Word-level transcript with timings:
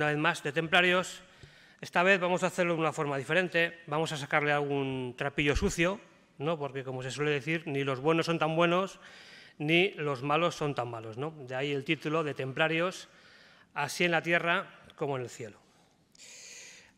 una 0.00 0.06
vez 0.06 0.16
más, 0.16 0.42
de 0.42 0.50
templarios. 0.50 1.20
Esta 1.82 2.02
vez 2.02 2.18
vamos 2.18 2.42
a 2.42 2.46
hacerlo 2.46 2.72
de 2.72 2.80
una 2.80 2.90
forma 2.90 3.18
diferente, 3.18 3.80
vamos 3.86 4.10
a 4.12 4.16
sacarle 4.16 4.50
algún 4.50 5.14
trapillo 5.14 5.54
sucio, 5.54 6.00
¿no? 6.38 6.58
porque 6.58 6.82
como 6.82 7.02
se 7.02 7.10
suele 7.10 7.32
decir, 7.32 7.64
ni 7.66 7.84
los 7.84 8.00
buenos 8.00 8.24
son 8.24 8.38
tan 8.38 8.56
buenos, 8.56 8.98
ni 9.58 9.90
los 9.90 10.22
malos 10.22 10.54
son 10.54 10.74
tan 10.74 10.88
malos. 10.88 11.18
¿no? 11.18 11.34
De 11.46 11.54
ahí 11.54 11.70
el 11.70 11.84
título 11.84 12.24
de 12.24 12.32
templarios, 12.32 13.10
así 13.74 14.04
en 14.04 14.12
la 14.12 14.22
tierra 14.22 14.70
como 14.96 15.18
en 15.18 15.24
el 15.24 15.28
cielo. 15.28 15.60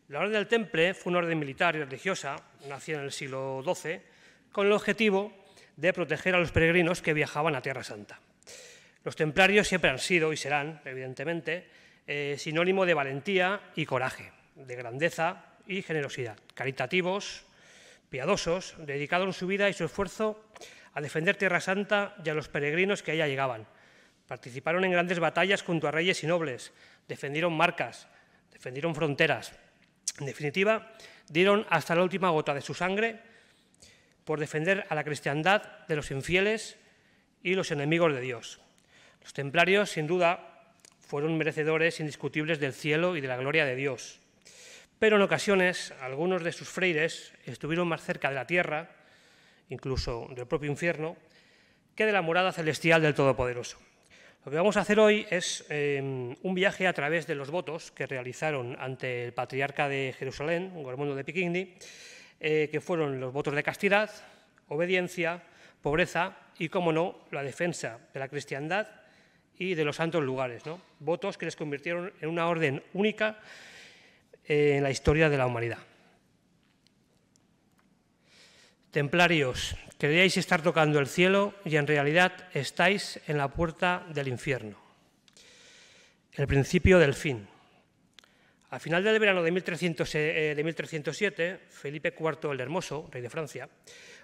La 0.07 0.19
Orden 0.19 0.31
del 0.31 0.47
Temple 0.47 0.93
fue 0.93 1.09
una 1.09 1.19
orden 1.19 1.37
militar 1.37 1.75
y 1.75 1.79
religiosa, 1.79 2.37
nacida 2.69 2.99
en 2.99 3.03
el 3.03 3.11
siglo 3.11 3.61
XII, 3.65 3.99
con 4.49 4.67
el 4.67 4.71
objetivo 4.71 5.33
de 5.75 5.91
proteger 5.91 6.35
a 6.35 6.39
los 6.39 6.53
peregrinos 6.53 7.01
que 7.01 7.13
viajaban 7.13 7.53
a 7.53 7.61
Tierra 7.61 7.83
Santa. 7.83 8.21
Los 9.03 9.17
templarios 9.17 9.67
siempre 9.67 9.89
han 9.89 9.99
sido 9.99 10.31
y 10.31 10.37
serán, 10.37 10.79
evidentemente, 10.85 11.82
eh, 12.07 12.35
sinónimo 12.37 12.85
de 12.85 12.93
valentía 12.93 13.61
y 13.75 13.85
coraje, 13.85 14.31
de 14.55 14.75
grandeza 14.75 15.45
y 15.67 15.81
generosidad, 15.81 16.37
caritativos, 16.53 17.45
piadosos, 18.09 18.75
dedicados 18.79 19.37
su 19.37 19.47
vida 19.47 19.69
y 19.69 19.73
su 19.73 19.85
esfuerzo 19.85 20.43
a 20.93 21.01
defender 21.01 21.35
Tierra 21.35 21.61
Santa 21.61 22.15
y 22.23 22.29
a 22.29 22.33
los 22.33 22.49
peregrinos 22.49 23.01
que 23.01 23.11
allá 23.11 23.27
llegaban. 23.27 23.65
Participaron 24.27 24.85
en 24.85 24.91
grandes 24.91 25.19
batallas 25.19 25.63
junto 25.63 25.87
a 25.87 25.91
reyes 25.91 26.23
y 26.23 26.27
nobles, 26.27 26.73
defendieron 27.07 27.53
marcas, 27.53 28.07
defendieron 28.51 28.93
fronteras, 28.93 29.53
en 30.19 30.25
definitiva, 30.25 30.93
dieron 31.27 31.65
hasta 31.69 31.95
la 31.95 32.03
última 32.03 32.29
gota 32.29 32.53
de 32.53 32.61
su 32.61 32.73
sangre 32.73 33.19
por 34.25 34.39
defender 34.39 34.85
a 34.89 34.95
la 34.95 35.03
cristiandad 35.03 35.85
de 35.87 35.95
los 35.95 36.11
infieles 36.11 36.77
y 37.41 37.55
los 37.55 37.71
enemigos 37.71 38.13
de 38.13 38.21
Dios. 38.21 38.61
Los 39.21 39.33
templarios, 39.33 39.89
sin 39.89 40.07
duda, 40.07 40.52
fueron 41.13 41.37
merecedores 41.37 41.99
indiscutibles 41.99 42.59
del 42.59 42.73
cielo 42.73 43.15
y 43.15 43.21
de 43.21 43.27
la 43.27 43.37
gloria 43.37 43.65
de 43.65 43.75
Dios. 43.75 44.19
Pero 44.97 45.17
en 45.17 45.21
ocasiones 45.21 45.93
algunos 46.01 46.43
de 46.43 46.51
sus 46.51 46.67
freires 46.67 47.33
estuvieron 47.45 47.87
más 47.87 48.01
cerca 48.01 48.29
de 48.29 48.33
la 48.33 48.47
tierra, 48.47 48.89
incluso 49.69 50.27
del 50.35 50.47
propio 50.47 50.71
infierno, 50.71 51.15
que 51.95 52.07
de 52.07 52.13
la 52.13 52.23
morada 52.23 52.51
celestial 52.51 53.03
del 53.03 53.13
Todopoderoso. 53.13 53.77
Lo 54.43 54.49
que 54.49 54.57
vamos 54.57 54.75
a 54.75 54.79
hacer 54.79 54.99
hoy 54.99 55.27
es 55.29 55.63
em, 55.69 56.35
un 56.41 56.55
viaje 56.55 56.87
a 56.87 56.93
través 56.93 57.27
de 57.27 57.35
los 57.35 57.51
votos 57.51 57.91
que 57.91 58.07
realizaron 58.07 58.75
ante 58.79 59.25
el 59.25 59.33
patriarca 59.33 59.87
de 59.87 60.15
Jerusalén, 60.17 60.71
Gormundo 60.81 61.13
de 61.13 61.23
Piquigny, 61.23 61.75
eh, 62.39 62.69
que 62.71 62.81
fueron 62.81 63.19
los 63.19 63.31
votos 63.31 63.53
de 63.53 63.61
castidad, 63.61 64.09
obediencia, 64.67 65.43
pobreza 65.83 66.35
y, 66.57 66.69
como 66.69 66.91
no, 66.91 67.19
la 67.29 67.43
defensa 67.43 67.99
de 68.11 68.19
la 68.19 68.29
cristiandad 68.29 69.02
y 69.57 69.75
de 69.75 69.85
los 69.85 69.95
santos 69.95 70.23
lugares. 70.23 70.63
Votos 70.99 71.37
que 71.37 71.45
les 71.45 71.55
convirtieron 71.55 72.13
en 72.21 72.29
una 72.29 72.47
orden 72.47 72.83
única 72.93 73.39
eh, 74.45 74.75
en 74.77 74.83
la 74.83 74.91
historia 74.91 75.29
de 75.29 75.37
la 75.37 75.47
humanidad. 75.47 75.79
Templarios, 78.91 79.75
creíais 79.97 80.37
estar 80.37 80.61
tocando 80.61 80.99
el 80.99 81.07
cielo 81.07 81.55
y 81.65 81.77
en 81.77 81.87
realidad 81.87 82.47
estáis 82.53 83.19
en 83.27 83.37
la 83.37 83.47
puerta 83.47 84.05
del 84.13 84.27
infierno. 84.27 84.77
El 86.33 86.45
principio 86.47 86.99
del 86.99 87.13
fin. 87.13 87.47
Al 88.69 88.79
final 88.79 89.03
del 89.03 89.19
verano 89.19 89.43
de, 89.43 89.51
1307, 89.51 90.55
eh, 90.57 91.59
Felipe 91.69 92.13
IV 92.19 92.51
el 92.51 92.59
Hermoso, 92.59 93.07
rey 93.11 93.21
de 93.21 93.29
Francia, 93.29 93.69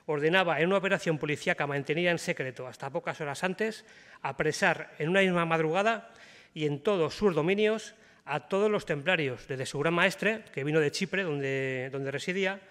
ordenaba 0.05 0.59
en 0.59 0.67
una 0.67 0.77
operación 0.77 1.17
policíaca 1.17 1.67
mantenida 1.67 2.11
en 2.11 2.19
secreto 2.19 2.67
hasta 2.67 2.89
pocas 2.89 3.19
horas 3.21 3.43
antes 3.43 3.85
apresar 4.21 4.93
en 4.99 5.09
una 5.09 5.21
misma 5.21 5.45
madrugada 5.45 6.11
y 6.53 6.65
en 6.65 6.81
todos 6.81 7.13
sus 7.15 7.35
dominios 7.35 7.95
a 8.25 8.47
todos 8.47 8.69
los 8.69 8.85
templarios, 8.85 9.47
desde 9.47 9.65
su 9.65 9.79
gran 9.79 9.93
maestre, 9.93 10.43
que 10.53 10.63
vino 10.63 10.79
de 10.79 10.91
Chipre, 10.91 11.23
donde, 11.23 11.89
donde 11.91 12.11
residía, 12.11 12.61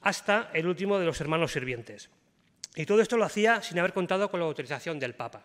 hasta 0.00 0.50
el 0.54 0.66
último 0.66 0.98
de 0.98 1.04
los 1.04 1.20
hermanos 1.20 1.52
sirvientes. 1.52 2.08
Y 2.74 2.86
todo 2.86 3.02
esto 3.02 3.18
lo 3.18 3.24
hacía 3.24 3.60
sin 3.60 3.78
haber 3.78 3.92
contado 3.92 4.30
con 4.30 4.40
la 4.40 4.46
autorización 4.46 4.98
del 4.98 5.14
Papa. 5.14 5.44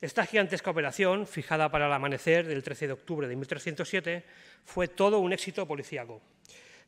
Esta 0.00 0.24
gigantesca 0.24 0.70
operación, 0.70 1.26
fijada 1.26 1.70
para 1.70 1.86
el 1.86 1.92
amanecer 1.92 2.46
del 2.46 2.62
13 2.62 2.86
de 2.86 2.92
octubre 2.92 3.28
de 3.28 3.36
1307, 3.36 4.24
fue 4.64 4.88
todo 4.88 5.18
un 5.18 5.32
éxito 5.32 5.66
policíaco. 5.66 6.22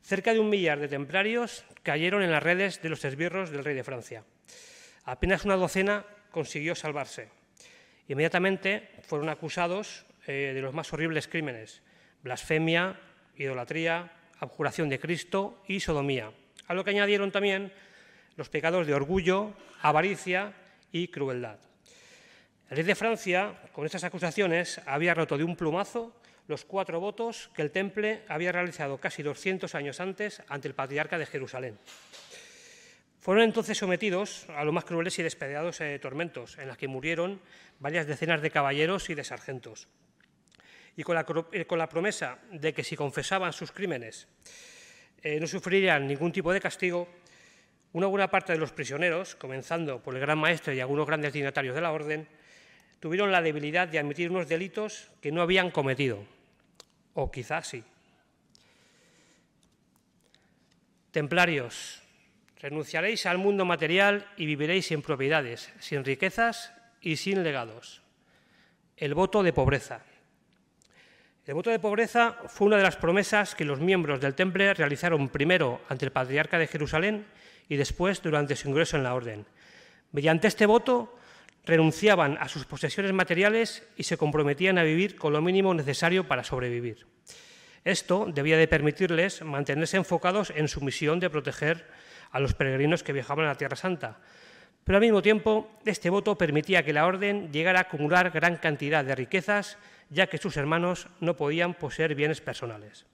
Cerca 0.03 0.33
de 0.33 0.39
un 0.39 0.49
millar 0.49 0.79
de 0.79 0.87
templarios 0.87 1.63
cayeron 1.81 2.21
en 2.21 2.31
las 2.31 2.43
redes 2.43 2.81
de 2.81 2.89
los 2.89 3.03
esbirros 3.05 3.49
del 3.51 3.63
rey 3.63 3.73
de 3.73 3.83
Francia. 3.83 4.23
Apenas 5.05 5.45
una 5.45 5.55
docena 5.55 6.05
consiguió 6.29 6.75
salvarse. 6.75 7.29
Inmediatamente 8.09 8.89
fueron 9.03 9.29
acusados 9.29 10.05
eh, 10.27 10.51
de 10.53 10.61
los 10.61 10.73
más 10.73 10.91
horribles 10.91 11.27
crímenes, 11.27 11.81
blasfemia, 12.21 12.99
idolatría, 13.37 14.11
abjuración 14.39 14.89
de 14.89 14.99
Cristo 14.99 15.63
y 15.67 15.79
sodomía 15.79 16.31
a 16.67 16.73
lo 16.73 16.83
que 16.83 16.91
añadieron 16.91 17.31
también 17.31 17.71
los 18.35 18.49
pecados 18.49 18.87
de 18.87 18.93
orgullo, 18.93 19.53
avaricia 19.81 20.53
y 20.91 21.07
crueldad. 21.07 21.59
El 22.69 22.77
rey 22.77 22.85
de 22.85 22.95
Francia, 22.95 23.53
con 23.71 23.85
estas 23.85 24.03
acusaciones, 24.03 24.81
había 24.85 25.13
roto 25.13 25.37
de 25.37 25.43
un 25.43 25.55
plumazo 25.55 26.15
los 26.47 26.65
cuatro 26.65 26.99
votos 26.99 27.49
que 27.53 27.61
el 27.61 27.71
Temple 27.71 28.23
había 28.27 28.51
realizado 28.51 28.97
casi 28.97 29.23
200 29.23 29.75
años 29.75 29.99
antes 29.99 30.41
ante 30.47 30.67
el 30.67 30.75
patriarca 30.75 31.17
de 31.17 31.25
Jerusalén. 31.25 31.79
Fueron 33.19 33.45
entonces 33.45 33.77
sometidos 33.77 34.45
a 34.49 34.65
los 34.65 34.73
más 34.73 34.83
crueles 34.83 35.17
y 35.17 35.23
despedados 35.23 35.79
eh, 35.79 35.97
tormentos, 35.99 36.57
en 36.57 36.67
los 36.67 36.77
que 36.77 36.89
murieron 36.89 37.39
varias 37.79 38.05
decenas 38.05 38.41
de 38.41 38.51
caballeros 38.51 39.09
y 39.09 39.15
de 39.15 39.23
sargentos. 39.23 39.87
Y 40.97 41.03
con 41.03 41.15
la, 41.15 41.25
eh, 41.53 41.87
promesa 41.89 42.39
de 42.51 42.73
que 42.73 42.83
si 42.83 42.97
confesaban 42.97 43.53
sus 43.53 43.71
crímenes 43.71 44.27
eh, 45.21 45.39
no 45.39 45.47
sufrirían 45.47 46.05
ningún 46.05 46.33
tipo 46.33 46.51
de 46.51 46.59
castigo, 46.59 47.07
una 47.93 48.07
buena 48.07 48.29
parte 48.29 48.51
de 48.51 48.59
los 48.59 48.73
prisioneros, 48.73 49.35
comenzando 49.35 50.03
por 50.03 50.15
el 50.15 50.19
gran 50.19 50.37
maestre 50.37 50.75
y 50.75 50.81
algunos 50.81 51.07
grandes 51.07 51.31
dignatarios 51.31 51.75
de 51.75 51.81
la 51.81 51.93
orden, 51.93 52.27
tuvieron 52.99 53.31
la 53.31 53.41
debilidad 53.41 53.87
de 53.87 53.99
admitir 53.99 54.31
unos 54.31 54.49
delitos 54.49 55.11
que 55.21 55.31
no 55.31 55.41
habían 55.41 55.71
cometido, 55.71 56.25
o 57.13 57.31
quizás 57.31 57.67
sí. 57.67 57.83
Templarios, 61.11 62.01
renunciaréis 62.59 63.25
al 63.25 63.37
mundo 63.37 63.65
material 63.65 64.27
y 64.37 64.45
viviréis 64.45 64.87
sin 64.87 65.01
propiedades, 65.01 65.71
sin 65.79 66.03
riquezas 66.03 66.73
y 67.01 67.17
sin 67.17 67.43
legados. 67.43 68.01
El 68.97 69.13
voto 69.13 69.43
de 69.43 69.53
pobreza. 69.53 70.01
El 71.45 71.55
voto 71.55 71.69
de 71.69 71.79
pobreza 71.79 72.37
fue 72.47 72.67
una 72.67 72.77
de 72.77 72.83
las 72.83 72.95
promesas 72.95 73.53
que 73.53 73.65
los 73.65 73.81
miembros 73.81 74.21
del 74.21 74.33
Temple 74.33 74.73
realizaron 74.73 75.27
primero 75.27 75.81
ante 75.89 76.05
el 76.05 76.11
Patriarca 76.11 76.57
de 76.57 76.67
Jerusalén 76.67 77.25
y 77.67 77.75
después 77.75 78.21
durante 78.21 78.55
su 78.55 78.69
ingreso 78.69 78.97
en 78.97 79.03
la 79.03 79.13
Orden. 79.13 79.45
Mediante 80.13 80.47
este 80.47 80.65
voto 80.65 81.17
renunciaban 81.65 82.37
a 82.39 82.47
sus 82.47 82.65
posesiones 82.65 83.13
materiales 83.13 83.83
y 83.95 84.03
se 84.03 84.17
comprometían 84.17 84.77
a 84.77 84.83
vivir 84.83 85.15
con 85.15 85.33
lo 85.33 85.41
mínimo 85.41 85.73
necesario 85.73 86.27
para 86.27 86.43
sobrevivir. 86.43 87.07
Esto 87.85 88.27
debía 88.33 88.57
de 88.57 88.67
permitirles 88.67 89.41
mantenerse 89.41 89.97
enfocados 89.97 90.51
en 90.55 90.67
su 90.67 90.81
misión 90.81 91.19
de 91.19 91.29
proteger 91.29 91.87
a 92.31 92.39
los 92.39 92.53
peregrinos 92.53 93.03
que 93.03 93.13
viajaban 93.13 93.45
a 93.45 93.49
la 93.49 93.57
Tierra 93.57 93.75
Santa. 93.75 94.19
Pero 94.83 94.97
al 94.97 95.01
mismo 95.01 95.21
tiempo, 95.21 95.69
este 95.85 96.09
voto 96.09 96.37
permitía 96.37 96.83
que 96.83 96.93
la 96.93 97.05
Orden 97.05 97.51
llegara 97.51 97.79
a 97.79 97.83
acumular 97.83 98.31
gran 98.31 98.57
cantidad 98.57 99.03
de 99.03 99.15
riquezas 99.15 99.77
ya 100.09 100.27
que 100.27 100.37
sus 100.37 100.57
hermanos 100.57 101.07
no 101.19 101.35
podían 101.35 101.73
poseer 101.73 102.15
bienes 102.15 102.41
personales. 102.41 103.05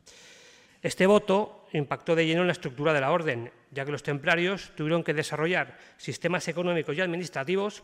Este 0.81 1.05
voto 1.05 1.67
impactó 1.73 2.15
de 2.15 2.25
lleno 2.25 2.41
en 2.41 2.47
la 2.47 2.53
estructura 2.53 2.93
de 2.93 3.01
la 3.01 3.11
orden, 3.11 3.51
ya 3.71 3.85
que 3.85 3.91
los 3.91 4.03
templarios 4.03 4.71
tuvieron 4.75 5.03
que 5.03 5.13
desarrollar 5.13 5.77
sistemas 5.97 6.47
económicos 6.47 6.95
y 6.95 7.01
administrativos 7.01 7.83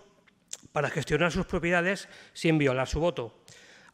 para 0.71 0.89
gestionar 0.89 1.31
sus 1.31 1.45
propiedades 1.45 2.09
sin 2.33 2.57
violar 2.57 2.87
su 2.87 2.99
voto. 2.99 3.39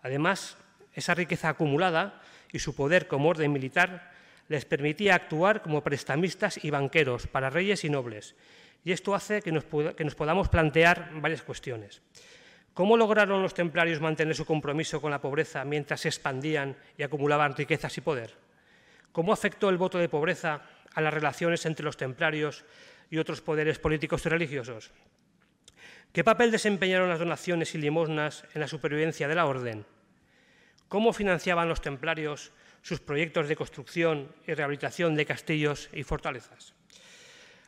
Además, 0.02 0.58
esa 0.94 1.14
riqueza 1.14 1.50
acumulada 1.50 2.22
y 2.52 2.60
su 2.60 2.76
poder 2.76 3.08
como 3.08 3.30
orden 3.30 3.52
militar 3.52 4.12
les 4.48 4.66
permitía 4.66 5.16
actuar 5.16 5.62
como 5.62 5.84
prestamistas 5.84 6.64
y 6.64 6.70
banqueros 6.70 7.28
para 7.28 7.50
reyes 7.50 7.86
y 7.86 7.90
nobles. 7.90 8.36
Y 8.84 8.92
esto 8.92 9.16
hace 9.16 9.42
que 9.42 9.52
nos, 9.52 9.66
que 9.96 10.04
nos 10.04 10.16
podamos 10.16 10.50
plantear 10.50 11.12
varias 11.22 11.44
cuestiones. 11.44 12.02
¿Cómo 12.74 12.98
lograron 12.98 13.42
los 13.42 13.54
templarios 13.54 14.02
mantener 14.02 14.36
su 14.36 14.46
compromiso 14.46 15.02
con 15.02 15.12
la 15.12 15.22
pobreza 15.22 15.64
mientras 15.66 16.02
se 16.02 16.08
expandían 16.08 16.76
y 16.98 17.04
acumulaban 17.04 17.56
riquezas 17.56 17.98
y 17.98 18.02
poder? 18.02 18.34
¿Cómo 19.12 19.34
afectó 19.34 19.70
el 19.70 19.78
voto 19.78 19.98
de 19.98 20.10
pobreza 20.10 20.62
a 20.94 21.02
las 21.02 21.14
relaciones 21.14 21.66
entre 21.66 21.86
los 21.86 21.98
templarios 21.98 22.66
y 23.10 23.18
otros 23.18 23.42
poderes 23.42 23.78
políticos 23.78 24.26
y 24.26 24.30
religiosos? 24.30 24.92
¿Qué 26.12 26.26
papel 26.26 26.52
desempeñaron 26.52 27.08
las 27.08 27.20
donaciones 27.20 27.74
y 27.74 27.78
limosnas 27.78 28.44
en 28.54 28.60
la 28.60 28.68
supervivencia 28.68 29.30
de 29.30 29.36
la 29.36 29.46
orden? 29.46 29.86
¿Cómo 30.90 31.14
financiaban 31.14 31.70
los 31.70 31.80
templarios 31.80 32.52
sus 32.82 33.00
proyectos 33.00 33.48
de 33.48 33.56
construcción 33.56 34.28
y 34.46 34.54
rehabilitación 34.54 35.16
de 35.16 35.26
castillos 35.26 35.90
y 35.94 36.04
fortalezas? 36.04 36.74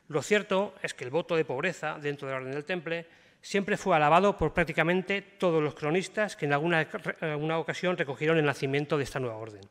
Lo 0.09 0.21
cierto 0.21 0.75
es 0.83 0.93
que 0.93 1.05
el 1.05 1.09
voto 1.09 1.37
de 1.37 1.45
pobreza 1.45 1.97
dentro 2.01 2.27
de 2.27 2.33
la 2.33 2.39
Orden 2.41 2.51
del 2.51 2.65
Temple 2.65 3.07
siempre 3.41 3.77
fue 3.77 3.95
alabado 3.95 4.35
por 4.35 4.53
prácticamente 4.53 5.21
todos 5.21 5.63
los 5.63 5.73
cronistas 5.73 6.35
que 6.35 6.45
en 6.45 6.51
alguna, 6.51 7.57
ocasión 7.57 7.95
recogieron 7.95 8.37
el 8.37 8.45
nacimiento 8.45 8.97
de 8.97 9.05
esta 9.05 9.21
nueva 9.21 9.37
orden. 9.37 9.61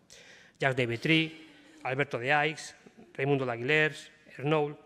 Jacques 0.58 0.76
de 0.76 0.86
Vitry, 0.86 1.50
Alberto 1.82 2.19
de 2.19 2.32
Aix, 2.32 2.74
Raimundo 3.12 3.44
de 3.44 3.52
Aguilers, 3.52 4.10
Ernoul, 4.38 4.78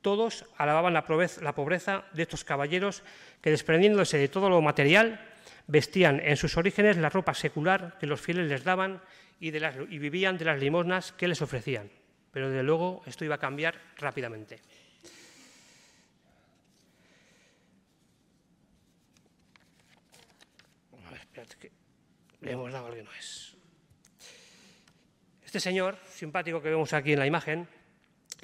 todos 0.00 0.44
alababan 0.58 0.92
la 0.92 1.54
pobreza 1.54 2.04
de 2.12 2.22
estos 2.22 2.44
caballeros 2.44 3.02
que, 3.44 3.50
desprendiéndose 3.50 4.16
de 4.16 4.32
todo 4.32 4.48
lo 4.48 4.62
material, 4.62 5.20
vestían 5.66 6.18
en 6.24 6.38
sus 6.38 6.56
orígenes 6.56 6.96
la 6.96 7.10
ropa 7.10 7.34
secular 7.34 7.98
que 8.00 8.06
los 8.06 8.18
fieles 8.18 8.48
les 8.48 8.64
daban 8.64 9.02
y, 9.38 9.50
vivían 9.50 10.38
de 10.38 10.46
las 10.46 10.58
limosnas 10.58 11.12
que 11.12 11.28
les 11.28 11.42
ofrecían. 11.42 11.90
Pero 12.32 12.48
desde 12.48 12.62
luego 12.62 13.02
esto 13.04 13.22
iba 13.22 13.34
a 13.34 13.38
cambiar 13.38 13.78
rápidamente. 13.98 14.60
le 22.40 22.52
hemos 22.52 22.72
dado 22.72 22.86
al 22.86 22.94
que 22.94 23.02
no 23.02 23.12
es. 23.12 23.56
Este 25.44 25.60
señor, 25.60 25.98
simpático 26.08 26.62
que 26.62 26.70
vemos 26.70 26.94
aquí 26.94 27.12
en 27.12 27.18
la 27.18 27.26
imagen, 27.26 27.68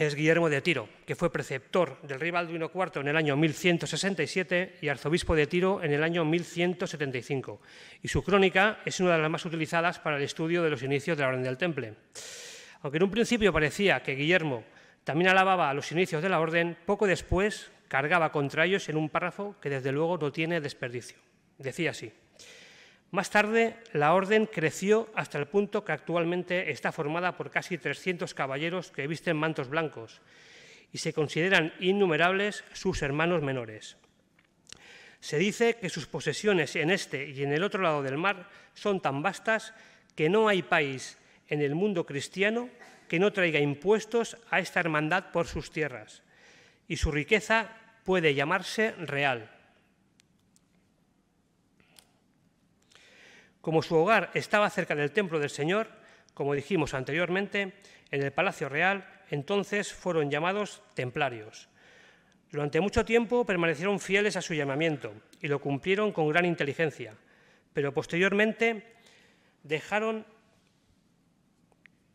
es 0.06 0.14
Guillermo 0.14 0.48
de 0.48 0.62
Tiro, 0.62 0.88
que 1.04 1.14
fue 1.14 1.30
preceptor 1.30 2.00
del 2.00 2.18
rey 2.18 2.30
Balduino 2.30 2.70
IV 2.74 3.02
en 3.02 3.08
el 3.08 3.16
año 3.16 3.36
1167 3.36 4.78
y 4.80 4.88
arzobispo 4.88 5.34
de 5.34 5.46
Tiro 5.46 5.82
en 5.82 5.92
el 5.92 6.02
año 6.02 6.24
1175. 6.24 7.60
Y 8.02 8.08
su 8.08 8.22
crónica 8.22 8.78
es 8.86 8.98
una 9.00 9.16
de 9.16 9.18
las 9.20 9.30
más 9.30 9.44
utilizadas 9.44 9.98
para 9.98 10.16
el 10.16 10.22
estudio 10.22 10.62
de 10.62 10.70
los 10.70 10.82
inicios 10.82 11.18
de 11.18 11.22
la 11.22 11.28
Orden 11.28 11.42
del 11.42 11.58
Temple. 11.58 11.96
Aunque 12.80 12.96
en 12.96 13.02
un 13.02 13.10
principio 13.10 13.52
parecía 13.52 14.02
que 14.02 14.14
Guillermo 14.14 14.64
también 15.04 15.28
alababa 15.28 15.68
a 15.68 15.74
los 15.74 15.92
inicios 15.92 16.22
de 16.22 16.30
la 16.30 16.40
Orden, 16.40 16.78
poco 16.86 17.06
después 17.06 17.70
cargaba 17.88 18.32
contra 18.32 18.64
ellos 18.64 18.88
en 18.88 18.96
un 18.96 19.10
párrafo 19.10 19.56
que 19.60 19.68
desde 19.68 19.92
luego 19.92 20.16
no 20.16 20.32
tiene 20.32 20.62
desperdicio. 20.62 21.18
Decía 21.58 21.90
así. 21.90 22.10
Más 23.10 23.30
tarde, 23.30 23.76
la 23.92 24.14
orden 24.14 24.46
creció 24.46 25.08
hasta 25.14 25.38
el 25.38 25.46
punto 25.46 25.84
que 25.84 25.92
actualmente 25.92 26.70
está 26.70 26.92
formada 26.92 27.36
por 27.36 27.50
casi 27.50 27.76
300 27.76 28.34
caballeros 28.34 28.92
que 28.92 29.08
visten 29.08 29.36
mantos 29.36 29.68
blancos 29.68 30.20
y 30.92 30.98
se 30.98 31.12
consideran 31.12 31.72
innumerables 31.80 32.64
sus 32.72 33.02
hermanos 33.02 33.42
menores. 33.42 33.96
Se 35.18 35.38
dice 35.38 35.76
que 35.76 35.90
sus 35.90 36.06
posesiones 36.06 36.76
en 36.76 36.90
este 36.90 37.28
y 37.28 37.42
en 37.42 37.52
el 37.52 37.64
otro 37.64 37.82
lado 37.82 38.02
del 38.02 38.16
mar 38.16 38.48
son 38.74 39.00
tan 39.00 39.22
vastas 39.22 39.74
que 40.14 40.28
no 40.28 40.48
hay 40.48 40.62
país 40.62 41.18
en 41.48 41.62
el 41.62 41.74
mundo 41.74 42.06
cristiano 42.06 42.70
que 43.08 43.18
no 43.18 43.32
traiga 43.32 43.58
impuestos 43.58 44.36
a 44.50 44.60
esta 44.60 44.78
hermandad 44.78 45.32
por 45.32 45.48
sus 45.48 45.72
tierras, 45.72 46.22
y 46.86 46.96
su 46.96 47.10
riqueza 47.10 47.76
puede 48.04 48.34
llamarse 48.34 48.92
real. 48.92 49.50
Como 53.60 53.82
su 53.82 53.94
hogar 53.96 54.30
estaba 54.34 54.70
cerca 54.70 54.94
del 54.94 55.12
templo 55.12 55.38
del 55.38 55.50
Señor, 55.50 55.88
como 56.34 56.54
dijimos 56.54 56.94
anteriormente, 56.94 57.74
en 58.10 58.22
el 58.22 58.32
Palacio 58.32 58.68
Real, 58.68 59.06
entonces 59.30 59.92
fueron 59.92 60.30
llamados 60.30 60.82
templarios. 60.94 61.68
Durante 62.50 62.80
mucho 62.80 63.04
tiempo 63.04 63.44
permanecieron 63.44 64.00
fieles 64.00 64.36
a 64.36 64.42
su 64.42 64.54
llamamiento 64.54 65.12
y 65.40 65.48
lo 65.48 65.60
cumplieron 65.60 66.12
con 66.12 66.28
gran 66.28 66.46
inteligencia, 66.46 67.14
pero 67.72 67.94
posteriormente 67.94 68.94
dejaron 69.62 70.26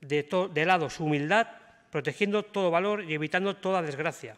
de, 0.02 0.28
de 0.52 0.66
lado 0.66 0.90
su 0.90 1.06
humildad, 1.06 1.48
protegiendo 1.90 2.44
todo 2.44 2.72
valor 2.72 3.04
y 3.04 3.14
evitando 3.14 3.56
toda 3.56 3.82
desgracia. 3.82 4.36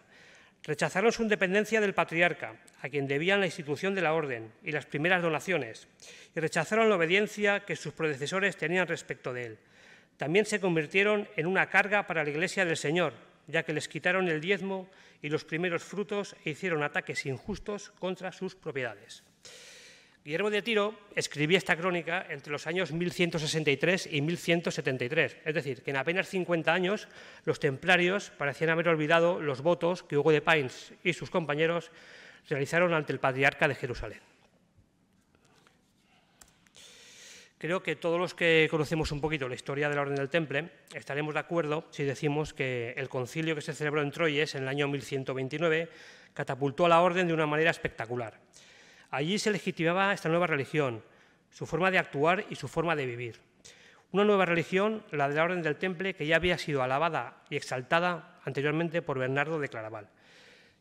Rechazaron 0.64 1.12
su 1.12 1.24
independencia 1.24 1.80
del 1.80 1.94
patriarca, 1.94 2.56
a 2.82 2.90
quien 2.90 3.08
debían 3.08 3.40
la 3.40 3.46
institución 3.46 3.96
de 3.96 4.02
la 4.02 4.14
orden 4.14 4.52
y 4.64 4.72
las 4.72 4.86
primeras 4.86 5.22
donaciones, 5.22 5.88
y 6.36 6.40
rechazaron 6.40 6.90
la 6.90 6.96
obediencia 6.96 7.62
que 7.62 7.76
sus 7.76 7.94
predecesores 7.94 8.58
tenían 8.58 8.88
respecto 8.88 9.34
de 9.34 9.46
él. 9.46 9.58
También 10.18 10.46
se 10.46 10.60
convirtieron 10.60 11.28
en 11.36 11.46
una 11.46 11.70
carga 11.70 12.08
para 12.08 12.24
la 12.24 12.30
Iglesia 12.30 12.66
del 12.66 12.78
Señor, 12.78 13.14
ya 13.48 13.64
que 13.64 13.74
les 13.74 13.88
quitaron 13.88 14.28
el 14.28 14.42
diezmo 14.42 14.90
y 15.22 15.30
los 15.30 15.46
primeros 15.46 15.84
frutos 15.84 16.36
e 16.44 16.52
hicieron 16.52 16.84
ataques 16.84 17.26
injustos 17.26 17.92
contra 18.00 18.32
sus 18.32 18.56
propiedades. 18.56 19.24
Guillermo 20.28 20.50
de 20.50 20.62
Tiro 20.62 20.94
escribía 21.16 21.58
esta 21.58 21.78
crónica 21.78 22.26
entre 22.30 22.52
los 22.52 22.68
años 22.68 22.92
1163 22.92 24.10
y 24.12 24.20
1173, 24.20 25.38
es 25.46 25.56
decir, 25.56 25.82
que 25.82 25.92
en 25.92 25.96
apenas 25.96 26.28
50 26.28 26.74
años 26.74 27.08
los 27.46 27.62
templarios 27.62 28.32
parecían 28.32 28.72
haber 28.72 28.90
olvidado 28.90 29.40
los 29.40 29.62
votos 29.62 30.04
que 30.04 30.18
Hugo 30.18 30.34
de 30.34 30.42
Pines 30.42 30.92
y 31.02 31.14
sus 31.14 31.30
compañeros 31.30 31.92
realizaron 32.50 32.94
ante 32.94 33.14
el 33.14 33.22
patriarca 33.22 33.70
de 33.70 33.76
Jerusalén. 33.76 34.20
Creo 37.58 37.82
que 37.82 37.96
todos 37.96 38.20
los 38.20 38.34
que 38.34 38.68
conocemos 38.70 39.14
un 39.14 39.22
poquito 39.22 39.48
la 39.48 39.56
historia 39.56 39.88
de 39.88 39.96
la 39.96 40.02
Orden 40.02 40.16
del 40.16 40.28
Temple 40.28 40.72
estaremos 40.94 41.36
de 41.36 41.40
acuerdo 41.40 41.86
si 41.92 42.04
decimos 42.04 42.54
que 42.54 42.94
el 42.98 43.08
concilio 43.08 43.56
que 43.56 43.62
se 43.62 43.74
celebró 43.74 44.02
en 44.02 44.12
Troyes 44.12 44.56
en 44.56 44.64
el 44.64 44.68
año 44.68 44.90
1129 44.90 45.88
catapultó 46.34 46.86
a 46.86 46.90
la 46.90 47.02
Orden 47.02 47.30
de 47.30 47.34
una 47.34 47.48
manera 47.48 47.72
espectacular. 47.72 48.38
Allí 49.12 49.40
se 49.40 49.52
legitimaba 49.52 50.14
esta 50.14 50.30
nueva 50.30 50.48
religión, 50.48 51.04
su 51.50 51.66
forma 51.66 51.92
de 51.92 51.98
actuar 51.98 52.46
y 52.50 52.56
su 52.56 52.68
forma 52.68 52.96
de 52.96 53.06
vivir. 53.06 53.40
Una 54.12 54.24
nueva 54.24 54.46
religión, 54.46 55.04
la 55.12 55.28
de 55.28 55.36
la 55.36 55.44
Orden 55.44 55.62
del 55.62 55.76
Temple, 55.76 56.14
que 56.14 56.26
ya 56.26 56.38
había 56.38 56.58
sido 56.58 56.82
alabada 56.82 57.44
y 57.50 57.56
exaltada 57.56 58.40
anteriormente 58.46 59.02
por 59.02 59.20
Bernardo 59.20 59.60
de 59.60 59.70
Claraval. 59.70 60.10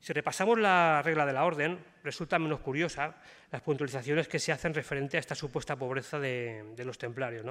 Si 0.00 0.12
repasamos 0.12 0.58
la 0.58 1.02
regla 1.02 1.26
de 1.26 1.32
la 1.32 1.44
orden, 1.44 1.78
resulta 2.04 2.38
menos 2.38 2.60
curiosa 2.60 3.16
las 3.50 3.62
puntualizaciones 3.62 4.28
que 4.28 4.38
se 4.38 4.52
hacen 4.52 4.74
referente 4.74 5.16
a 5.16 5.20
esta 5.20 5.34
supuesta 5.34 5.74
pobreza 5.74 6.20
de, 6.20 6.74
los 6.84 6.98
templarios. 6.98 7.44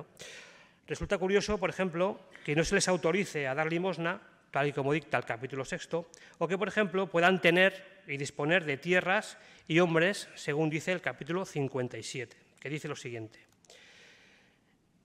Resulta 0.87 1.17
curioso, 1.17 1.57
por 1.57 1.69
ejemplo, 1.69 2.19
que 2.45 2.55
no 2.55 2.63
se 2.63 2.75
les 2.75 2.87
autorice 2.87 3.47
a 3.47 3.55
dar 3.55 3.69
limosna, 3.69 4.21
tal 4.51 4.67
y 4.67 4.71
como 4.71 4.93
dicta 4.93 5.17
el 5.17 5.25
capítulo 5.25 5.65
sexto, 5.65 6.09
o 6.37 6.47
que, 6.47 6.57
por 6.57 6.67
ejemplo, 6.67 7.07
puedan 7.07 7.41
tener 7.41 7.94
y 8.07 8.17
disponer 8.17 8.65
de 8.65 8.77
tierras 8.77 9.37
y 9.67 9.79
hombres, 9.79 10.27
según 10.35 10.69
dice 10.69 10.91
el 10.91 11.01
capítulo 11.01 11.45
57, 11.45 12.35
que 12.59 12.69
dice 12.69 12.87
lo 12.87 12.95
siguiente. 12.95 13.39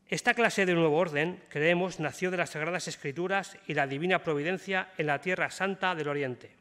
Esta 0.09 0.35
clase 0.35 0.67
de 0.67 0.75
nuevo 0.75 0.97
orden, 0.97 1.43
creemos, 1.49 2.01
nació 2.01 2.31
de 2.31 2.37
las 2.37 2.51
Sagradas 2.51 2.89
Escrituras 2.89 3.57
y 3.67 3.75
la 3.75 3.87
divina 3.87 4.23
providencia 4.23 4.93
en 4.99 5.07
la 5.07 5.21
Tierra 5.21 5.51
Santa 5.51 5.95
del 5.95 6.09
Oriente 6.09 6.61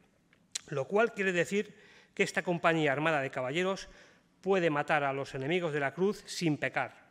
lo 0.70 0.86
cual 0.86 1.14
quiere 1.14 1.32
decir 1.32 1.74
que 2.14 2.24
esta 2.24 2.44
compañía 2.44 2.92
armada 2.92 3.22
de 3.22 3.32
caballeros 3.32 3.90
puede 4.42 4.70
matar 4.70 5.04
a 5.04 5.14
los 5.14 5.36
enemigos 5.36 5.74
de 5.74 5.80
la 5.80 5.94
cruz 5.94 6.24
sin 6.26 6.58
pecar. 6.58 7.10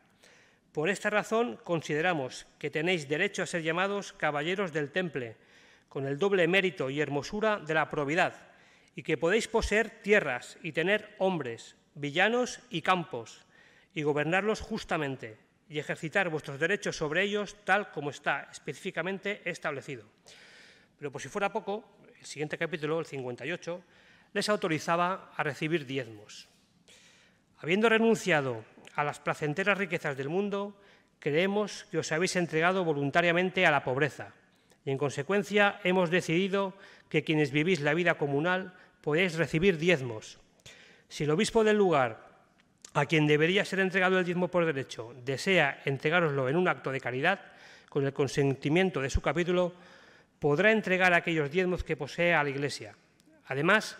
Por 0.72 0.88
esta 0.88 1.10
razón 1.10 1.58
consideramos 1.64 2.46
que 2.58 2.70
tenéis 2.70 3.08
derecho 3.08 3.42
a 3.42 3.46
ser 3.46 3.62
llamados 3.62 4.12
caballeros 4.12 4.72
del 4.72 4.90
temple, 4.90 5.36
con 5.88 6.06
el 6.06 6.18
doble 6.18 6.46
mérito 6.46 6.90
y 6.90 7.00
hermosura 7.00 7.58
de 7.58 7.74
la 7.74 7.88
probidad, 7.90 8.34
y 8.98 9.04
que 9.04 9.16
podéis 9.16 9.46
poseer 9.46 10.02
tierras 10.02 10.58
y 10.60 10.72
tener 10.72 11.14
hombres, 11.18 11.76
villanos 11.94 12.58
y 12.68 12.82
campos, 12.82 13.46
y 13.94 14.02
gobernarlos 14.02 14.60
justamente, 14.60 15.38
y 15.68 15.78
ejercitar 15.78 16.30
vuestros 16.30 16.58
derechos 16.58 16.96
sobre 16.96 17.22
ellos 17.22 17.54
tal 17.62 17.92
como 17.92 18.10
está 18.10 18.48
específicamente 18.50 19.40
establecido. 19.48 20.02
Pero 20.98 21.12
por 21.12 21.22
si 21.22 21.28
fuera 21.28 21.52
poco, 21.52 21.84
el 22.18 22.26
siguiente 22.26 22.58
capítulo, 22.58 22.98
el 22.98 23.06
58, 23.06 23.84
les 24.32 24.48
autorizaba 24.48 25.30
a 25.36 25.44
recibir 25.44 25.86
diezmos. 25.86 26.48
Habiendo 27.58 27.88
renunciado 27.88 28.64
a 28.96 29.04
las 29.04 29.20
placenteras 29.20 29.78
riquezas 29.78 30.16
del 30.16 30.28
mundo, 30.28 30.76
creemos 31.20 31.86
que 31.92 31.98
os 31.98 32.10
habéis 32.10 32.34
entregado 32.34 32.84
voluntariamente 32.84 33.64
a 33.64 33.70
la 33.70 33.84
pobreza 33.84 34.34
y, 34.84 34.90
en 34.90 34.98
consecuencia, 34.98 35.78
hemos 35.84 36.10
decidido 36.10 36.74
que 37.08 37.22
quienes 37.22 37.52
vivís 37.52 37.80
la 37.80 37.94
vida 37.94 38.18
comunal 38.18 38.74
podéis 39.00 39.34
recibir 39.34 39.78
diezmos. 39.78 40.38
Si 41.08 41.24
el 41.24 41.30
obispo 41.30 41.64
del 41.64 41.76
lugar, 41.76 42.28
a 42.94 43.06
quien 43.06 43.26
debería 43.26 43.64
ser 43.64 43.80
entregado 43.80 44.18
el 44.18 44.24
diezmo 44.24 44.48
por 44.48 44.66
derecho, 44.66 45.14
desea 45.24 45.82
entregároslo 45.84 46.48
en 46.48 46.56
un 46.56 46.68
acto 46.68 46.90
de 46.90 47.00
caridad, 47.00 47.40
con 47.88 48.04
el 48.04 48.12
consentimiento 48.12 49.00
de 49.00 49.10
su 49.10 49.20
capítulo, 49.20 49.72
podrá 50.38 50.72
entregar 50.72 51.12
aquellos 51.14 51.50
diezmos 51.50 51.84
que 51.84 51.96
posee 51.96 52.34
a 52.34 52.42
la 52.42 52.50
Iglesia. 52.50 52.94
Además, 53.46 53.96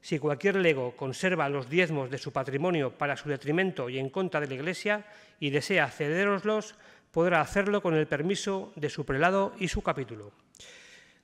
si 0.00 0.18
cualquier 0.18 0.56
lego 0.56 0.96
conserva 0.96 1.48
los 1.48 1.68
diezmos 1.68 2.10
de 2.10 2.18
su 2.18 2.32
patrimonio 2.32 2.90
para 2.90 3.16
su 3.16 3.28
detrimento 3.28 3.88
y 3.88 3.98
en 3.98 4.10
contra 4.10 4.40
de 4.40 4.48
la 4.48 4.54
Iglesia 4.54 5.04
y 5.38 5.50
desea 5.50 5.88
cederoslos, 5.88 6.74
podrá 7.12 7.40
hacerlo 7.40 7.82
con 7.82 7.94
el 7.94 8.06
permiso 8.06 8.72
de 8.74 8.90
su 8.90 9.04
prelado 9.04 9.54
y 9.58 9.68
su 9.68 9.82
capítulo. 9.82 10.32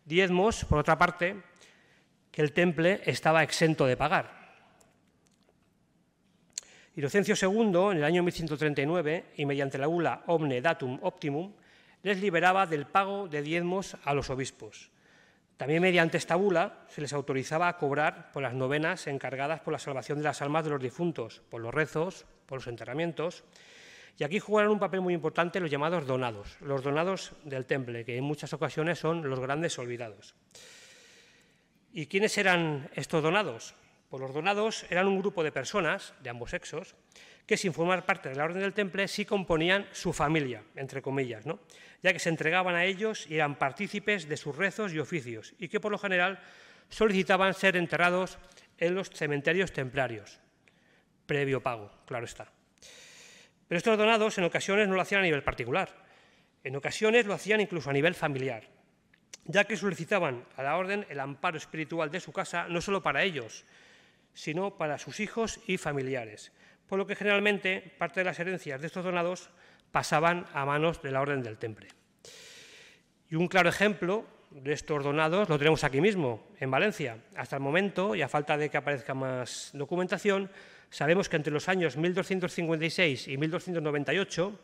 Diezmos, 0.04 0.64
por 0.64 0.78
otra 0.78 0.96
parte, 0.96 1.36
que 2.30 2.42
el 2.42 2.52
temple 2.52 3.00
estaba 3.04 3.42
exento 3.42 3.86
de 3.86 3.96
pagar. 3.96 4.38
Inocencio 6.96 7.34
II, 7.40 7.92
en 7.92 7.98
el 7.98 8.04
año 8.04 8.22
1139, 8.24 9.26
y 9.36 9.46
mediante 9.46 9.78
la 9.78 9.86
ula 9.86 10.24
Omne 10.26 10.60
Datum 10.60 10.98
Optimum, 11.02 11.52
les 12.02 12.20
liberaba 12.20 12.66
del 12.66 12.86
pago 12.86 13.28
de 13.28 13.42
diezmos 13.42 13.96
a 14.04 14.14
los 14.14 14.30
obispos. 14.30 14.90
También 15.56 15.82
mediante 15.82 16.16
esta 16.16 16.36
bula 16.36 16.86
se 16.88 17.00
les 17.00 17.12
autorizaba 17.12 17.68
a 17.68 17.76
cobrar 17.76 18.30
por 18.32 18.42
las 18.42 18.54
novenas 18.54 19.06
encargadas 19.08 19.60
por 19.60 19.72
la 19.72 19.78
salvación 19.78 20.18
de 20.18 20.24
las 20.24 20.40
almas 20.40 20.64
de 20.64 20.70
los 20.70 20.82
difuntos, 20.82 21.42
por 21.50 21.60
los 21.60 21.74
rezos, 21.74 22.26
por 22.46 22.58
los 22.58 22.66
enterramientos. 22.68 23.44
Y 24.16 24.24
aquí 24.24 24.38
jugaron 24.38 24.72
un 24.72 24.78
papel 24.78 25.00
muy 25.00 25.14
importante 25.14 25.60
los 25.60 25.70
llamados 25.70 26.06
donados, 26.06 26.56
los 26.60 26.82
donados 26.82 27.32
del 27.44 27.66
temple, 27.66 28.04
que 28.04 28.16
en 28.16 28.24
muchas 28.24 28.52
ocasiones 28.52 28.98
son 28.98 29.28
los 29.28 29.40
grandes 29.40 29.78
olvidados. 29.78 30.34
¿Y 31.92 32.06
quiénes 32.06 32.36
eran 32.38 32.90
estos 32.94 33.22
donados? 33.22 33.74
Pues 34.08 34.20
los 34.20 34.32
donados 34.32 34.86
eran 34.90 35.06
un 35.06 35.18
grupo 35.18 35.42
de 35.42 35.52
personas 35.52 36.14
de 36.22 36.30
ambos 36.30 36.50
sexos 36.50 36.94
que 37.46 37.56
sin 37.56 37.72
formar 37.72 38.04
parte 38.04 38.28
de 38.28 38.34
la 38.34 38.44
orden 38.44 38.60
del 38.60 38.74
temple 38.74 39.08
sí 39.08 39.24
componían 39.24 39.86
su 39.92 40.12
familia, 40.12 40.62
entre 40.76 41.00
comillas, 41.00 41.46
¿no? 41.46 41.60
ya 42.02 42.12
que 42.12 42.18
se 42.18 42.28
entregaban 42.28 42.74
a 42.74 42.84
ellos 42.84 43.26
y 43.28 43.36
eran 43.36 43.56
partícipes 43.56 44.28
de 44.28 44.36
sus 44.36 44.54
rezos 44.54 44.92
y 44.92 44.98
oficios, 44.98 45.54
y 45.58 45.68
que 45.68 45.80
por 45.80 45.90
lo 45.90 45.98
general 45.98 46.40
solicitaban 46.88 47.54
ser 47.54 47.76
enterrados 47.76 48.38
en 48.78 48.94
los 48.94 49.10
cementerios 49.10 49.72
templarios, 49.72 50.40
previo 51.26 51.62
pago, 51.62 51.90
claro 52.06 52.24
está. 52.24 52.52
Pero 53.66 53.78
estos 53.78 53.98
donados 53.98 54.38
en 54.38 54.44
ocasiones 54.44 54.88
no 54.88 54.94
lo 54.94 55.00
hacían 55.00 55.20
a 55.20 55.24
nivel 55.24 55.42
particular, 55.42 55.94
en 56.64 56.76
ocasiones 56.76 57.26
lo 57.26 57.34
hacían 57.34 57.60
incluso 57.60 57.90
a 57.90 57.92
nivel 57.92 58.14
familiar, 58.14 58.64
ya 59.48 59.64
que 59.64 59.76
solicitaban 59.76 60.44
a 60.56 60.62
la 60.62 60.76
orden 60.76 61.06
el 61.08 61.18
amparo 61.18 61.56
espiritual 61.56 62.10
de 62.10 62.20
su 62.20 62.32
casa 62.32 62.68
no 62.68 62.80
solo 62.80 63.02
para 63.02 63.24
ellos, 63.24 63.64
sino 64.34 64.76
para 64.76 64.98
sus 64.98 65.18
hijos 65.20 65.58
y 65.66 65.78
familiares, 65.78 66.52
por 66.86 66.98
lo 66.98 67.06
que 67.06 67.16
generalmente 67.16 67.94
parte 67.98 68.20
de 68.20 68.24
las 68.24 68.38
herencias 68.38 68.80
de 68.80 68.86
estos 68.86 69.04
donados 69.04 69.50
pasaban 69.90 70.46
a 70.52 70.64
manos 70.66 71.02
de 71.02 71.10
la 71.10 71.22
Orden 71.22 71.42
del 71.42 71.58
Temple. 71.58 71.88
Y 73.30 73.34
un 73.34 73.48
claro 73.48 73.70
ejemplo 73.70 74.26
de 74.50 74.72
estos 74.72 75.02
donados 75.02 75.48
lo 75.48 75.58
tenemos 75.58 75.82
aquí 75.82 76.00
mismo, 76.00 76.46
en 76.60 76.70
Valencia. 76.70 77.18
Hasta 77.34 77.56
el 77.56 77.62
momento, 77.62 78.14
y 78.14 78.22
a 78.22 78.28
falta 78.28 78.56
de 78.56 78.70
que 78.70 78.76
aparezca 78.76 79.14
más 79.14 79.70
documentación, 79.72 80.50
sabemos 80.90 81.28
que 81.28 81.36
entre 81.36 81.52
los 81.52 81.68
años 81.68 81.96
1256 81.96 83.28
y 83.28 83.36
1298 83.36 84.58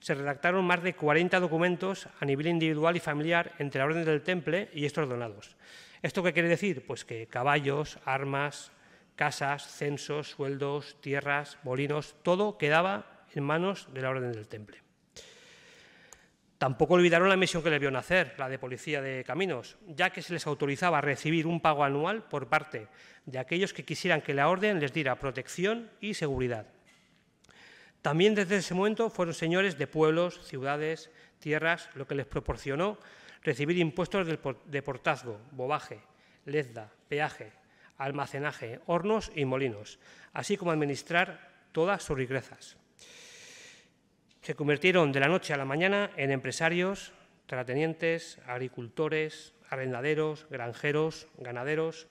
se 0.00 0.14
redactaron 0.14 0.64
más 0.64 0.82
de 0.82 0.94
40 0.94 1.40
documentos 1.40 2.08
a 2.20 2.24
nivel 2.24 2.46
individual 2.46 2.96
y 2.96 3.00
familiar 3.00 3.52
entre 3.58 3.80
la 3.80 3.86
Orden 3.86 4.04
del 4.04 4.22
Temple 4.22 4.70
y 4.72 4.84
estos 4.84 5.08
donados. 5.08 5.56
¿Esto 6.02 6.22
qué 6.22 6.32
quiere 6.32 6.48
decir? 6.48 6.86
Pues 6.86 7.04
que 7.04 7.26
caballos, 7.26 7.98
armas, 8.04 8.70
casas, 9.16 9.66
censos, 9.66 10.30
sueldos, 10.30 10.96
tierras, 11.00 11.58
molinos, 11.64 12.14
todo 12.22 12.56
quedaba 12.56 13.24
en 13.34 13.42
manos 13.44 13.88
de 13.92 14.02
la 14.02 14.10
Orden 14.10 14.32
del 14.32 14.46
Temple. 14.46 14.87
Tampoco 16.58 16.94
olvidaron 16.94 17.28
la 17.28 17.36
misión 17.36 17.62
que 17.62 17.70
le 17.70 17.78
vio 17.78 17.90
nacer, 17.92 18.34
la 18.36 18.48
de 18.48 18.58
policía 18.58 19.00
de 19.00 19.22
caminos, 19.22 19.78
ya 19.86 20.10
que 20.10 20.22
se 20.22 20.32
les 20.32 20.44
autorizaba 20.46 20.98
a 20.98 21.00
recibir 21.00 21.46
un 21.46 21.60
pago 21.60 21.84
anual 21.84 22.24
por 22.24 22.48
parte 22.48 22.88
de 23.26 23.38
aquellos 23.38 23.72
que 23.72 23.84
quisieran 23.84 24.22
que 24.22 24.34
la 24.34 24.48
Orden 24.48 24.80
les 24.80 24.92
diera 24.92 25.20
protección 25.20 25.88
y 26.00 26.14
seguridad. 26.14 26.66
También 28.02 28.34
desde 28.34 28.56
ese 28.56 28.74
momento 28.74 29.08
fueron 29.08 29.34
señores 29.34 29.78
de 29.78 29.86
pueblos, 29.86 30.40
ciudades, 30.48 31.10
tierras, 31.38 31.90
lo 31.94 32.08
que 32.08 32.16
les 32.16 32.26
proporcionó 32.26 32.98
recibir 33.44 33.78
impuestos 33.78 34.26
de 34.26 34.82
portazgo, 34.82 35.40
bobaje, 35.52 36.00
lezda, 36.44 36.90
peaje, 37.08 37.52
almacenaje, 37.98 38.80
hornos 38.86 39.30
y 39.34 39.44
molinos, 39.44 40.00
así 40.32 40.56
como 40.56 40.72
administrar 40.72 41.50
todas 41.70 42.02
sus 42.02 42.16
riquezas. 42.16 42.77
Se 44.42 44.54
convirtieron 44.54 45.12
de 45.12 45.20
la 45.20 45.28
noche 45.28 45.52
a 45.52 45.56
la 45.56 45.64
mañana 45.64 46.10
en 46.16 46.30
empresarios, 46.30 47.12
terratenientes, 47.46 48.38
agricultores, 48.46 49.54
arrendaderos, 49.70 50.46
granjeros, 50.50 51.26
ganaderos. 51.38 52.06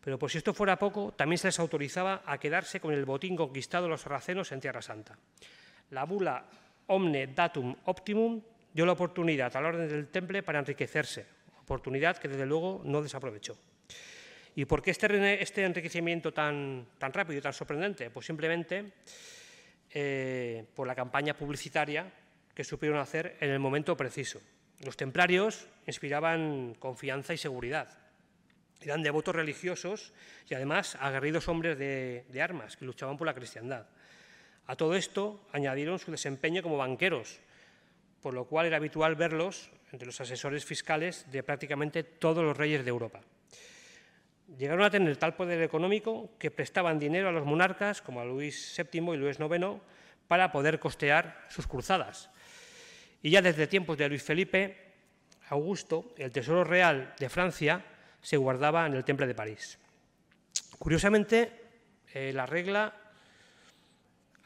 Pero 0.00 0.18
por 0.18 0.30
si 0.30 0.38
esto 0.38 0.54
fuera 0.54 0.78
poco, 0.78 1.12
también 1.12 1.38
se 1.38 1.48
les 1.48 1.58
autorizaba 1.60 2.22
a 2.26 2.38
quedarse 2.38 2.80
con 2.80 2.92
el 2.92 3.04
botín 3.04 3.36
conquistado 3.36 3.84
de 3.84 3.90
los 3.90 4.00
sarracenos 4.00 4.50
en 4.52 4.60
Tierra 4.60 4.82
Santa. 4.82 5.16
La 5.90 6.04
bula 6.04 6.44
Omne 6.86 7.28
Datum 7.28 7.76
Optimum 7.84 8.40
dio 8.72 8.86
la 8.86 8.92
oportunidad 8.92 9.54
a 9.54 9.60
la 9.60 9.68
orden 9.68 9.88
del 9.88 10.08
temple 10.08 10.42
para 10.42 10.58
enriquecerse, 10.58 11.26
oportunidad 11.60 12.16
que 12.16 12.28
desde 12.28 12.46
luego 12.46 12.82
no 12.84 13.02
desaprovechó. 13.02 13.56
¿Y 14.54 14.64
por 14.64 14.82
qué 14.82 14.90
este, 14.90 15.42
este, 15.42 15.64
enriquecimiento 15.64 16.32
tan, 16.32 16.86
tan 16.98 17.12
rápido 17.12 17.38
y 17.38 17.42
tan 17.42 17.52
sorprendente? 17.52 18.10
Pues 18.10 18.26
simplemente 18.26 18.92
eh, 19.94 20.64
por 20.74 20.86
la 20.86 20.94
campaña 20.94 21.34
publicitaria 21.34 22.12
que 22.54 22.64
supieron 22.64 22.98
hacer 22.98 23.36
en 23.40 23.50
el 23.50 23.58
momento 23.58 23.96
preciso. 23.96 24.40
Los 24.80 24.96
templarios 24.96 25.66
inspiraban 25.86 26.74
confianza 26.78 27.34
y 27.34 27.38
seguridad. 27.38 27.98
Eran 28.80 29.02
devotos 29.02 29.34
religiosos 29.34 30.12
y 30.48 30.54
además 30.54 30.96
aguerridos 31.00 31.48
hombres 31.48 31.78
de, 31.78 32.24
de 32.28 32.42
armas 32.42 32.76
que 32.76 32.84
luchaban 32.84 33.16
por 33.16 33.26
la 33.26 33.34
cristiandad. 33.34 33.86
A 34.66 34.76
todo 34.76 34.94
esto 34.96 35.46
añadieron 35.52 35.98
su 35.98 36.10
desempeño 36.10 36.62
como 36.62 36.76
banqueros, 36.76 37.40
por 38.20 38.34
lo 38.34 38.44
cual 38.46 38.66
era 38.66 38.76
habitual 38.76 39.14
verlos 39.14 39.70
entre 39.92 40.06
los 40.06 40.20
asesores 40.20 40.64
fiscales 40.64 41.30
de 41.30 41.42
prácticamente 41.42 42.02
todos 42.02 42.42
los 42.44 42.56
reyes 42.56 42.84
de 42.84 42.90
Europa. 42.90 43.20
Llegaron 44.58 44.84
a 44.84 44.90
tener 44.90 45.16
tal 45.16 45.34
poder 45.34 45.62
económico 45.62 46.30
que 46.38 46.50
prestaban 46.50 46.98
dinero 46.98 47.28
a 47.28 47.32
los 47.32 47.46
monarcas, 47.46 48.02
como 48.02 48.20
a 48.20 48.24
Luis 48.24 48.74
VII 48.76 49.14
y 49.14 49.16
Luis 49.16 49.38
IX, 49.38 49.80
para 50.28 50.52
poder 50.52 50.78
costear 50.78 51.46
sus 51.48 51.66
cruzadas. 51.66 52.30
Y 53.22 53.30
ya 53.30 53.40
desde 53.40 53.66
tiempos 53.66 53.96
de 53.96 54.08
Luis 54.08 54.22
Felipe, 54.22 54.76
Augusto, 55.48 56.14
el 56.16 56.32
tesoro 56.32 56.64
real 56.64 57.14
de 57.18 57.28
Francia 57.28 57.84
se 58.20 58.36
guardaba 58.36 58.86
en 58.86 58.94
el 58.94 59.04
Temple 59.04 59.26
de 59.26 59.34
París. 59.34 59.78
Curiosamente, 60.78 61.52
eh, 62.14 62.32
la 62.32 62.46
regla 62.46 62.94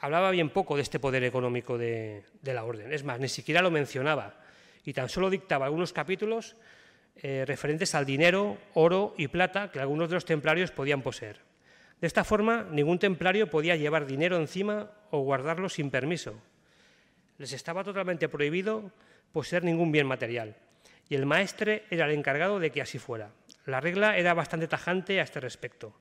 hablaba 0.01 0.31
bien 0.31 0.51
poco 0.51 0.77
de 0.77 0.83
este 0.83 1.01
poder 1.01 1.25
económico 1.25 1.79
de 1.79 2.25
la 2.43 2.65
orden. 2.65 2.93
Es 2.93 3.05
más, 3.05 3.19
ni 3.19 3.29
siquiera 3.29 3.63
lo 3.63 3.71
mencionaba 3.71 4.41
y 4.87 4.93
tan 4.93 5.09
solo 5.09 5.29
dictaba 5.29 5.67
algunos 5.67 5.93
capítulos 5.93 6.57
eh, 7.23 7.45
referentes 7.47 7.95
al 7.95 8.05
dinero, 8.05 8.59
oro 8.75 9.15
y 9.17 9.29
plata 9.29 9.71
que 9.71 9.81
algunos 9.81 10.09
de 10.09 10.15
los 10.15 10.25
templarios 10.25 10.71
podían 10.71 11.03
poseer. 11.03 11.41
De 12.01 12.07
esta 12.07 12.25
forma, 12.25 12.67
ningún 12.71 12.99
templario 12.99 13.49
podía 13.49 13.77
llevar 13.77 14.07
dinero 14.07 14.37
encima 14.37 14.91
o 15.11 15.21
guardarlo 15.21 15.69
sin 15.69 15.91
permiso. 15.91 16.35
Les 17.39 17.53
estaba 17.53 17.85
totalmente 17.85 18.29
prohibido 18.29 18.93
poseer 19.33 19.65
ningún 19.65 19.93
bien 19.93 20.07
material, 20.07 20.57
y 21.09 21.15
el 21.15 21.27
maestre 21.27 21.85
era 21.91 22.07
el 22.07 22.13
encargado 22.13 22.59
de 22.59 22.71
que 22.71 22.83
así 22.83 22.99
fuera. 22.99 23.31
La 23.65 23.81
regla 23.81 24.17
era 24.17 24.35
bastante 24.35 24.69
tajante 24.69 25.21
a 25.21 25.25
este 25.25 25.41
respecto. 25.41 25.95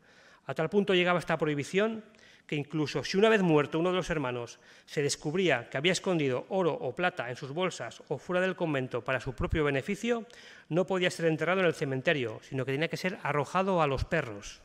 A 0.46 0.54
tal 0.54 0.70
punto 0.70 0.94
llegaba 0.94 1.20
esta 1.20 1.38
prohibición 1.38 2.04
que 2.48 2.56
incluso 2.56 3.04
si 3.04 3.18
una 3.18 3.30
vez 3.30 3.42
muerto 3.42 3.80
uno 3.80 3.90
de 3.90 3.98
los 3.98 4.10
hermanos 4.10 4.60
se 4.86 5.02
descubría 5.02 5.70
que 5.70 5.78
había 5.78 5.92
escondido 5.92 6.46
oro 6.50 6.74
o 6.74 6.94
plata 6.94 7.30
en 7.30 7.36
sus 7.36 7.52
bolsas 7.52 8.04
o 8.10 8.18
fuera 8.18 8.42
del 8.42 8.56
convento 8.56 9.04
para 9.04 9.20
su 9.20 9.34
propio 9.34 9.64
beneficio, 9.64 10.26
no 10.70 10.86
podía 10.86 11.10
ser 11.10 11.26
enterrado 11.26 11.62
en 11.62 11.68
el 11.68 11.74
cementerio, 11.74 12.40
sino 12.44 12.66
que 12.66 12.72
tenía 12.72 12.88
que 12.88 12.98
ser 12.98 13.18
arrojado 13.24 13.82
a 13.82 13.88
los 13.88 14.06
perros. 14.06 14.62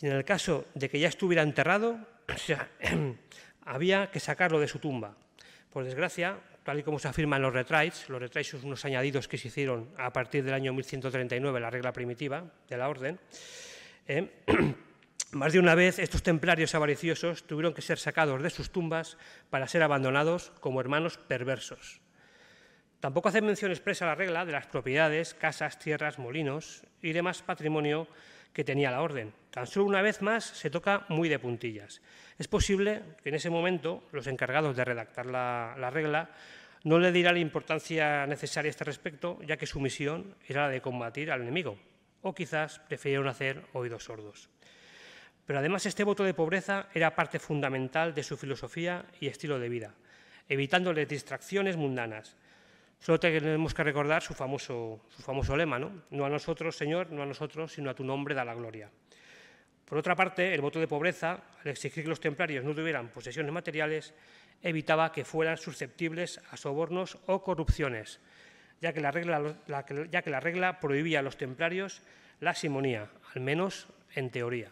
Y 0.00 0.06
en 0.06 0.12
el 0.12 0.24
caso 0.24 0.64
de 0.74 0.88
que 0.88 0.98
ya 0.98 1.08
estuviera 1.08 1.42
enterrado, 1.42 1.98
había 3.64 4.10
que 4.10 4.20
sacarlo 4.20 4.58
de 4.58 4.68
su 4.68 4.78
tumba. 4.78 5.14
Por 5.70 5.84
desgracia, 5.84 6.38
tal 6.64 6.80
y 6.80 6.82
como 6.82 6.98
se 6.98 7.08
afirma 7.08 7.36
en 7.36 7.42
los 7.42 7.52
retraits, 7.52 8.08
los 8.08 8.20
retraits 8.20 8.50
son 8.50 8.64
unos 8.64 8.84
añadidos 8.84 9.28
que 9.28 9.38
se 9.38 9.48
hicieron 9.48 9.90
a 9.98 10.12
partir 10.12 10.42
del 10.42 10.54
año 10.54 10.72
1139, 10.72 11.60
la 11.60 11.70
regla 11.70 11.92
primitiva 11.92 12.44
de 12.68 12.76
la 12.76 12.88
orden, 12.88 13.20
¿eh? 14.10 14.30
Más 15.32 15.52
de 15.52 15.60
una 15.60 15.76
vez 15.76 16.00
estos 16.00 16.24
templarios 16.24 16.74
avariciosos 16.74 17.44
tuvieron 17.44 17.72
que 17.72 17.82
ser 17.82 17.98
sacados 17.98 18.42
de 18.42 18.50
sus 18.50 18.70
tumbas 18.70 19.16
para 19.48 19.68
ser 19.68 19.82
abandonados 19.82 20.52
como 20.60 20.80
hermanos 20.80 21.18
perversos. 21.18 22.00
Tampoco 22.98 23.28
hace 23.28 23.40
mención 23.40 23.70
expresa 23.70 24.06
la 24.06 24.16
regla 24.16 24.44
de 24.44 24.52
las 24.52 24.66
propiedades, 24.66 25.34
casas, 25.34 25.78
tierras, 25.78 26.18
molinos 26.18 26.82
y 27.00 27.12
demás 27.12 27.42
patrimonio 27.42 28.08
que 28.52 28.64
tenía 28.64 28.90
la 28.90 29.02
orden. 29.02 29.32
Tan 29.50 29.68
solo 29.68 29.86
una 29.86 30.02
vez 30.02 30.20
más 30.20 30.44
se 30.44 30.68
toca 30.68 31.06
muy 31.08 31.28
de 31.28 31.38
puntillas. 31.38 32.02
Es 32.36 32.48
posible 32.48 33.02
que 33.22 33.28
en 33.28 33.36
ese 33.36 33.50
momento 33.50 34.02
los 34.10 34.26
encargados 34.26 34.76
de 34.76 34.84
redactar 34.84 35.26
la, 35.26 35.76
la 35.78 35.90
regla 35.90 36.30
no 36.82 36.98
le 36.98 37.12
dieran 37.12 37.34
la 37.34 37.40
importancia 37.40 38.26
necesaria 38.26 38.68
a 38.68 38.72
este 38.72 38.84
respecto, 38.84 39.38
ya 39.46 39.56
que 39.56 39.66
su 39.66 39.80
misión 39.80 40.34
era 40.48 40.62
la 40.62 40.70
de 40.70 40.80
combatir 40.80 41.30
al 41.30 41.42
enemigo, 41.42 41.78
o 42.22 42.34
quizás 42.34 42.78
prefirieron 42.80 43.28
hacer 43.28 43.64
oídos 43.72 44.04
sordos. 44.04 44.48
Pero 45.46 45.58
además 45.58 45.86
este 45.86 46.04
voto 46.04 46.22
de 46.24 46.34
pobreza 46.34 46.88
era 46.94 47.14
parte 47.14 47.38
fundamental 47.38 48.14
de 48.14 48.22
su 48.22 48.36
filosofía 48.36 49.04
y 49.20 49.26
estilo 49.26 49.58
de 49.58 49.68
vida, 49.68 49.94
evitándole 50.48 51.06
distracciones 51.06 51.76
mundanas. 51.76 52.36
Solo 53.00 53.18
tenemos 53.18 53.74
que 53.74 53.82
recordar 53.82 54.22
su 54.22 54.34
famoso, 54.34 55.00
su 55.08 55.22
famoso 55.22 55.56
lema, 55.56 55.78
¿no? 55.78 56.02
No 56.10 56.24
a 56.24 56.28
nosotros, 56.28 56.76
Señor, 56.76 57.10
no 57.10 57.22
a 57.22 57.26
nosotros, 57.26 57.72
sino 57.72 57.90
a 57.90 57.94
tu 57.94 58.04
nombre 58.04 58.34
da 58.34 58.44
la 58.44 58.54
gloria. 58.54 58.90
Por 59.90 59.98
otra 59.98 60.14
parte, 60.14 60.54
el 60.54 60.60
voto 60.60 60.78
de 60.78 60.86
pobreza, 60.86 61.42
al 61.64 61.66
exigir 61.66 62.04
que 62.04 62.10
los 62.10 62.20
templarios 62.20 62.64
no 62.64 62.72
tuvieran 62.72 63.08
posesiones 63.08 63.50
materiales, 63.52 64.14
evitaba 64.62 65.10
que 65.10 65.24
fueran 65.24 65.56
susceptibles 65.56 66.40
a 66.52 66.56
sobornos 66.56 67.18
o 67.26 67.42
corrupciones, 67.42 68.20
ya 68.80 68.92
que 68.92 69.00
la 69.00 70.40
regla, 70.40 70.80
prohibía 70.80 71.20
a 71.20 71.22
los 71.22 71.36
templarios 71.36 72.02
la 72.40 72.54
simonía, 72.54 73.08
al 73.34 73.42
menos 73.42 73.86
en 74.14 74.30
teoría. 74.30 74.70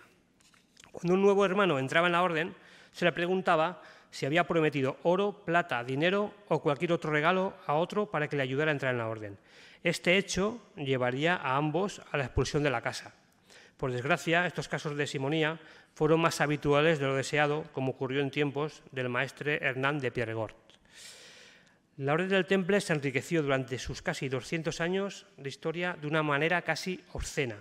Cuando 0.93 1.15
un 1.15 1.23
nuevo 1.23 1.45
hermano 1.45 1.79
entraba 1.79 2.07
en 2.07 2.13
la 2.13 2.23
orden, 2.23 2.55
se 2.93 3.05
le 3.05 3.13
preguntaba 3.13 3.83
si 4.11 4.25
había 4.25 4.45
prometido 4.45 4.97
oro, 5.03 5.45
plata, 5.45 5.85
dinero 5.85 6.33
o 6.49 6.63
cualquier 6.63 6.93
otro 6.93 7.11
regalo 7.11 7.55
a 7.67 7.75
otro 7.75 8.11
para 8.11 8.29
que 8.29 8.37
le 8.37 8.43
ayudara 8.43 8.71
a 8.71 8.73
entrar 8.73 8.93
en 8.93 8.99
la 8.99 9.09
orden. 9.09 9.39
Este 9.85 10.17
hecho 10.17 10.61
llevaría 10.77 11.37
a 11.37 11.57
ambos 11.57 12.01
a 12.11 12.17
la 12.17 12.25
expulsión 12.25 12.63
de 12.63 12.71
la 12.71 12.81
casa. 12.81 13.15
Por 13.77 13.93
desgracia, 13.93 14.47
estos 14.47 14.67
casos 14.67 14.97
de 14.97 15.07
simonía 15.07 15.61
fueron 15.95 16.21
más 16.21 16.41
habituales 16.41 16.99
de 16.99 17.07
lo 17.07 17.15
deseado, 17.15 17.65
como 17.73 17.93
ocurrió 17.93 18.21
en 18.21 18.31
tiempos 18.31 18.83
del 18.91 19.09
maestre 19.09 19.59
Hernán 19.63 20.01
de 20.01 20.11
Pierregort. 20.11 20.68
La 21.99 22.13
Orden 22.13 22.29
del 22.29 22.47
Temple 22.47 22.81
se 22.81 22.93
enriqueció 22.93 23.43
durante 23.43 23.77
sus 23.77 24.03
casi 24.03 24.29
200 24.29 24.81
años 24.81 25.27
de 25.37 25.49
historia 25.49 25.99
de 26.01 26.07
una 26.07 26.23
manera 26.23 26.63
casi 26.63 27.03
obscena, 27.13 27.57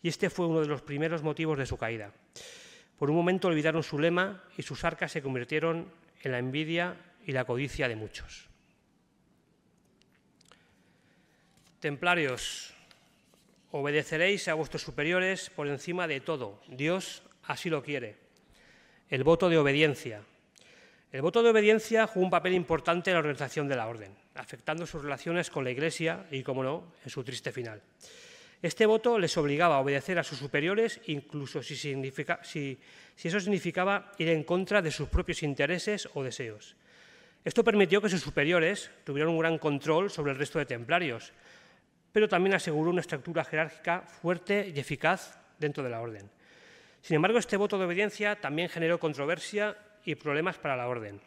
y 0.00 0.08
este 0.08 0.30
fue 0.30 0.46
uno 0.46 0.60
de 0.60 0.68
los 0.68 0.82
primeros 0.82 1.24
motivos 1.24 1.58
de 1.58 1.66
su 1.66 1.76
caída. 1.76 2.12
Por 2.96 3.10
un 3.10 3.16
momento 3.16 3.48
olvidaron 3.48 3.82
su 3.82 3.98
lema 3.98 4.44
y 4.56 4.62
sus 4.62 4.84
arcas 4.84 5.10
se 5.10 5.22
convirtieron 5.22 5.90
en 6.22 6.30
la 6.30 6.38
envidia 6.38 6.94
y 7.26 7.32
la 7.32 7.44
codicia 7.44 7.88
de 7.88 7.96
muchos. 7.96 8.46
Templarios, 11.80 12.72
obedeceréis 13.72 14.46
a 14.46 14.54
vuestros 14.54 14.82
superiores 14.82 15.50
por 15.50 15.66
encima 15.66 16.06
de 16.06 16.20
todo. 16.20 16.62
Dios 16.68 17.24
así 17.42 17.70
lo 17.70 17.82
quiere. 17.82 18.14
El 19.10 19.24
voto 19.24 19.48
de 19.48 19.58
obediencia. 19.58 20.22
El 21.14 21.22
voto 21.22 21.44
de 21.44 21.50
obediencia 21.50 22.08
jugó 22.08 22.24
un 22.24 22.30
papel 22.30 22.54
importante 22.54 23.10
en 23.10 23.14
la 23.14 23.20
organización 23.20 23.68
de 23.68 23.76
la 23.76 23.86
orden, 23.86 24.10
afectando 24.34 24.84
sus 24.84 25.00
relaciones 25.00 25.48
con 25.48 25.62
la 25.62 25.70
Iglesia 25.70 26.26
y, 26.32 26.42
como 26.42 26.64
no, 26.64 26.92
en 27.04 27.08
su 27.08 27.22
triste 27.22 27.52
final. 27.52 27.80
Este 28.60 28.84
voto 28.84 29.16
les 29.16 29.36
obligaba 29.36 29.76
a 29.76 29.78
obedecer 29.78 30.18
a 30.18 30.24
sus 30.24 30.40
superiores, 30.40 31.00
incluso 31.06 31.62
si, 31.62 31.76
si, 31.76 32.78
eso 33.22 33.38
significaba 33.38 34.10
ir 34.18 34.30
en 34.30 34.42
contra 34.42 34.82
de 34.82 34.90
sus 34.90 35.08
propios 35.08 35.44
intereses 35.44 36.08
o 36.14 36.24
deseos. 36.24 36.74
Esto 37.44 37.62
permitió 37.62 38.02
que 38.02 38.08
sus 38.08 38.20
superiores 38.20 38.90
tuvieran 39.04 39.30
un 39.30 39.38
gran 39.38 39.58
control 39.58 40.10
sobre 40.10 40.32
el 40.32 40.38
resto 40.38 40.58
de 40.58 40.66
templarios, 40.66 41.32
pero 42.10 42.28
también 42.28 42.56
aseguró 42.56 42.90
una 42.90 43.02
estructura 43.02 43.44
jerárquica 43.44 44.00
fuerte 44.00 44.72
y 44.74 44.80
eficaz 44.80 45.38
dentro 45.60 45.84
de 45.84 45.90
la 45.90 46.00
orden. 46.00 46.28
Sin 47.02 47.14
embargo, 47.14 47.38
este 47.38 47.56
voto 47.56 47.78
de 47.78 47.84
obediencia 47.84 48.34
también 48.34 48.68
generó 48.68 48.98
controversia 48.98 49.76
y 50.04 50.14
problemas 50.14 50.58
para 50.58 50.76
la 50.76 50.88
orden. 50.88 51.20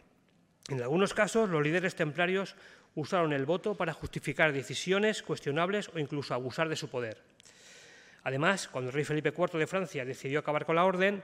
En 0.70 0.82
algunos 0.82 1.14
casos, 1.14 1.50
los 1.50 1.64
líderes 1.64 1.96
templarios 1.96 2.56
usaron 2.96 3.32
el 3.32 3.46
voto 3.46 3.76
para 3.76 3.94
justificar 3.94 4.52
decisiones 4.52 5.22
cuestionables 5.22 5.90
o 5.94 6.00
incluso 6.00 6.34
abusar 6.34 6.68
de 6.68 6.76
su 6.76 6.90
poder. 6.90 7.22
Además, 8.24 8.68
cuando 8.68 8.90
el 8.90 8.94
rey 8.94 9.06
Felipe 9.06 9.34
IV 9.36 9.58
de 9.58 9.68
Francia 9.68 10.04
decidió 10.04 10.40
acabar 10.40 10.66
con 10.66 10.76
la 10.76 10.84
orden, 10.84 11.24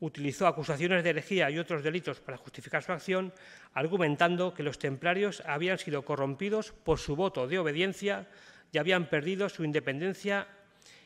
utilizó 0.00 0.46
acusaciones 0.46 1.02
de 1.02 1.10
herejía 1.10 1.50
y 1.50 1.58
otros 1.58 1.82
delitos 1.82 2.20
para 2.20 2.36
justificar 2.36 2.82
su 2.82 2.92
acción, 2.92 3.32
argumentando 3.72 4.52
que 4.52 4.62
los 4.62 4.78
templarios 4.78 5.42
habían 5.46 5.78
sido 5.78 6.04
corrompidos 6.04 6.72
por 6.72 6.98
su 6.98 7.16
voto 7.16 7.46
de 7.46 7.58
obediencia 7.58 8.28
y 8.72 8.78
habían 8.78 9.08
perdido 9.08 9.48
su 9.48 9.64
independencia 9.64 10.48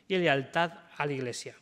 y 0.09 0.16
lealtad 0.16 0.73
a 0.97 1.07
la 1.07 1.12
Iglesia. 1.12 1.54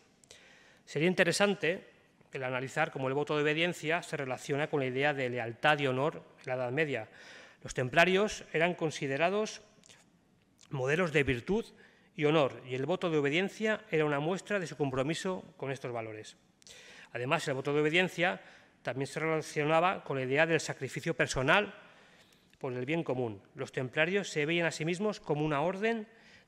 Sería 0.85 1.09
interesante 1.09 1.96
el 2.37 2.45
analizar 2.45 2.91
cómo 2.91 3.09
el 3.09 3.15
voto 3.15 3.37
de 3.37 3.43
obediencia 3.43 4.03
se 4.03 4.17
relaciona 4.17 4.69
con 4.69 4.81
la 4.81 4.87
idea 4.87 5.13
de 5.13 5.29
lealtad 5.29 5.79
y 5.79 5.87
honor 5.87 6.23
en 6.39 6.47
la 6.47 6.55
Edad 6.55 6.71
Media, 6.71 7.09
los 7.63 7.75
templarios 7.75 8.45
eran 8.53 8.75
considerados 8.75 9.63
modelos 10.71 11.13
de 11.13 11.25
virtud 11.25 11.65
y 12.15 12.25
honor, 12.25 12.63
y 12.69 12.75
el 12.75 12.87
voto 12.87 13.11
de 13.11 13.19
obediencia 13.19 13.81
era 13.91 14.05
una 14.05 14.21
muestra 14.21 14.59
de 14.59 14.67
su 14.67 14.77
compromiso 14.77 15.45
con 15.57 15.71
estos 15.71 15.93
valores. 15.93 16.37
Además, 17.13 17.47
el 17.49 17.55
voto 17.55 17.73
de 17.75 17.81
obediencia 17.81 18.41
también 18.83 19.07
se 19.07 19.21
relacionaba 19.21 20.05
con 20.05 20.17
la 20.17 20.25
idea 20.25 20.47
del 20.47 20.61
sacrificio 20.61 21.15
personal 21.15 21.75
por 22.59 22.73
el 22.73 22.87
bien 22.87 23.03
común. 23.03 23.43
Los 23.55 23.73
templarios 23.73 24.29
se 24.29 24.47
veían 24.47 24.67
a 24.67 24.71
sí 24.71 24.85
mismos 24.85 25.21
como 25.21 25.45
una 25.45 25.61
orden 25.61 26.07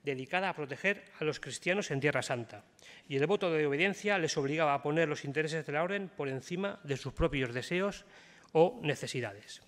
dedicada 0.08 0.48
a 0.48 0.56
proteger 0.56 1.04
a 1.20 1.24
los 1.24 1.40
cristianos 1.40 1.90
en 1.90 2.00
Tierra 2.00 2.22
Santa, 2.22 2.64
y 3.08 3.16
el 3.16 3.26
voto 3.26 3.50
de 3.50 3.66
obediencia 3.66 4.18
les 4.18 4.36
obligaba 4.36 4.74
a 4.74 4.82
poner 4.82 5.08
los 5.08 5.24
intereses 5.24 5.66
de 5.66 5.72
la 5.72 5.82
orden 5.82 6.08
por 6.08 6.28
encima 6.28 6.80
de 6.82 6.96
sus 6.96 7.12
propios 7.12 7.52
deseos 7.52 8.04
o 8.52 8.80
necesidades. 8.82 9.60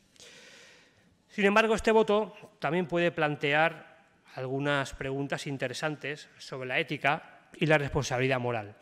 Sin 1.28 1.44
embargo, 1.44 1.74
este 1.74 1.92
voto 1.92 2.34
también 2.58 2.86
puede 2.86 3.12
plantear 3.12 3.98
algunas 4.34 4.94
preguntas 4.94 5.46
interesantes 5.46 6.28
sobre 6.38 6.68
la 6.68 6.78
ética 6.78 7.40
y 7.56 7.66
la 7.66 7.78
responsabilidad 7.78 8.40
moral. 8.40 8.74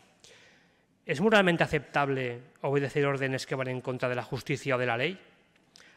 ¿Es 1.05 1.21
moralmente 1.21 1.63
aceptable 1.63 2.39
obedecer 2.61 3.05
órdenes 3.05 3.45
que 3.45 3.55
van 3.55 3.67
en 3.67 3.81
contra 3.81 4.09
de 4.09 4.15
la 4.15 4.23
justicia 4.23 4.75
o 4.75 4.79
de 4.79 4.85
la 4.85 4.97
ley? 4.97 5.19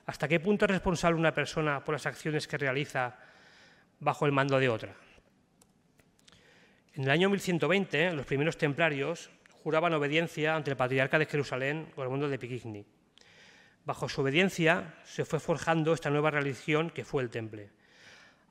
¿Hasta 0.07 0.27
qué 0.27 0.41
punto 0.41 0.65
es 0.65 0.71
responsable 0.71 1.19
una 1.19 1.35
persona 1.35 1.85
por 1.85 1.95
las 1.95 2.07
acciones 2.07 2.49
que 2.49 2.59
realiza 2.59 3.17
bajo 4.01 4.27
el 4.27 4.33
mando 4.33 4.59
de 4.59 4.69
otra? 4.69 4.95
En 6.95 7.05
el 7.05 7.11
año 7.11 7.31
1120, 7.31 8.13
los 8.13 8.27
primeros 8.27 8.59
templarios 8.59 9.31
juraban 9.63 9.95
obediencia 9.95 10.55
ante 10.55 10.73
el 10.73 10.77
patriarca 10.77 11.19
de 11.19 11.25
Jerusalén, 11.25 11.89
mundo 11.97 12.29
de 12.29 12.39
Piquigny. 12.39 12.85
Bajo 13.87 14.11
su 14.11 14.21
obediencia 14.21 14.95
se 15.05 15.25
fue 15.25 15.41
forjando 15.41 15.95
esta 15.95 16.11
nueva 16.11 16.31
religión 16.31 16.91
que 16.91 17.07
fue 17.07 17.23
el 17.23 17.31
Temple. 17.31 17.71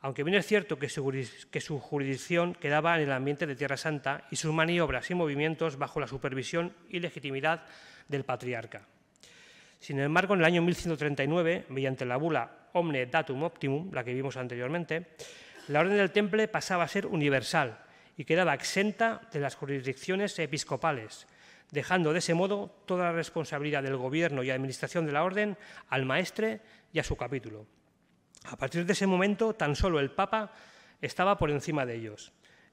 Aunque 0.02 0.24
bien 0.24 0.38
es 0.38 0.48
cierto 0.48 0.80
que 0.80 0.90
su, 0.90 1.80
jurisdicción 1.80 2.56
quedaba 2.56 2.96
en 2.96 3.04
el 3.04 3.12
ambiente 3.12 3.46
de 3.46 3.56
Tierra 3.56 3.78
Santa 3.78 4.26
y 4.32 4.38
sus 4.38 4.52
maniobras 4.52 5.12
y 5.12 5.14
movimientos 5.14 5.78
bajo 5.78 6.00
la 6.00 6.08
supervisión 6.08 6.74
y 6.90 7.00
legitimidad 7.00 7.66
del 8.08 8.26
patriarca. 8.26 8.88
Sin 9.80 10.00
embargo, 10.00 10.34
en 10.34 10.40
el 10.40 10.48
año 10.48 10.64
1139, 10.64 11.66
mediante 11.70 12.06
la 12.06 12.18
bula 12.18 12.70
Omne 12.74 13.06
Datum 13.06 13.44
Optimum, 13.44 13.94
la 13.94 14.04
que 14.04 14.16
vimos 14.16 14.36
anteriormente, 14.36 15.10
la 15.68 15.82
orden 15.82 15.98
del 15.98 16.10
Temple 16.10 16.48
pasaba 16.48 16.86
a 16.86 16.88
ser 16.88 17.06
universal 17.06 17.78
y 18.18 18.26
quedaba 18.26 18.54
exenta 18.54 19.22
de 19.32 19.40
las 19.40 19.56
jurisdicciones 19.56 20.38
episcopales, 20.40 21.28
dejando 21.72 22.14
de 22.14 22.20
ese 22.20 22.34
modo 22.34 22.70
toda 22.86 23.06
la 23.06 23.12
responsabilidad 23.14 23.84
del 23.84 23.98
gobierno 23.98 24.44
y 24.44 24.52
administración 24.52 25.06
de 25.06 25.14
la 25.14 25.24
orden 25.24 25.58
al 25.90 26.06
maestre 26.06 26.62
y 26.94 27.00
a 27.00 27.04
su 27.04 27.16
capítulo. 27.16 27.66
A 28.46 28.58
partir 28.58 28.86
de 28.86 28.94
ese 28.94 29.08
momento, 29.08 29.54
tan 29.54 29.76
solo 29.76 30.00
el 30.00 30.12
Papa 30.12 30.52
estaba 31.02 31.38
por 31.38 31.50
encima 31.50 31.86
de 31.86 31.96
ellos. 31.96 32.32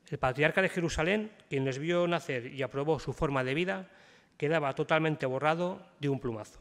El 0.08 0.18
patriarca 0.18 0.62
de 0.62 0.68
Jerusalén, 0.68 1.30
quien 1.48 1.64
les 1.64 1.78
vio 1.78 2.08
nacer 2.08 2.46
y 2.52 2.62
aprobó 2.62 2.98
su 2.98 3.12
forma 3.12 3.44
de 3.44 3.54
vida, 3.54 3.88
quedaba 4.36 4.74
totalmente 4.74 5.26
borrado 5.26 5.86
de 6.00 6.08
un 6.08 6.20
plumazo. 6.20 6.60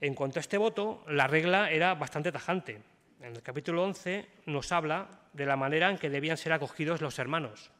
En 0.00 0.14
cuanto 0.14 0.38
a 0.38 0.40
este 0.40 0.58
voto, 0.58 1.04
la 1.06 1.26
regla 1.26 1.70
era 1.70 1.94
bastante 1.94 2.32
tajante. 2.32 2.82
En 3.20 3.36
el 3.36 3.42
capítulo 3.42 3.84
11 3.84 4.26
nos 4.46 4.72
habla 4.72 5.08
de 5.34 5.46
la 5.46 5.56
manera 5.56 5.90
en 5.90 5.98
que 5.98 6.10
debían 6.10 6.36
ser 6.36 6.52
acogidos 6.52 7.00
los 7.00 7.18
hermanos. 7.18 7.70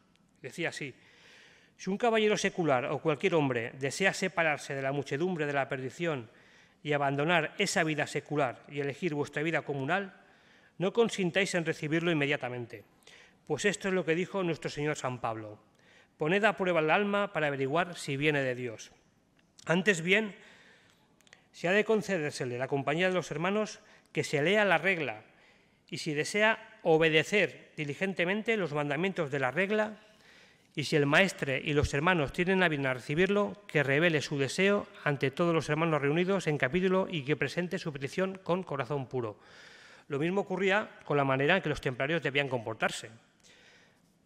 Decía 0.42 0.68
así, 0.68 0.94
si 1.76 1.90
un 1.90 1.98
caballero 1.98 2.36
secular 2.36 2.86
o 2.86 2.98
cualquier 2.98 3.34
hombre 3.34 3.72
desea 3.78 4.12
separarse 4.12 4.74
de 4.74 4.82
la 4.82 4.92
muchedumbre 4.92 5.46
de 5.46 5.52
la 5.52 5.68
perdición 5.68 6.30
y 6.82 6.92
abandonar 6.92 7.54
esa 7.58 7.82
vida 7.82 8.06
secular 8.06 8.62
y 8.68 8.80
elegir 8.80 9.14
vuestra 9.14 9.42
vida 9.42 9.62
comunal, 9.62 10.14
no 10.78 10.92
consintáis 10.92 11.54
en 11.54 11.64
recibirlo 11.64 12.10
inmediatamente, 12.10 12.84
pues 13.46 13.64
esto 13.64 13.88
es 13.88 13.94
lo 13.94 14.04
que 14.04 14.14
dijo 14.14 14.42
nuestro 14.42 14.70
Señor 14.70 14.96
San 14.96 15.20
Pablo. 15.20 15.58
Poned 16.18 16.44
a 16.44 16.56
prueba 16.56 16.80
el 16.80 16.90
alma 16.90 17.32
para 17.32 17.48
averiguar 17.48 17.96
si 17.96 18.16
viene 18.16 18.42
de 18.42 18.54
Dios. 18.54 18.92
Antes 19.66 20.02
bien, 20.02 20.34
si 21.52 21.66
ha 21.66 21.72
de 21.72 21.84
concedérsele 21.84 22.58
la 22.58 22.68
compañía 22.68 23.08
de 23.08 23.14
los 23.14 23.30
hermanos, 23.30 23.80
que 24.12 24.24
se 24.24 24.42
lea 24.42 24.64
la 24.64 24.78
regla, 24.78 25.22
y 25.88 25.98
si 25.98 26.14
desea 26.14 26.78
obedecer 26.82 27.72
diligentemente 27.76 28.56
los 28.56 28.72
mandamientos 28.72 29.30
de 29.30 29.38
la 29.38 29.50
regla, 29.50 29.98
y 30.76 30.84
si 30.84 30.96
el 30.96 31.06
maestre 31.06 31.62
y 31.64 31.72
los 31.72 31.94
hermanos 31.94 32.32
tienen 32.32 32.62
a 32.62 32.68
bien 32.68 32.86
a 32.86 32.94
recibirlo, 32.94 33.62
que 33.68 33.84
revele 33.84 34.20
su 34.20 34.38
deseo 34.38 34.88
ante 35.04 35.30
todos 35.30 35.54
los 35.54 35.68
hermanos 35.68 36.02
reunidos 36.02 36.48
en 36.48 36.58
capítulo 36.58 37.06
y 37.08 37.22
que 37.22 37.36
presente 37.36 37.78
su 37.78 37.92
petición 37.92 38.40
con 38.42 38.64
corazón 38.64 39.06
puro. 39.06 39.38
Lo 40.08 40.18
mismo 40.18 40.40
ocurría 40.40 40.90
con 41.04 41.16
la 41.16 41.24
manera 41.24 41.56
en 41.56 41.62
que 41.62 41.68
los 41.68 41.80
templarios 41.80 42.22
debían 42.22 42.48
comportarse. 42.48 43.10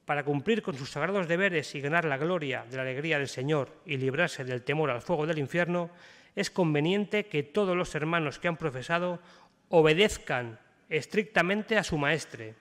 Para 0.06 0.24
cumplir 0.24 0.62
con 0.62 0.74
sus 0.74 0.90
sagrados 0.90 1.28
deberes 1.28 1.74
y 1.74 1.82
ganar 1.82 2.06
la 2.06 2.16
gloria 2.16 2.64
de 2.64 2.76
la 2.76 2.82
alegría 2.82 3.18
del 3.18 3.28
Señor 3.28 3.82
y 3.84 3.98
librarse 3.98 4.42
del 4.42 4.62
temor 4.62 4.90
al 4.90 5.02
fuego 5.02 5.26
del 5.26 5.38
infierno, 5.38 5.90
es 6.34 6.50
conveniente 6.50 7.26
que 7.26 7.42
todos 7.42 7.76
los 7.76 7.94
hermanos 7.94 8.38
que 8.38 8.48
han 8.48 8.56
profesado 8.56 9.20
obedezcan 9.68 10.58
estrictamente 10.88 11.76
a 11.76 11.84
su 11.84 11.98
maestre, 11.98 12.54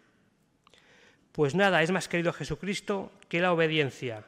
pues 1.31 1.55
nada 1.55 1.83
es 1.83 1.91
más 1.91 2.07
querido 2.07 2.33
Jesucristo 2.33 3.11
que 3.29 3.39
la 3.39 3.53
obediencia, 3.53 4.25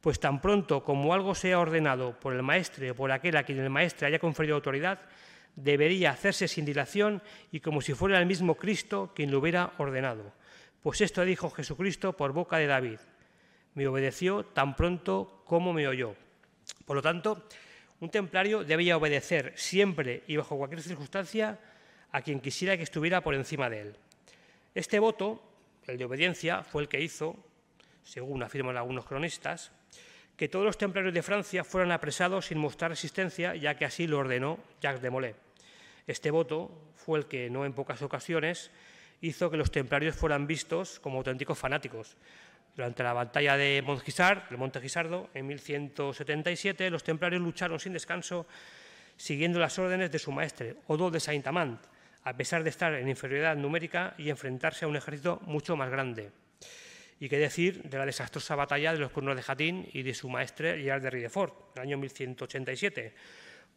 pues 0.00 0.18
tan 0.18 0.40
pronto 0.40 0.82
como 0.82 1.14
algo 1.14 1.34
sea 1.34 1.58
ordenado 1.58 2.18
por 2.18 2.34
el 2.34 2.42
maestre 2.42 2.90
o 2.90 2.96
por 2.96 3.12
aquel 3.12 3.36
a 3.36 3.44
quien 3.44 3.60
el 3.60 3.70
maestre 3.70 4.08
haya 4.08 4.18
conferido 4.18 4.56
autoridad, 4.56 5.00
debería 5.54 6.10
hacerse 6.10 6.48
sin 6.48 6.64
dilación 6.64 7.22
y 7.52 7.60
como 7.60 7.80
si 7.80 7.94
fuera 7.94 8.18
el 8.18 8.26
mismo 8.26 8.56
Cristo 8.56 9.12
quien 9.14 9.30
lo 9.30 9.38
hubiera 9.38 9.72
ordenado. 9.78 10.32
Pues 10.82 11.00
esto 11.02 11.24
dijo 11.24 11.50
Jesucristo 11.50 12.16
por 12.16 12.32
boca 12.32 12.56
de 12.56 12.66
David. 12.66 12.98
Me 13.74 13.86
obedeció 13.86 14.44
tan 14.44 14.74
pronto 14.74 15.42
como 15.46 15.72
me 15.72 15.86
oyó. 15.86 16.16
Por 16.84 16.96
lo 16.96 17.02
tanto, 17.02 17.46
un 18.00 18.10
templario 18.10 18.64
debía 18.64 18.96
obedecer 18.96 19.52
siempre 19.56 20.24
y 20.26 20.36
bajo 20.36 20.56
cualquier 20.56 20.82
circunstancia 20.82 21.58
a 22.12 22.22
quien 22.22 22.40
quisiera 22.40 22.76
que 22.76 22.82
estuviera 22.82 23.20
por 23.20 23.34
encima 23.34 23.70
de 23.70 23.80
él. 23.80 23.96
Este 24.74 24.98
voto, 24.98 25.42
el 25.86 25.98
de 25.98 26.04
obediencia, 26.04 26.62
fue 26.62 26.82
el 26.82 26.88
que 26.88 27.00
hizo, 27.00 27.36
según 28.02 28.42
afirman 28.42 28.76
algunos 28.76 29.04
cronistas, 29.04 29.72
que 30.36 30.48
todos 30.48 30.64
los 30.64 30.78
templarios 30.78 31.12
de 31.12 31.22
Francia 31.22 31.64
fueran 31.64 31.92
apresados 31.92 32.46
sin 32.46 32.58
mostrar 32.58 32.90
resistencia, 32.90 33.54
ya 33.54 33.76
que 33.76 33.84
así 33.84 34.06
lo 34.06 34.18
ordenó 34.18 34.58
Jacques 34.80 35.02
de 35.02 35.10
Molay. 35.10 35.34
Este 36.06 36.30
voto 36.30 36.70
fue 36.96 37.18
el 37.18 37.26
que, 37.26 37.50
no 37.50 37.64
en 37.66 37.74
pocas 37.74 38.00
ocasiones, 38.02 38.70
hizo 39.20 39.50
que 39.50 39.56
los 39.56 39.70
templarios 39.70 40.16
fueran 40.16 40.46
vistos 40.46 40.98
como 40.98 41.18
auténticos 41.18 41.58
fanáticos. 41.58 42.16
Durante 42.74 43.02
la 43.02 43.12
batalla 43.12 43.56
de 43.56 43.82
Montgisard, 43.82 44.48
de 44.48 44.56
Montegisardo, 44.56 45.28
en 45.34 45.46
1177, 45.46 46.88
los 46.88 47.04
templarios 47.04 47.42
lucharon 47.42 47.78
sin 47.78 47.92
descanso 47.92 48.46
siguiendo 49.16 49.58
las 49.58 49.78
órdenes 49.78 50.10
de 50.10 50.18
su 50.18 50.32
maestre, 50.32 50.76
Odo 50.86 51.10
de 51.10 51.20
Saint-Amand, 51.20 51.78
a 52.24 52.36
pesar 52.36 52.62
de 52.62 52.70
estar 52.70 52.94
en 52.94 53.08
inferioridad 53.08 53.56
numérica 53.56 54.14
y 54.18 54.30
enfrentarse 54.30 54.84
a 54.84 54.88
un 54.88 54.96
ejército 54.96 55.40
mucho 55.46 55.76
más 55.76 55.90
grande. 55.90 56.30
Y 57.18 57.28
qué 57.28 57.38
decir 57.38 57.82
de 57.82 57.98
la 57.98 58.06
desastrosa 58.06 58.54
batalla 58.54 58.92
de 58.92 58.98
los 58.98 59.10
cuernos 59.10 59.36
de 59.36 59.42
Jatín 59.42 59.88
y 59.92 60.02
de 60.02 60.14
su 60.14 60.28
maestre 60.28 60.82
Gerard 60.82 61.02
de 61.02 61.10
Ridefort, 61.10 61.76
en 61.76 61.82
el 61.82 61.88
año 61.88 61.98
1187. 61.98 63.14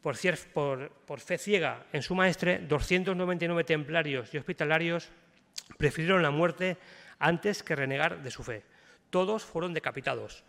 Por, 0.01 0.17
por, 0.53 0.89
por 0.89 1.19
fe 1.19 1.37
ciega 1.37 1.85
en 1.93 2.01
su 2.01 2.15
maestre, 2.15 2.59
299 2.59 3.63
templarios 3.63 4.33
y 4.33 4.37
hospitalarios 4.37 5.09
prefirieron 5.77 6.21
la 6.21 6.31
muerte 6.31 6.77
antes 7.19 7.63
que 7.63 7.75
renegar 7.75 8.21
de 8.21 8.31
su 8.31 8.43
fe. 8.43 8.63
Todos 9.09 9.43
fueron 9.43 9.73
decapitados, 9.73 10.43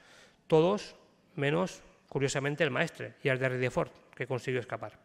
todos 0.46 0.96
menos, 1.36 1.82
curiosamente, 2.08 2.64
el 2.64 2.70
maestre, 2.70 3.14
Gerard 3.22 3.40
de 3.40 3.48
Ridefort, 3.50 3.92
que 4.14 4.26
consiguió 4.26 4.60
escapar. 4.60 4.98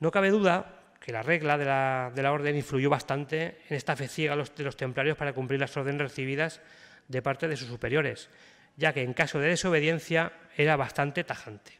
No 0.00 0.10
cabe 0.10 0.30
duda 0.30 0.83
que 1.04 1.12
la 1.12 1.22
regla 1.22 1.58
de 1.58 2.22
la, 2.22 2.32
orden 2.32 2.56
influyó 2.56 2.88
bastante 2.88 3.58
en 3.68 3.76
esta 3.76 3.94
fe 3.94 4.08
ciega 4.08 4.36
de 4.36 4.64
los 4.64 4.76
templarios 4.78 5.18
para 5.18 5.34
cumplir 5.34 5.60
las 5.60 5.76
órdenes 5.76 6.00
recibidas 6.00 6.62
de 7.08 7.20
parte 7.20 7.46
de 7.46 7.58
sus 7.58 7.68
superiores, 7.68 8.30
ya 8.78 8.94
que 8.94 9.02
en 9.02 9.12
caso 9.12 9.38
de 9.38 9.48
desobediencia 9.48 10.32
era 10.56 10.76
bastante 10.76 11.22
tajante. 11.22 11.72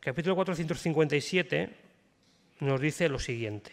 Capítulo 0.00 0.34
457 0.34 1.70
nos 2.58 2.80
dice 2.80 3.08
lo 3.08 3.20
siguiente. 3.20 3.70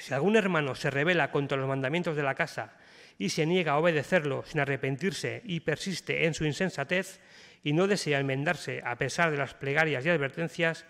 Si 0.00 0.12
algún 0.12 0.34
hermano 0.34 0.74
se 0.74 0.90
rebela 0.90 1.30
contra 1.30 1.56
los 1.56 1.68
mandamientos 1.68 2.16
de 2.16 2.24
la 2.24 2.34
casa 2.34 2.72
y 3.16 3.28
se 3.28 3.46
niega 3.46 3.74
a 3.74 3.78
obedecerlo 3.78 4.42
sin 4.44 4.58
arrepentirse 4.58 5.42
y 5.44 5.60
persiste 5.60 6.26
en 6.26 6.34
su 6.34 6.46
insensatez 6.46 7.20
y 7.62 7.74
no 7.74 7.86
desea 7.86 8.18
enmendarse 8.18 8.82
a 8.84 8.96
pesar 8.96 9.30
de 9.30 9.36
las 9.36 9.54
plegarias 9.54 10.04
y 10.04 10.08
advertencias, 10.08 10.84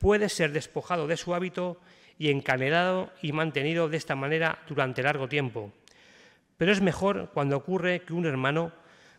puede 0.00 0.30
ser 0.30 0.50
despojado 0.52 1.06
de 1.06 1.18
su 1.18 1.34
hábito 1.34 1.78
y 2.18 2.30
encanelado 2.30 3.12
y 3.22 3.32
mantenido 3.32 3.88
de 3.88 3.98
esta 3.98 4.16
manera 4.16 4.58
durante 4.66 5.02
largo 5.02 5.28
tiempo. 5.28 5.72
Pero 6.56 6.72
es 6.72 6.80
mejor 6.80 7.30
cuando 7.32 7.56
ocurre 7.56 8.00
que 8.00 8.14
un 8.14 8.26
hermano, 8.26 8.72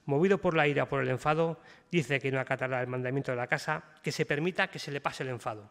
movido 0.05 0.39
por 0.39 0.55
la 0.55 0.67
ira 0.67 0.89
por 0.89 1.01
el 1.01 1.09
enfado, 1.09 1.59
dice 1.91 2.19
que 2.19 2.31
no 2.31 2.39
acatará 2.39 2.81
el 2.81 2.87
mandamiento 2.87 3.31
de 3.31 3.37
la 3.37 3.47
casa, 3.47 3.83
que 4.03 4.11
se 4.11 4.25
permita 4.25 4.69
que 4.69 4.79
se 4.79 4.91
le 4.91 5.01
pase 5.01 5.23
el 5.23 5.29
enfado. 5.29 5.69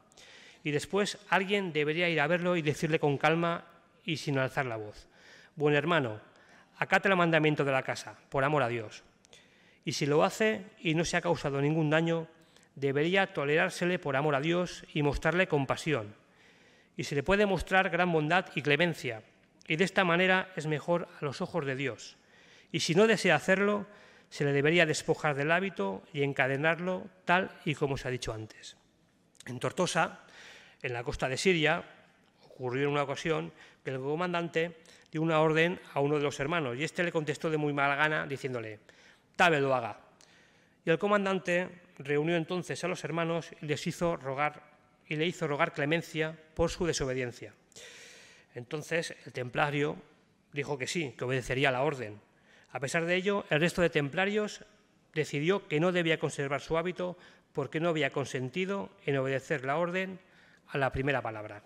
Y 0.62 0.70
después 0.70 1.18
alguien 1.28 1.72
debería 1.72 2.08
ir 2.08 2.20
a 2.20 2.26
verlo 2.28 2.56
y 2.56 2.62
decirle 2.62 3.00
con 3.00 3.18
calma 3.18 3.64
y 4.04 4.16
sin 4.16 4.38
alzar 4.38 4.66
la 4.66 4.76
voz, 4.76 5.08
buen 5.56 5.74
hermano, 5.74 6.20
acate 6.78 7.08
el 7.08 7.16
mandamiento 7.16 7.64
de 7.64 7.72
la 7.72 7.82
casa, 7.82 8.16
por 8.28 8.44
amor 8.44 8.62
a 8.62 8.68
Dios. 8.68 9.02
Y 9.84 9.92
si 9.92 10.06
lo 10.06 10.22
hace 10.22 10.66
y 10.78 10.94
no 10.94 11.04
se 11.04 11.16
ha 11.16 11.20
causado 11.20 11.60
ningún 11.60 11.90
daño, 11.90 12.28
debería 12.74 13.32
tolerársele 13.32 13.98
por 13.98 14.16
amor 14.16 14.34
a 14.34 14.40
Dios 14.40 14.84
y 14.94 15.02
mostrarle 15.02 15.48
compasión. 15.48 16.14
Y 16.96 17.04
se 17.04 17.14
le 17.14 17.22
puede 17.22 17.46
mostrar 17.46 17.90
gran 17.90 18.12
bondad 18.12 18.46
y 18.54 18.62
clemencia, 18.62 19.22
y 19.66 19.76
de 19.76 19.84
esta 19.84 20.04
manera 20.04 20.52
es 20.56 20.66
mejor 20.66 21.08
a 21.20 21.24
los 21.24 21.40
ojos 21.40 21.64
de 21.64 21.76
Dios. 21.76 22.16
Y 22.72 22.80
si 22.80 22.94
no 22.94 23.06
desea 23.06 23.36
hacerlo, 23.36 23.86
se 24.28 24.44
le 24.44 24.52
debería 24.52 24.86
despojar 24.86 25.34
del 25.34 25.50
hábito 25.50 26.02
y 26.12 26.22
encadenarlo 26.22 27.06
tal 27.24 27.50
y 27.64 27.74
como 27.74 27.96
se 27.96 28.08
ha 28.08 28.10
dicho 28.10 28.32
antes. 28.32 28.76
En 29.46 29.58
Tortosa, 29.58 30.20
en 30.82 30.92
la 30.92 31.02
costa 31.02 31.28
de 31.28 31.36
Siria, 31.36 31.84
ocurrió 32.44 32.84
en 32.84 32.92
una 32.92 33.02
ocasión 33.02 33.52
que 33.84 33.90
el 33.90 33.98
comandante 33.98 34.76
dio 35.10 35.22
una 35.22 35.40
orden 35.40 35.80
a 35.94 36.00
uno 36.00 36.16
de 36.16 36.22
los 36.22 36.38
hermanos 36.38 36.76
y 36.76 36.84
éste 36.84 37.02
le 37.02 37.10
contestó 37.10 37.50
de 37.50 37.56
muy 37.56 37.72
mala 37.72 37.96
gana 37.96 38.26
diciéndole, 38.26 38.78
tabe 39.34 39.60
lo 39.60 39.74
haga. 39.74 39.98
Y 40.84 40.90
el 40.90 40.98
comandante 40.98 41.68
reunió 42.00 42.36
entonces 42.36 42.82
a 42.82 42.88
los 42.88 43.04
hermanos 43.04 43.50
y 43.60 43.66
les 43.66 43.86
hizo 43.86 44.16
rogar 44.16 44.62
y 45.06 45.16
le 45.16 45.26
hizo 45.26 45.46
rogar 45.46 45.72
clemencia 45.72 46.36
por 46.54 46.70
su 46.70 46.86
desobediencia. 46.86 47.52
Entonces 48.54 49.14
el 49.26 49.32
templario 49.32 49.96
dijo 50.52 50.78
que 50.78 50.86
sí, 50.86 51.14
que 51.16 51.24
obedecería 51.24 51.70
la 51.70 51.82
orden. 51.82 52.20
A 52.72 52.80
pesar 52.80 53.04
de 53.04 53.16
ello, 53.16 53.44
el 53.50 53.60
resto 53.60 53.82
de 53.82 53.90
templarios 53.90 54.64
decidió 55.12 55.66
que 55.66 55.80
no 55.80 55.90
debía 55.90 56.20
conservar 56.20 56.60
su 56.60 56.78
hábito 56.78 57.18
porque 57.52 57.80
no 57.80 57.88
había 57.88 58.10
consentido 58.10 58.90
en 59.04 59.16
obedecer 59.16 59.64
la 59.64 59.76
orden 59.76 60.20
a 60.68 60.78
la 60.78 60.92
primera 60.92 61.20
palabra. 61.20 61.64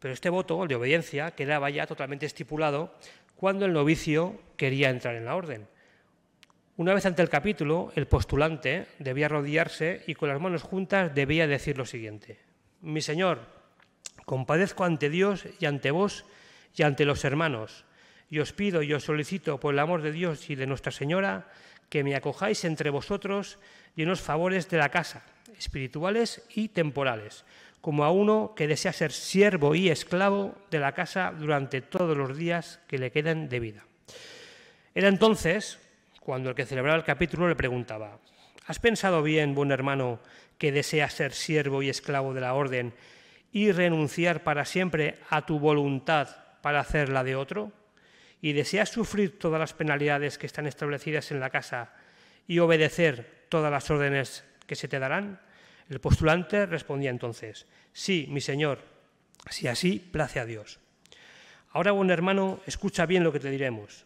Pero 0.00 0.12
este 0.12 0.28
voto 0.28 0.66
de 0.66 0.74
obediencia 0.74 1.30
quedaba 1.30 1.70
ya 1.70 1.86
totalmente 1.86 2.26
estipulado 2.26 2.92
cuando 3.36 3.66
el 3.66 3.72
novicio 3.72 4.40
quería 4.56 4.90
entrar 4.90 5.14
en 5.14 5.24
la 5.24 5.36
orden. 5.36 5.68
Una 6.78 6.92
vez 6.92 7.06
ante 7.06 7.22
el 7.22 7.30
capítulo, 7.30 7.90
el 7.96 8.06
postulante 8.06 8.86
debía 8.98 9.26
arrodillarse 9.26 10.02
y 10.06 10.14
con 10.14 10.28
las 10.28 10.38
manos 10.38 10.62
juntas 10.62 11.14
debía 11.14 11.46
decir 11.46 11.78
lo 11.78 11.86
siguiente. 11.86 12.38
Mi 12.82 13.00
Señor, 13.00 13.40
compadezco 14.26 14.84
ante 14.84 15.08
Dios 15.08 15.46
y 15.58 15.64
ante 15.64 15.90
vos 15.90 16.26
y 16.74 16.82
ante 16.82 17.06
los 17.06 17.24
hermanos, 17.24 17.86
y 18.28 18.40
os 18.40 18.52
pido 18.52 18.82
y 18.82 18.92
os 18.92 19.04
solicito 19.04 19.58
por 19.58 19.72
el 19.72 19.78
amor 19.78 20.02
de 20.02 20.12
Dios 20.12 20.50
y 20.50 20.54
de 20.54 20.66
Nuestra 20.66 20.92
Señora 20.92 21.48
que 21.88 22.04
me 22.04 22.14
acojáis 22.14 22.62
entre 22.66 22.90
vosotros 22.90 23.58
y 23.96 24.02
en 24.02 24.10
los 24.10 24.20
favores 24.20 24.68
de 24.68 24.76
la 24.76 24.90
casa, 24.90 25.24
espirituales 25.58 26.44
y 26.54 26.68
temporales, 26.68 27.46
como 27.80 28.04
a 28.04 28.10
uno 28.10 28.52
que 28.54 28.66
desea 28.66 28.92
ser 28.92 29.12
siervo 29.12 29.74
y 29.74 29.88
esclavo 29.88 30.54
de 30.70 30.80
la 30.80 30.92
casa 30.92 31.32
durante 31.38 31.80
todos 31.80 32.18
los 32.18 32.36
días 32.36 32.80
que 32.86 32.98
le 32.98 33.10
queden 33.10 33.48
de 33.48 33.60
vida. 33.60 33.86
Era 34.94 35.08
entonces 35.08 35.78
cuando 36.26 36.50
el 36.50 36.56
que 36.56 36.66
celebraba 36.66 36.98
el 36.98 37.04
capítulo 37.04 37.48
le 37.48 37.54
preguntaba, 37.54 38.18
¿has 38.66 38.80
pensado 38.80 39.22
bien, 39.22 39.54
buen 39.54 39.70
hermano, 39.70 40.18
que 40.58 40.72
deseas 40.72 41.12
ser 41.12 41.32
siervo 41.32 41.84
y 41.84 41.88
esclavo 41.88 42.34
de 42.34 42.40
la 42.40 42.54
orden 42.54 42.94
y 43.52 43.70
renunciar 43.70 44.42
para 44.42 44.64
siempre 44.64 45.20
a 45.30 45.46
tu 45.46 45.60
voluntad 45.60 46.36
para 46.62 46.80
hacer 46.80 47.10
la 47.10 47.22
de 47.22 47.36
otro? 47.36 47.70
¿Y 48.42 48.54
deseas 48.54 48.88
sufrir 48.88 49.38
todas 49.38 49.60
las 49.60 49.72
penalidades 49.72 50.36
que 50.36 50.46
están 50.46 50.66
establecidas 50.66 51.30
en 51.30 51.38
la 51.38 51.50
casa 51.50 51.94
y 52.48 52.58
obedecer 52.58 53.44
todas 53.48 53.70
las 53.70 53.88
órdenes 53.88 54.42
que 54.66 54.74
se 54.74 54.88
te 54.88 54.98
darán? 54.98 55.40
El 55.88 56.00
postulante 56.00 56.66
respondía 56.66 57.10
entonces, 57.10 57.68
sí, 57.92 58.26
mi 58.30 58.40
señor, 58.40 58.80
si 59.48 59.68
así 59.68 60.00
place 60.00 60.40
a 60.40 60.44
Dios. 60.44 60.80
Ahora, 61.70 61.92
buen 61.92 62.10
hermano, 62.10 62.58
escucha 62.66 63.06
bien 63.06 63.22
lo 63.22 63.32
que 63.32 63.38
te 63.38 63.48
diremos. 63.48 64.05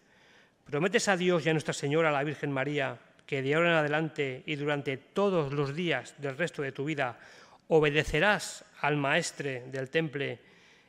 ¿Prometes 0.70 1.08
a 1.08 1.16
Dios 1.16 1.44
y 1.44 1.48
a 1.48 1.52
Nuestra 1.52 1.74
Señora, 1.74 2.12
la 2.12 2.22
Virgen 2.22 2.52
María, 2.52 2.96
que 3.26 3.42
de 3.42 3.56
ahora 3.56 3.70
en 3.70 3.76
adelante 3.78 4.44
y 4.46 4.54
durante 4.54 4.98
todos 4.98 5.52
los 5.52 5.74
días 5.74 6.14
del 6.18 6.38
resto 6.38 6.62
de 6.62 6.70
tu 6.70 6.84
vida 6.84 7.18
obedecerás 7.66 8.64
al 8.80 8.96
maestre 8.96 9.64
del 9.66 9.90
temple 9.90 10.38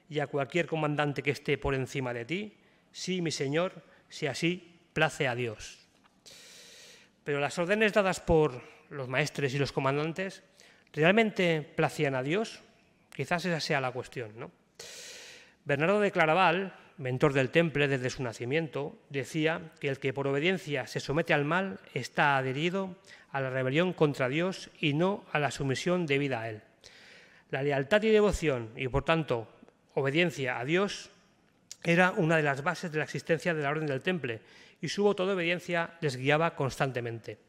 y 0.08 0.20
a 0.20 0.28
cualquier 0.28 0.68
comandante 0.68 1.24
que 1.24 1.32
esté 1.32 1.58
por 1.58 1.74
encima 1.74 2.14
de 2.14 2.26
ti? 2.26 2.54
Sí, 2.92 3.24
mi 3.24 3.32
Señor, 3.32 3.74
si 4.08 4.28
así 4.28 4.78
place 4.94 5.28
a 5.28 5.34
Dios. 5.34 5.80
Pero 7.24 7.40
las 7.40 7.58
órdenes 7.58 7.92
dadas 7.92 8.20
por 8.20 8.62
los 8.92 9.08
maestres 9.08 9.52
y 9.56 9.58
los 9.58 9.72
comandantes, 9.72 10.44
¿realmente 10.94 11.64
placían 11.64 12.14
a 12.14 12.22
Dios? 12.22 12.60
Quizás 13.16 13.46
esa 13.46 13.60
sea 13.60 13.82
la 13.82 13.92
cuestión, 13.92 14.38
¿no? 14.38 14.52
Bernardo 15.66 16.00
de 16.00 16.12
Claraval, 16.12 16.72
mentor 17.02 17.34
del 17.34 17.50
Temple 17.50 17.88
desde 17.88 18.10
su 18.10 18.24
nacimiento, 18.24 18.96
decía 19.10 19.72
que 19.80 19.90
el 19.90 20.00
que 20.00 20.14
por 20.14 20.28
obediencia 20.28 20.88
se 20.88 21.00
somete 21.00 21.34
al 21.34 21.46
mal 21.46 21.80
está 21.94 22.38
adherido 22.38 22.96
a 23.32 23.42
la 23.42 23.50
rebelión 23.50 23.94
contra 23.94 24.30
Dios 24.30 24.70
y 24.80 24.94
no 24.94 25.26
a 25.32 25.40
la 25.40 25.52
sumisión 25.52 26.06
debida 26.06 26.42
a 26.42 26.50
Él. 26.50 26.62
La 27.50 27.64
lealtad 27.64 28.04
y 28.04 28.10
devoción, 28.10 28.70
y 28.76 28.88
por 28.88 29.04
tanto 29.04 29.48
obediencia 29.96 30.60
a 30.60 30.66
Dios, 30.66 31.10
era 31.84 32.12
una 32.12 32.38
de 32.38 32.44
las 32.44 32.64
bases 32.64 32.92
de 32.92 33.00
la 33.00 33.04
existencia 33.04 33.54
de 33.54 33.64
la 33.64 33.72
Orden 33.72 33.88
del 33.88 34.02
Temple, 34.02 34.40
y 34.80 34.88
su 34.88 35.04
voto 35.04 35.26
de 35.26 35.34
obediencia 35.34 35.98
les 36.02 36.16
guiaba 36.16 36.56
constantemente. 36.56 37.40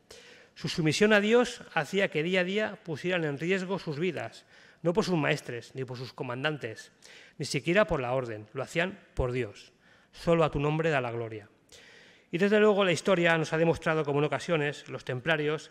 Su 0.55 0.69
sumisión 0.69 1.13
a 1.13 1.21
Dios 1.21 1.63
hacía 1.75 2.09
que 2.09 2.23
día 2.23 2.41
a 2.41 2.45
día 2.45 2.79
pusieran 2.85 3.25
en 3.25 3.39
riesgo 3.39 3.79
sus 3.79 3.99
vidas, 3.99 4.45
no 4.83 4.93
por 4.93 5.05
sus 5.05 5.17
maestres, 5.17 5.75
ni 5.75 5.85
por 5.85 5.97
sus 5.97 6.13
comandantes, 6.13 6.93
ni 7.39 7.47
siquiera 7.47 7.87
por 7.87 8.01
la 8.01 8.13
orden, 8.13 8.49
lo 8.53 8.63
hacían 8.63 8.99
por 9.15 9.33
Dios. 9.33 9.73
Solo 10.13 10.45
a 10.45 10.51
tu 10.51 10.61
nombre 10.61 10.91
da 10.91 11.01
la 11.01 11.13
gloria. 11.13 11.49
Y 12.31 12.39
desde 12.39 12.61
luego 12.61 12.85
la 12.85 12.93
historia 12.93 13.37
nos 13.39 13.53
ha 13.53 13.59
demostrado 13.59 14.05
como 14.05 14.19
en 14.19 14.25
ocasiones 14.25 14.89
los 14.89 15.05
templarios 15.05 15.71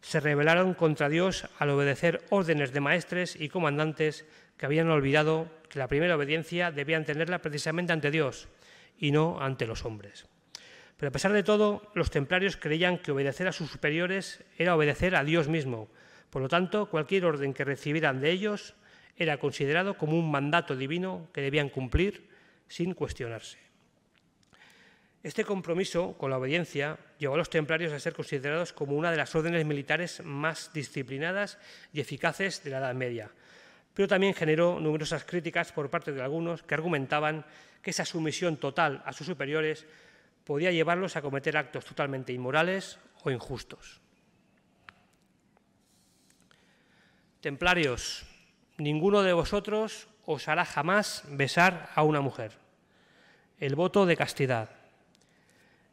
se 0.00 0.20
rebelaron 0.20 0.74
contra 0.74 1.08
Dios 1.08 1.48
al 1.58 1.70
obedecer 1.70 2.22
órdenes 2.30 2.72
de 2.72 2.80
maestres 2.80 3.34
y 3.34 3.48
comandantes 3.48 4.24
que 4.56 4.66
habían 4.66 4.88
olvidado 4.88 5.50
que 5.68 5.78
la 5.78 5.88
primera 5.88 6.16
obediencia 6.16 6.70
debían 6.70 7.04
tenerla 7.04 7.40
precisamente 7.40 7.92
ante 7.92 8.10
Dios 8.10 8.48
y 8.98 9.10
no 9.10 9.40
ante 9.40 9.66
los 9.66 9.84
hombres. 9.84 10.26
Pero 10.96 11.08
a 11.08 11.12
pesar 11.12 11.32
de 11.32 11.42
todo, 11.42 11.90
los 11.94 12.10
templarios 12.10 12.56
creían 12.56 12.98
que 12.98 13.12
obedecer 13.12 13.48
a 13.48 13.52
sus 13.52 13.70
superiores 13.70 14.44
era 14.56 14.76
obedecer 14.76 15.14
a 15.14 15.24
Dios 15.24 15.48
mismo. 15.48 15.90
Por 16.30 16.42
lo 16.42 16.48
tanto, 16.48 16.90
cualquier 16.90 17.24
orden 17.24 17.54
que 17.54 17.64
recibieran 17.64 18.20
de 18.20 18.30
ellos 18.30 18.74
era 19.16 19.38
considerado 19.38 19.96
como 19.96 20.18
un 20.18 20.30
mandato 20.30 20.76
divino 20.76 21.28
que 21.32 21.40
debían 21.40 21.68
cumplir 21.68 22.28
sin 22.68 22.94
cuestionarse. 22.94 23.58
Este 25.22 25.44
compromiso 25.44 26.12
con 26.18 26.30
la 26.30 26.38
obediencia 26.38 26.98
llevó 27.18 27.34
a 27.34 27.38
los 27.38 27.50
templarios 27.50 27.92
a 27.92 27.98
ser 27.98 28.14
considerados 28.14 28.72
como 28.72 28.94
una 28.94 29.10
de 29.10 29.16
las 29.16 29.34
órdenes 29.34 29.66
militares 29.66 30.22
más 30.24 30.72
disciplinadas 30.72 31.58
y 31.92 32.00
eficaces 32.00 32.62
de 32.62 32.70
la 32.70 32.78
Edad 32.78 32.94
Media, 32.94 33.30
pero 33.92 34.06
también 34.06 34.34
generó 34.34 34.78
numerosas 34.78 35.24
críticas 35.24 35.72
por 35.72 35.90
parte 35.90 36.12
de 36.12 36.22
algunos 36.22 36.62
que 36.62 36.74
argumentaban 36.74 37.44
que 37.82 37.90
esa 37.90 38.04
sumisión 38.04 38.58
total 38.58 39.02
a 39.04 39.12
sus 39.12 39.26
superiores 39.26 39.86
podía 40.44 40.70
llevarlos 40.70 41.16
a 41.16 41.22
cometer 41.22 41.56
actos 41.56 41.84
totalmente 41.84 42.32
inmorales 42.32 42.98
o 43.24 43.30
injustos. 43.32 44.00
Templarios, 47.40 48.24
ninguno 48.78 49.22
de 49.22 49.34
vosotros 49.34 50.08
os 50.24 50.48
hará 50.48 50.64
jamás 50.64 51.22
besar 51.28 51.90
a 51.94 52.02
una 52.02 52.20
mujer. 52.20 52.52
El 53.60 53.76
voto 53.76 54.06
de 54.06 54.16
castidad. 54.16 54.70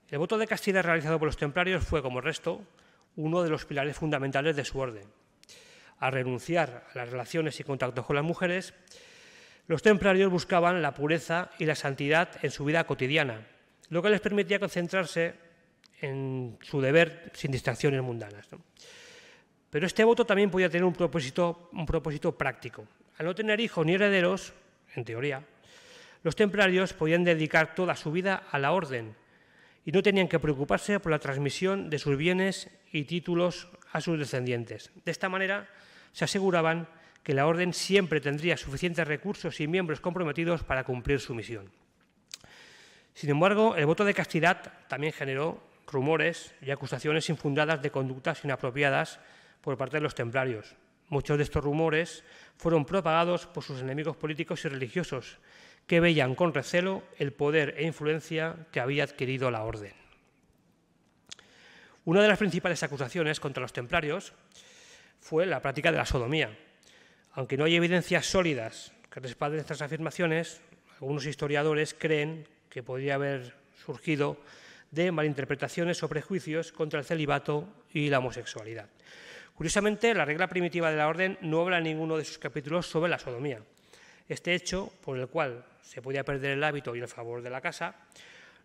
El 0.09 0.19
voto 0.19 0.37
de 0.37 0.47
castidad 0.47 0.83
realizado 0.83 1.19
por 1.19 1.27
los 1.27 1.37
templarios 1.37 1.83
fue, 1.83 2.01
como 2.01 2.19
el 2.19 2.25
resto, 2.25 2.61
uno 3.17 3.43
de 3.43 3.49
los 3.49 3.65
pilares 3.65 3.97
fundamentales 3.97 4.55
de 4.55 4.63
su 4.63 4.79
orden. 4.79 5.07
Al 5.99 6.13
renunciar 6.13 6.87
a 6.93 6.97
las 6.97 7.09
relaciones 7.09 7.59
y 7.59 7.63
contactos 7.63 8.05
con 8.05 8.15
las 8.15 8.25
mujeres, 8.25 8.73
los 9.67 9.81
templarios 9.81 10.31
buscaban 10.31 10.81
la 10.81 10.93
pureza 10.93 11.51
y 11.59 11.65
la 11.65 11.75
santidad 11.75 12.29
en 12.41 12.51
su 12.51 12.65
vida 12.65 12.85
cotidiana, 12.85 13.47
lo 13.89 14.01
que 14.01 14.09
les 14.09 14.21
permitía 14.21 14.59
concentrarse 14.59 15.35
en 16.01 16.57
su 16.61 16.81
deber 16.81 17.31
sin 17.33 17.51
distracciones 17.51 18.01
mundanas. 18.01 18.47
Pero 19.73 19.87
este 19.87 20.03
voto 20.03 20.23
también 20.23 20.51
podía 20.51 20.69
tener 20.69 20.83
un 20.83 20.93
propósito, 20.93 22.37
práctico. 22.37 22.85
Al 23.17 23.25
no 23.25 23.33
tener 23.33 23.59
hijos 23.59 23.83
ni 23.83 23.95
herederos, 23.95 24.53
en 24.93 25.03
teoría, 25.03 25.41
los 26.21 26.35
templarios 26.35 26.93
podían 26.93 27.23
dedicar 27.23 27.73
toda 27.73 27.95
su 27.95 28.11
vida 28.11 28.43
a 28.51 28.59
la 28.59 28.71
orden 28.71 29.15
y 29.83 29.91
no 29.91 30.03
tenían 30.03 30.27
que 30.27 30.37
preocuparse 30.37 30.99
por 30.99 31.11
la 31.11 31.17
transmisión 31.17 31.89
de 31.89 31.97
sus 31.97 32.15
bienes 32.17 32.69
y 32.91 33.05
títulos 33.05 33.67
a 33.91 33.99
sus 33.99 34.19
descendientes. 34.19 34.91
De 35.05 35.11
esta 35.11 35.27
manera 35.27 35.67
se 36.11 36.25
aseguraban 36.25 36.87
que 37.23 37.33
la 37.33 37.47
orden 37.47 37.73
siempre 37.73 38.21
tendría 38.21 38.57
suficientes 38.57 39.07
recursos 39.07 39.59
y 39.59 39.67
miembros 39.67 40.01
comprometidos 40.01 40.61
para 40.61 40.83
cumplir 40.83 41.19
su 41.19 41.33
misión. 41.33 41.71
Sin 43.15 43.31
embargo, 43.31 43.75
el 43.75 43.87
voto 43.87 44.05
de 44.05 44.13
castidad 44.13 44.71
también 44.87 45.13
generó 45.13 45.63
rumores 45.87 46.53
y 46.61 46.69
acusaciones 46.69 47.27
infundadas 47.31 47.81
de 47.81 47.89
conductas 47.89 48.45
inapropiadas 48.45 49.19
por 49.63 49.77
parte 49.77 49.97
de 49.97 50.01
los 50.01 50.13
templarios. 50.13 50.75
Muchos 51.07 51.37
de 51.37 51.43
estos 51.43 51.63
rumores 51.63 52.23
fueron 52.57 52.85
propagados 52.85 53.47
por 53.47 53.63
sus 53.63 53.79
enemigos 53.79 54.17
políticos 54.17 54.63
y 54.65 54.67
religiosos, 54.67 55.39
que 55.87 55.99
veían 55.99 56.35
con 56.35 56.53
recelo 56.53 57.03
el 57.17 57.33
poder 57.33 57.75
e 57.77 57.85
influencia 57.85 58.67
que 58.71 58.79
había 58.79 59.05
adquirido 59.05 59.49
la 59.49 59.63
orden. 59.63 59.93
Una 62.05 62.21
de 62.21 62.27
las 62.27 62.39
principales 62.39 62.83
acusaciones 62.83 63.39
contra 63.39 63.61
los 63.61 63.71
templarios 63.71 64.33
fue 65.21 65.45
la 65.45 65.61
práctica 65.61 65.91
de 65.91 65.97
la 65.97 66.05
sodomía. 66.05 66.57
Aunque 67.31 67.57
no 67.57 67.63
hay 67.63 67.75
evidencias 67.75 68.25
sólidas 68.25 68.91
que 69.09 69.21
respalden 69.21 69.61
estas 69.61 69.81
afirmaciones, 69.81 70.61
algunos 70.99 71.25
historiadores 71.25 71.95
creen 71.97 72.47
que 72.69 72.83
podría 72.83 73.15
haber 73.15 73.55
surgido 73.85 74.37
de 74.91 75.11
malinterpretaciones 75.11 76.03
o 76.03 76.09
prejuicios 76.09 76.71
contra 76.71 76.99
el 76.99 77.05
celibato 77.05 77.67
y 77.93 78.09
la 78.09 78.19
homosexualidad. 78.19 78.89
Curiosamente, 79.55 80.13
la 80.13 80.25
regla 80.25 80.47
primitiva 80.47 80.89
de 80.89 80.97
la 80.97 81.07
orden 81.07 81.37
no 81.41 81.61
habla 81.61 81.77
en 81.77 81.83
ninguno 81.83 82.17
de 82.17 82.25
sus 82.25 82.37
capítulos 82.37 82.87
sobre 82.87 83.09
la 83.09 83.19
sodomía. 83.19 83.61
Este 84.27 84.55
hecho, 84.55 84.91
por 85.03 85.19
el 85.19 85.27
cual 85.27 85.65
se 85.81 86.01
podía 86.01 86.23
perder 86.23 86.51
el 86.51 86.63
hábito 86.63 86.95
y 86.95 86.99
el 86.99 87.07
favor 87.07 87.41
de 87.41 87.49
la 87.49 87.61
casa, 87.61 87.95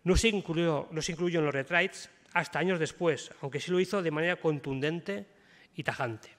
no 0.04 0.16
se 0.16 0.28
incluyó, 0.28 0.88
no 0.90 1.02
se 1.02 1.12
incluyó 1.12 1.40
en 1.40 1.46
los 1.46 1.54
retraits 1.54 2.08
hasta 2.32 2.58
años 2.58 2.78
después, 2.78 3.30
aunque 3.42 3.60
sí 3.60 3.70
lo 3.70 3.80
hizo 3.80 4.02
de 4.02 4.10
manera 4.10 4.36
contundente 4.36 5.26
y 5.74 5.82
tajante. 5.82 6.30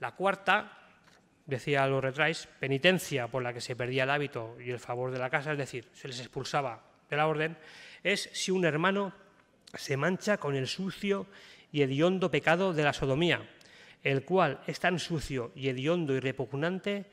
La 0.00 0.12
cuarta 0.12 0.78
decía 1.44 1.86
los 1.86 2.02
retrais, 2.02 2.46
penitencia 2.60 3.26
por 3.26 3.42
la 3.42 3.52
que 3.52 3.60
se 3.60 3.74
perdía 3.74 4.04
el 4.04 4.10
hábito 4.10 4.56
y 4.60 4.70
el 4.70 4.78
favor 4.78 5.10
de 5.10 5.18
la 5.18 5.30
casa, 5.30 5.52
es 5.52 5.58
decir, 5.58 5.88
se 5.92 6.08
les 6.08 6.20
expulsaba 6.20 6.82
de 7.08 7.16
la 7.16 7.26
orden, 7.26 7.56
es 8.02 8.28
si 8.32 8.50
un 8.50 8.64
hermano 8.64 9.12
se 9.74 9.96
mancha 9.96 10.36
con 10.36 10.54
el 10.54 10.68
sucio 10.68 11.26
y 11.72 11.82
hediondo 11.82 12.30
pecado 12.30 12.72
de 12.72 12.84
la 12.84 12.92
sodomía, 12.92 13.48
el 14.02 14.24
cual 14.24 14.60
es 14.66 14.80
tan 14.80 14.98
sucio 14.98 15.52
y 15.54 15.68
hediondo 15.68 16.14
y 16.14 16.20
repugnante 16.20 17.06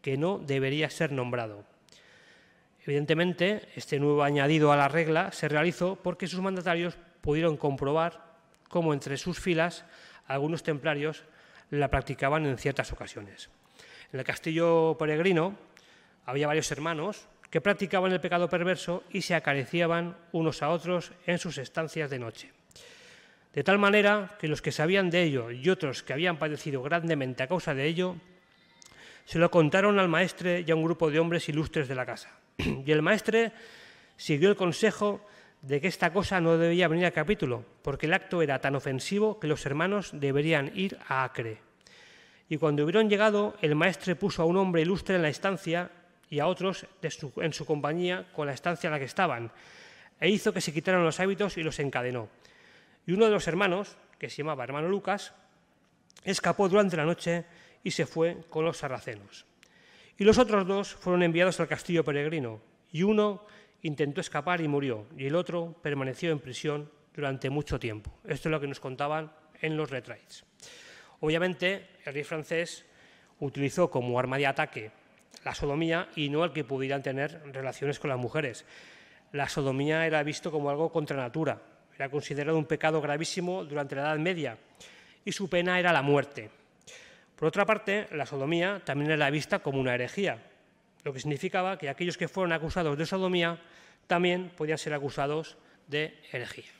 que 0.00 0.16
no 0.16 0.38
debería 0.38 0.90
ser 0.90 1.12
nombrado. 1.12 1.64
Evidentemente, 2.84 3.68
este 3.76 4.00
nuevo 4.00 4.24
añadido 4.24 4.72
a 4.72 4.76
la 4.76 4.88
regla 4.88 5.30
se 5.30 5.48
realizó 5.48 5.96
porque 5.96 6.26
sus 6.26 6.40
mandatarios 6.40 6.98
pudieron 7.20 7.56
comprobar 7.56 8.32
cómo 8.68 8.92
entre 8.92 9.16
sus 9.16 9.38
filas 9.38 9.84
algunos 10.26 10.62
templarios 10.62 11.24
la 11.70 11.88
practicaban 11.88 12.44
en 12.46 12.58
ciertas 12.58 12.92
ocasiones. 12.92 13.50
En 14.12 14.18
el 14.18 14.26
castillo 14.26 14.96
peregrino 14.98 15.56
había 16.26 16.48
varios 16.48 16.70
hermanos 16.72 17.28
que 17.50 17.60
practicaban 17.60 18.12
el 18.12 18.20
pecado 18.20 18.48
perverso 18.48 19.04
y 19.10 19.22
se 19.22 19.34
acariciaban 19.34 20.16
unos 20.32 20.62
a 20.62 20.70
otros 20.70 21.12
en 21.26 21.38
sus 21.38 21.58
estancias 21.58 22.10
de 22.10 22.18
noche. 22.18 22.50
De 23.52 23.62
tal 23.62 23.78
manera 23.78 24.36
que 24.40 24.48
los 24.48 24.62
que 24.62 24.72
sabían 24.72 25.10
de 25.10 25.22
ello 25.22 25.50
y 25.50 25.68
otros 25.68 26.02
que 26.02 26.14
habían 26.14 26.38
padecido 26.38 26.82
grandemente 26.82 27.42
a 27.42 27.48
causa 27.48 27.74
de 27.74 27.86
ello, 27.86 28.16
se 29.26 29.38
lo 29.38 29.50
contaron 29.50 29.98
al 29.98 30.08
maestre 30.08 30.64
y 30.66 30.70
a 30.70 30.74
un 30.74 30.84
grupo 30.84 31.10
de 31.10 31.20
hombres 31.20 31.48
ilustres 31.48 31.86
de 31.86 31.94
la 31.94 32.06
casa. 32.06 32.30
Y 32.86 32.90
el 32.90 33.02
maestre 33.02 33.52
siguió 34.16 34.48
el 34.48 34.56
consejo 34.56 35.20
de 35.60 35.80
que 35.80 35.88
esta 35.88 36.12
cosa 36.12 36.40
no 36.40 36.56
debía 36.56 36.88
venir 36.88 37.06
a 37.06 37.12
capítulo, 37.12 37.64
porque 37.82 38.06
el 38.06 38.14
acto 38.14 38.42
era 38.42 38.58
tan 38.58 38.74
ofensivo 38.74 39.38
que 39.38 39.46
los 39.46 39.64
hermanos 39.66 40.10
deberían 40.12 40.72
ir 40.74 40.98
a 41.06 41.22
Acre. 41.22 41.58
Y 42.48 42.56
cuando 42.56 42.82
hubieron 42.82 43.08
llegado, 43.08 43.54
el 43.62 43.76
maestre 43.76 44.16
puso 44.16 44.42
a 44.42 44.46
un 44.46 44.56
hombre 44.56 44.82
ilustre 44.82 45.16
en 45.16 45.22
la 45.22 45.28
estancia 45.28 45.90
y 46.28 46.40
a 46.40 46.46
otros 46.46 46.86
en 47.02 47.52
su 47.52 47.66
compañía 47.66 48.26
con 48.34 48.46
la 48.46 48.54
estancia 48.54 48.88
en 48.88 48.92
la 48.92 48.98
que 48.98 49.04
estaban, 49.04 49.52
e 50.18 50.28
hizo 50.28 50.52
que 50.52 50.60
se 50.60 50.72
quitaran 50.72 51.04
los 51.04 51.20
hábitos 51.20 51.56
y 51.58 51.62
los 51.62 51.78
encadenó. 51.78 52.28
Y 53.06 53.12
uno 53.12 53.24
de 53.24 53.30
los 53.30 53.46
hermanos, 53.48 53.96
que 54.18 54.30
se 54.30 54.38
llamaba 54.38 54.64
hermano 54.64 54.88
Lucas, 54.88 55.34
escapó 56.24 56.68
durante 56.68 56.96
la 56.96 57.04
noche 57.04 57.44
y 57.82 57.90
se 57.90 58.06
fue 58.06 58.44
con 58.48 58.64
los 58.64 58.78
sarracenos. 58.78 59.44
Y 60.18 60.24
los 60.24 60.38
otros 60.38 60.66
dos 60.66 60.94
fueron 60.94 61.22
enviados 61.22 61.58
al 61.60 61.68
castillo 61.68 62.04
peregrino, 62.04 62.60
y 62.92 63.02
uno 63.02 63.44
intentó 63.82 64.20
escapar 64.20 64.60
y 64.60 64.68
murió, 64.68 65.06
y 65.16 65.26
el 65.26 65.34
otro 65.34 65.74
permaneció 65.82 66.30
en 66.30 66.38
prisión 66.38 66.90
durante 67.14 67.50
mucho 67.50 67.80
tiempo. 67.80 68.12
Esto 68.24 68.48
es 68.48 68.50
lo 68.52 68.60
que 68.60 68.68
nos 68.68 68.80
contaban 68.80 69.32
en 69.60 69.76
los 69.76 69.90
retraits. 69.90 70.44
Obviamente, 71.20 71.88
el 72.04 72.14
rey 72.14 72.24
francés 72.24 72.84
utilizó 73.40 73.90
como 73.90 74.18
arma 74.18 74.38
de 74.38 74.46
ataque 74.46 74.92
la 75.44 75.54
sodomía 75.54 76.08
y 76.14 76.28
no 76.28 76.44
el 76.44 76.52
que 76.52 76.64
pudieran 76.64 77.02
tener 77.02 77.42
relaciones 77.52 77.98
con 77.98 78.10
las 78.10 78.18
mujeres. 78.18 78.64
La 79.32 79.48
sodomía 79.48 80.06
era 80.06 80.22
visto 80.22 80.50
como 80.50 80.70
algo 80.70 80.92
contra 80.92 81.16
natura, 81.16 81.60
era 81.96 82.08
considerado 82.08 82.58
un 82.58 82.64
pecado 82.64 83.00
gravísimo 83.00 83.64
durante 83.64 83.94
la 83.94 84.02
Edad 84.02 84.18
Media 84.18 84.58
y 85.24 85.32
su 85.32 85.48
pena 85.48 85.78
era 85.78 85.92
la 85.92 86.02
muerte. 86.02 86.50
Por 87.36 87.48
otra 87.48 87.66
parte, 87.66 88.08
la 88.12 88.26
sodomía 88.26 88.80
también 88.84 89.10
era 89.10 89.30
vista 89.30 89.58
como 89.60 89.80
una 89.80 89.94
herejía, 89.94 90.42
lo 91.04 91.12
que 91.12 91.20
significaba 91.20 91.78
que 91.78 91.88
aquellos 91.88 92.16
que 92.16 92.28
fueron 92.28 92.52
acusados 92.52 92.96
de 92.96 93.06
sodomía 93.06 93.58
también 94.06 94.50
podían 94.56 94.78
ser 94.78 94.94
acusados 94.94 95.56
de 95.88 96.18
herejía. 96.30 96.70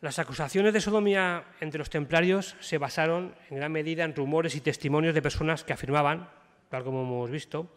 Las 0.00 0.18
acusaciones 0.18 0.72
de 0.72 0.80
sodomía 0.80 1.44
entre 1.60 1.78
los 1.78 1.90
templarios 1.90 2.56
se 2.60 2.78
basaron 2.78 3.34
en 3.50 3.56
gran 3.56 3.72
medida 3.72 4.04
en 4.04 4.14
rumores 4.14 4.54
y 4.54 4.60
testimonios 4.60 5.14
de 5.14 5.22
personas 5.22 5.64
que 5.64 5.72
afirmaban, 5.72 6.28
tal 6.68 6.84
como 6.84 7.02
hemos 7.02 7.30
visto, 7.30 7.72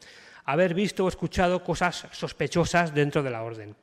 haber 0.46 0.74
visto 0.74 1.06
o 1.06 1.08
escuchado 1.08 1.64
cosas 1.64 2.08
sospechosas 2.12 2.94
dentro 2.94 3.24
de 3.24 3.30
la 3.30 3.44
orden. 3.44 3.76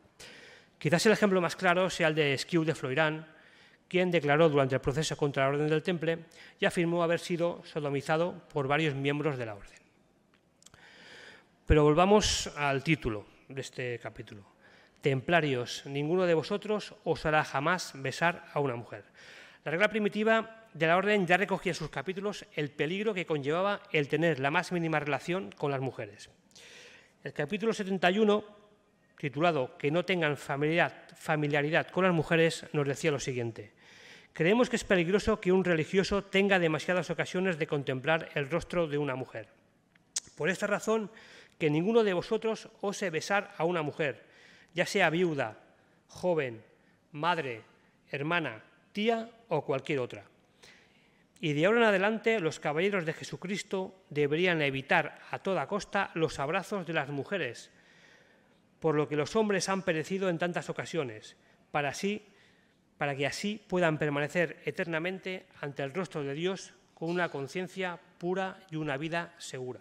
Quizás 0.78 1.06
el 1.06 1.12
ejemplo 1.12 1.40
más 1.40 1.56
claro 1.56 1.88
sea 1.90 2.08
el 2.08 2.14
de 2.14 2.34
Esquiu 2.34 2.64
de 2.64 2.74
Floirán, 2.74 3.26
quien 3.88 4.10
declaró 4.10 4.48
durante 4.48 4.74
el 4.74 4.80
proceso 4.80 5.16
contra 5.16 5.44
la 5.44 5.50
Orden 5.50 5.68
del 5.68 5.82
Temple 5.82 6.18
y 6.60 6.66
afirmó 6.66 7.02
haber 7.02 7.20
sido 7.20 7.62
sodomizado 7.64 8.42
por 8.52 8.68
varios 8.68 8.94
miembros 8.94 9.38
de 9.38 9.46
la 9.46 9.54
Orden. 9.54 9.78
Pero 11.66 11.82
volvamos 11.82 12.48
al 12.56 12.84
título 12.84 13.26
de 13.48 13.60
este 13.60 13.98
capítulo. 13.98 14.44
Templarios, 15.00 15.84
ninguno 15.86 16.24
de 16.24 16.34
vosotros 16.34 16.94
os 17.04 17.26
hará 17.26 17.44
jamás 17.44 17.92
besar 17.94 18.44
a 18.52 18.60
una 18.60 18.76
mujer. 18.76 19.04
La 19.64 19.70
regla 19.70 19.88
primitiva 19.88 20.66
de 20.74 20.86
la 20.86 20.96
orden 20.96 21.26
ya 21.26 21.36
recogía 21.36 21.70
en 21.70 21.76
sus 21.76 21.90
capítulos 21.90 22.44
el 22.54 22.70
peligro 22.70 23.14
que 23.14 23.26
conllevaba 23.26 23.80
el 23.92 24.08
tener 24.08 24.40
la 24.40 24.50
más 24.50 24.72
mínima 24.72 25.00
relación 25.00 25.50
con 25.52 25.70
las 25.70 25.80
mujeres. 25.80 26.28
El 27.24 27.32
capítulo 27.32 27.72
71, 27.72 28.44
titulado 29.18 29.76
Que 29.78 29.90
no 29.90 30.04
tengan 30.04 30.36
familiaridad 30.36 31.88
con 31.88 32.04
las 32.04 32.14
mujeres, 32.14 32.66
nos 32.72 32.86
decía 32.86 33.10
lo 33.10 33.20
siguiente. 33.20 33.72
Creemos 34.32 34.68
que 34.68 34.76
es 34.76 34.84
peligroso 34.84 35.40
que 35.40 35.52
un 35.52 35.64
religioso 35.64 36.24
tenga 36.24 36.58
demasiadas 36.58 37.08
ocasiones 37.08 37.58
de 37.58 37.66
contemplar 37.66 38.28
el 38.34 38.50
rostro 38.50 38.86
de 38.86 38.98
una 38.98 39.16
mujer. 39.16 39.48
Por 40.36 40.50
esta 40.50 40.66
razón, 40.66 41.10
que 41.58 41.70
ninguno 41.70 42.04
de 42.04 42.12
vosotros 42.12 42.68
ose 42.82 43.08
besar 43.08 43.54
a 43.56 43.64
una 43.64 43.80
mujer, 43.82 44.26
ya 44.74 44.84
sea 44.84 45.08
viuda, 45.08 45.58
joven, 46.08 46.62
madre, 47.12 47.62
hermana, 48.10 48.62
tía 48.92 49.30
o 49.48 49.64
cualquier 49.64 50.00
otra. 50.00 50.24
Y 51.40 51.52
de 51.52 51.66
ahora 51.66 51.80
en 51.80 51.86
adelante 51.86 52.40
los 52.40 52.60
caballeros 52.60 53.04
de 53.04 53.12
Jesucristo 53.12 54.04
deberían 54.10 54.62
evitar 54.62 55.18
a 55.30 55.38
toda 55.38 55.66
costa 55.66 56.10
los 56.14 56.38
abrazos 56.38 56.86
de 56.86 56.92
las 56.92 57.08
mujeres, 57.08 57.70
por 58.80 58.94
lo 58.94 59.08
que 59.08 59.16
los 59.16 59.36
hombres 59.36 59.68
han 59.68 59.82
perecido 59.82 60.28
en 60.28 60.38
tantas 60.38 60.68
ocasiones, 60.70 61.36
para, 61.70 61.90
así, 61.90 62.26
para 62.98 63.16
que 63.16 63.26
así 63.26 63.62
puedan 63.66 63.98
permanecer 63.98 64.62
eternamente 64.64 65.46
ante 65.60 65.82
el 65.82 65.94
rostro 65.94 66.22
de 66.22 66.34
Dios 66.34 66.74
con 66.94 67.10
una 67.10 67.28
conciencia 67.28 67.98
pura 68.18 68.58
y 68.70 68.76
una 68.76 68.96
vida 68.96 69.34
segura. 69.38 69.80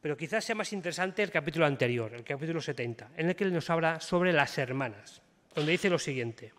Pero 0.00 0.16
quizás 0.16 0.44
sea 0.44 0.54
más 0.54 0.72
interesante 0.74 1.22
el 1.22 1.30
capítulo 1.30 1.64
anterior, 1.64 2.12
el 2.12 2.24
capítulo 2.24 2.60
70, 2.60 3.12
en 3.16 3.30
el 3.30 3.36
que 3.36 3.46
nos 3.46 3.70
habla 3.70 4.00
sobre 4.00 4.34
las 4.34 4.58
hermanas, 4.58 5.22
donde 5.54 5.72
dice 5.72 5.88
lo 5.88 5.98
siguiente. 5.98 6.52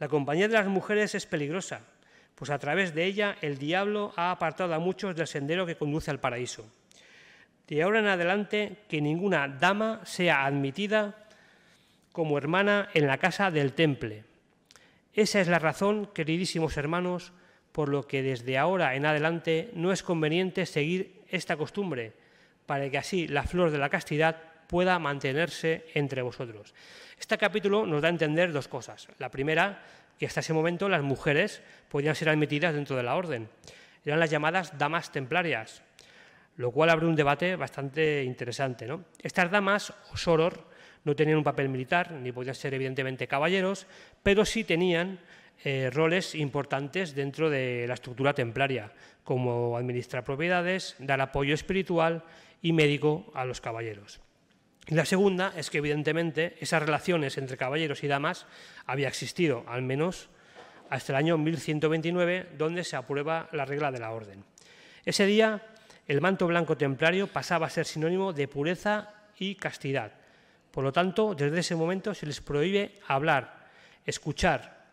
La 0.00 0.08
compañía 0.08 0.48
de 0.48 0.54
las 0.54 0.66
mujeres 0.66 1.14
es 1.14 1.26
peligrosa, 1.26 1.82
pues 2.34 2.50
a 2.50 2.58
través 2.58 2.92
de 2.92 3.04
ella 3.04 3.36
el 3.40 3.56
diablo 3.56 4.12
ha 4.16 4.32
apartado 4.32 4.74
a 4.74 4.80
muchos 4.80 5.14
del 5.14 5.28
sendero 5.28 5.64
que 5.64 5.76
conduce 5.76 6.10
al 6.10 6.18
paraíso. 6.18 6.68
De 7.72 7.82
ahora 7.82 8.00
en 8.00 8.06
adelante, 8.06 8.76
que 8.86 9.00
ninguna 9.00 9.48
dama 9.48 10.02
sea 10.04 10.44
admitida 10.44 11.24
como 12.12 12.36
hermana 12.36 12.90
en 12.92 13.06
la 13.06 13.16
casa 13.16 13.50
del 13.50 13.72
temple. 13.72 14.24
Esa 15.14 15.40
es 15.40 15.48
la 15.48 15.58
razón, 15.58 16.10
queridísimos 16.12 16.76
hermanos, 16.76 17.32
por 17.72 17.88
lo 17.88 18.06
que 18.06 18.22
desde 18.22 18.58
ahora 18.58 18.94
en 18.94 19.06
adelante 19.06 19.70
no 19.72 19.90
es 19.90 20.02
conveniente 20.02 20.66
seguir 20.66 21.22
esta 21.30 21.56
costumbre, 21.56 22.12
para 22.66 22.90
que 22.90 22.98
así 22.98 23.26
la 23.26 23.44
flor 23.44 23.70
de 23.70 23.78
la 23.78 23.88
castidad 23.88 24.36
pueda 24.68 24.98
mantenerse 24.98 25.86
entre 25.94 26.20
vosotros. 26.20 26.74
Este 27.18 27.38
capítulo 27.38 27.86
nos 27.86 28.02
da 28.02 28.08
a 28.08 28.10
entender 28.10 28.52
dos 28.52 28.68
cosas. 28.68 29.08
La 29.18 29.30
primera, 29.30 29.82
que 30.18 30.26
hasta 30.26 30.40
ese 30.40 30.52
momento 30.52 30.90
las 30.90 31.00
mujeres 31.00 31.62
podían 31.88 32.16
ser 32.16 32.28
admitidas 32.28 32.74
dentro 32.74 32.98
de 32.98 33.02
la 33.02 33.16
orden. 33.16 33.48
Eran 34.04 34.20
las 34.20 34.28
llamadas 34.28 34.76
damas 34.76 35.10
templarias, 35.10 35.82
lo 36.62 36.70
cual 36.70 36.90
abre 36.90 37.06
un 37.06 37.16
debate 37.16 37.56
bastante 37.56 38.22
interesante. 38.22 38.86
Estas 39.20 39.50
damas, 39.50 39.92
o 40.12 40.16
soror, 40.16 40.70
no 41.02 41.16
tenían 41.16 41.38
un 41.38 41.42
papel 41.42 41.68
militar, 41.68 42.12
ni 42.12 42.30
podían 42.30 42.54
ser 42.54 42.72
evidentemente 42.74 43.26
caballeros, 43.26 43.88
pero 44.22 44.44
sí 44.44 44.62
tenían 44.62 45.18
eh, 45.64 45.90
roles 45.92 46.36
importantes 46.36 47.16
dentro 47.16 47.50
de 47.50 47.84
la 47.88 47.94
estructura 47.94 48.32
templaria, 48.32 48.92
como 49.24 49.76
administrar 49.76 50.22
propiedades, 50.22 50.94
dar 51.00 51.20
apoyo 51.20 51.52
espiritual 51.52 52.22
y 52.62 52.72
médico 52.72 53.32
a 53.34 53.44
los 53.44 53.60
caballeros. 53.60 54.20
Y 54.86 54.94
la 54.94 55.04
segunda 55.04 55.52
es 55.56 55.68
que, 55.68 55.78
evidentemente, 55.78 56.54
esas 56.60 56.80
relaciones 56.80 57.38
entre 57.38 57.56
caballeros 57.56 58.04
y 58.04 58.06
damas 58.06 58.46
había 58.86 59.08
existido, 59.08 59.64
al 59.66 59.82
menos 59.82 60.30
hasta 60.90 61.10
el 61.10 61.16
año 61.16 61.38
1129, 61.38 62.50
donde 62.56 62.84
se 62.84 62.94
aprueba 62.94 63.48
la 63.50 63.64
regla 63.64 63.90
de 63.90 63.98
la 63.98 64.12
orden. 64.12 64.44
Ese 65.04 65.26
día, 65.26 65.60
el 66.12 66.20
manto 66.20 66.46
blanco 66.46 66.76
templario 66.76 67.26
pasaba 67.26 67.68
a 67.68 67.70
ser 67.70 67.86
sinónimo 67.86 68.34
de 68.34 68.46
pureza 68.46 69.14
y 69.38 69.54
castidad. 69.54 70.12
Por 70.70 70.84
lo 70.84 70.92
tanto, 70.92 71.34
desde 71.34 71.60
ese 71.60 71.74
momento 71.74 72.12
se 72.12 72.26
les 72.26 72.42
prohíbe 72.42 73.00
hablar, 73.08 73.70
escuchar, 74.04 74.92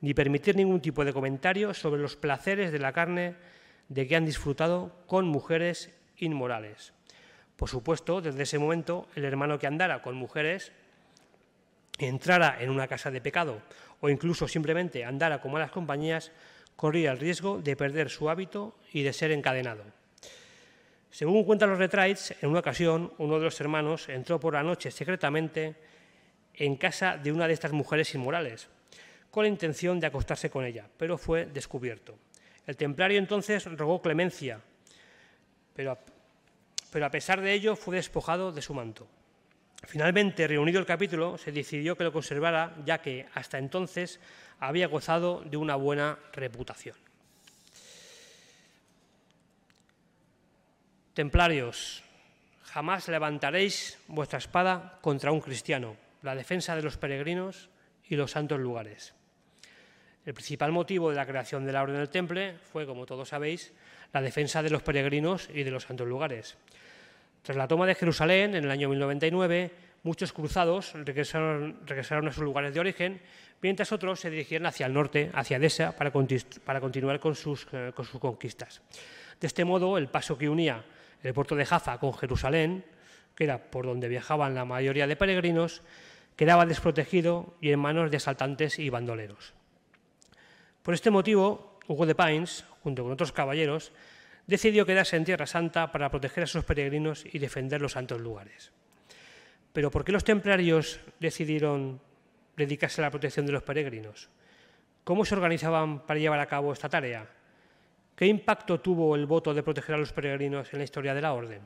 ni 0.00 0.14
permitir 0.14 0.54
ningún 0.54 0.80
tipo 0.80 1.04
de 1.04 1.12
comentario 1.12 1.74
sobre 1.74 2.00
los 2.00 2.14
placeres 2.14 2.70
de 2.70 2.78
la 2.78 2.92
carne 2.92 3.34
de 3.88 4.06
que 4.06 4.14
han 4.14 4.24
disfrutado 4.24 4.94
con 5.08 5.26
mujeres 5.26 5.90
inmorales. 6.18 6.92
Por 7.56 7.68
supuesto, 7.68 8.20
desde 8.20 8.44
ese 8.44 8.60
momento, 8.60 9.08
el 9.16 9.24
hermano 9.24 9.58
que 9.58 9.66
andara 9.66 10.02
con 10.02 10.14
mujeres 10.14 10.70
entrara 11.98 12.58
en 12.60 12.70
una 12.70 12.86
casa 12.86 13.10
de 13.10 13.20
pecado 13.20 13.60
o 13.98 14.08
incluso 14.08 14.46
simplemente 14.46 15.04
andara 15.04 15.40
con 15.40 15.50
malas 15.50 15.72
compañías, 15.72 16.30
corría 16.76 17.10
el 17.10 17.18
riesgo 17.18 17.60
de 17.60 17.74
perder 17.74 18.08
su 18.08 18.30
hábito 18.30 18.78
y 18.92 19.02
de 19.02 19.12
ser 19.12 19.32
encadenado. 19.32 19.98
Según 21.10 21.44
cuentan 21.44 21.70
los 21.70 21.78
retraits, 21.78 22.34
en 22.40 22.50
una 22.50 22.60
ocasión 22.60 23.12
uno 23.18 23.38
de 23.38 23.44
los 23.44 23.60
hermanos 23.60 24.08
entró 24.08 24.38
por 24.38 24.54
la 24.54 24.62
noche 24.62 24.90
secretamente 24.90 25.74
en 26.54 26.76
casa 26.76 27.16
de 27.16 27.32
una 27.32 27.46
de 27.46 27.54
estas 27.54 27.72
mujeres 27.72 28.14
inmorales, 28.14 28.68
con 29.30 29.44
la 29.44 29.48
intención 29.48 29.98
de 29.98 30.06
acostarse 30.06 30.50
con 30.50 30.64
ella, 30.64 30.86
pero 30.96 31.18
fue 31.18 31.46
descubierto. 31.46 32.18
El 32.66 32.76
templario 32.76 33.18
entonces 33.18 33.64
rogó 33.64 34.00
clemencia, 34.00 34.60
pero 35.74 35.98
pero 36.90 37.06
a 37.06 37.10
pesar 37.10 37.40
de 37.40 37.52
ello 37.52 37.76
fue 37.76 37.96
despojado 37.96 38.52
de 38.52 38.62
su 38.62 38.74
manto. 38.74 39.06
Finalmente, 39.84 40.46
reunido 40.46 40.78
el 40.78 40.86
capítulo, 40.86 41.38
se 41.38 41.52
decidió 41.52 41.96
que 41.96 42.04
lo 42.04 42.12
conservara, 42.12 42.76
ya 42.84 43.00
que 43.00 43.26
hasta 43.34 43.58
entonces 43.58 44.20
había 44.58 44.88
gozado 44.88 45.42
de 45.42 45.56
una 45.56 45.76
buena 45.76 46.18
reputación. 46.32 46.96
Templarios, 51.14 52.04
jamás 52.62 53.08
levantaréis 53.08 53.98
vuestra 54.06 54.38
espada 54.38 54.98
contra 55.02 55.32
un 55.32 55.40
cristiano, 55.40 55.96
la 56.22 56.36
defensa 56.36 56.76
de 56.76 56.82
los 56.82 56.98
peregrinos 56.98 57.68
y 58.08 58.14
los 58.14 58.30
santos 58.30 58.60
lugares. 58.60 59.12
El 60.24 60.34
principal 60.34 60.70
motivo 60.70 61.10
de 61.10 61.16
la 61.16 61.26
creación 61.26 61.66
de 61.66 61.72
la 61.72 61.82
Orden 61.82 61.96
del 61.96 62.10
Temple 62.10 62.54
fue, 62.72 62.86
como 62.86 63.06
todos 63.06 63.30
sabéis, 63.30 63.72
la 64.12 64.22
defensa 64.22 64.62
de 64.62 64.70
los 64.70 64.82
peregrinos 64.82 65.48
y 65.52 65.64
de 65.64 65.72
los 65.72 65.82
santos 65.82 66.06
lugares. 66.06 66.56
Tras 67.42 67.56
la 67.56 67.66
toma 67.66 67.86
de 67.86 67.96
Jerusalén 67.96 68.54
en 68.54 68.62
el 68.64 68.70
año 68.70 68.88
1099, 68.88 69.72
muchos 70.04 70.32
cruzados 70.32 70.92
regresaron, 70.92 72.28
a 72.28 72.32
sus 72.32 72.44
lugares 72.44 72.72
de 72.72 72.78
origen, 72.78 73.20
mientras 73.62 73.90
otros 73.90 74.20
se 74.20 74.30
dirigieron 74.30 74.66
hacia 74.66 74.86
el 74.86 74.92
norte, 74.92 75.30
hacia 75.34 75.56
Edesa, 75.56 75.96
para, 75.96 76.12
continuar 76.12 77.18
con 77.18 77.34
sus, 77.34 77.66
eh, 77.72 77.90
con 77.94 78.04
sus 78.04 78.20
conquistas. 78.20 78.80
De 79.40 79.48
este 79.48 79.64
modo, 79.64 79.98
el 79.98 80.08
paso 80.08 80.38
que 80.38 80.48
unía 80.48 80.84
el 81.22 81.34
puerto 81.34 81.56
de 81.56 81.66
Jaffa 81.66 81.98
con 81.98 82.14
Jerusalén, 82.14 82.84
que 83.34 83.44
era 83.44 83.70
por 83.70 83.86
donde 83.86 84.08
viajaban 84.08 84.54
la 84.54 84.64
mayoría 84.64 85.06
de 85.06 85.16
peregrinos, 85.16 85.82
quedaba 86.36 86.66
desprotegido 86.66 87.54
y 87.60 87.70
en 87.70 87.80
manos 87.80 88.10
de 88.10 88.16
asaltantes 88.16 88.78
y 88.78 88.88
bandoleros. 88.90 89.52
Por 90.82 90.94
este 90.94 91.10
motivo, 91.10 91.78
Hugo 91.86 92.06
de 92.06 92.14
Pines, 92.14 92.64
junto 92.82 93.02
con 93.02 93.12
otros 93.12 93.32
caballeros, 93.32 93.92
decidió 94.46 94.86
quedarse 94.86 95.16
en 95.16 95.24
Tierra 95.24 95.46
Santa 95.46 95.92
para 95.92 96.10
proteger 96.10 96.44
a 96.44 96.46
sus 96.46 96.64
peregrinos 96.64 97.24
y 97.30 97.38
defender 97.38 97.80
los 97.80 97.92
santos 97.92 98.20
lugares. 98.20 98.72
Pero 99.72 99.90
¿por 99.90 100.04
qué 100.04 100.12
los 100.12 100.24
templarios 100.24 101.00
decidieron 101.20 102.00
dedicarse 102.56 103.00
a 103.00 103.04
la 103.04 103.10
protección 103.10 103.46
de 103.46 103.52
los 103.52 103.62
peregrinos? 103.62 104.28
¿Cómo 105.04 105.24
se 105.24 105.34
organizaban 105.34 106.06
para 106.06 106.20
llevar 106.20 106.40
a 106.40 106.46
cabo 106.46 106.72
esta 106.72 106.88
tarea? 106.88 107.28
¿Qué 108.20 108.26
impacto 108.26 108.80
tuvo 108.80 109.16
el 109.16 109.24
voto 109.24 109.54
de 109.54 109.62
proteger 109.62 109.94
a 109.94 109.98
los 109.98 110.12
peregrinos 110.12 110.70
en 110.74 110.80
la 110.80 110.84
historia 110.84 111.14
de 111.14 111.22
la 111.22 111.32
Orden? 111.32 111.62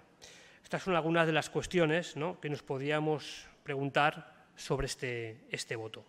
Estas 0.62 0.84
son 0.84 0.94
algunas 0.94 1.26
de 1.26 1.32
las 1.32 1.50
cuestiones 1.50 2.14
que 2.40 2.48
nos 2.48 2.62
podíamos 2.62 3.48
preguntar 3.64 4.46
sobre 4.54 4.86
este, 4.86 5.48
este 5.50 5.74
voto. 5.74 6.04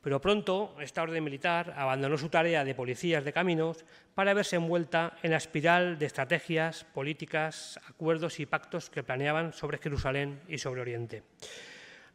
Pero 0.00 0.22
pronto 0.22 0.74
esta 0.80 1.02
orden 1.02 1.22
militar 1.22 1.74
abandonó 1.76 2.16
su 2.16 2.30
tarea 2.30 2.64
de 2.64 2.74
policías 2.74 3.26
de 3.26 3.34
caminos 3.34 3.84
para 4.14 4.32
verse 4.32 4.56
envuelta 4.56 5.18
en 5.22 5.32
la 5.32 5.36
espiral 5.36 5.98
de 5.98 6.06
estrategias, 6.06 6.84
políticas, 6.84 7.78
acuerdos 7.90 8.40
y 8.40 8.46
pactos 8.46 8.88
que 8.88 9.02
planeaban 9.02 9.52
sobre 9.52 9.76
Jerusalén 9.76 10.40
y 10.48 10.56
sobre 10.56 10.80
Oriente. 10.80 11.24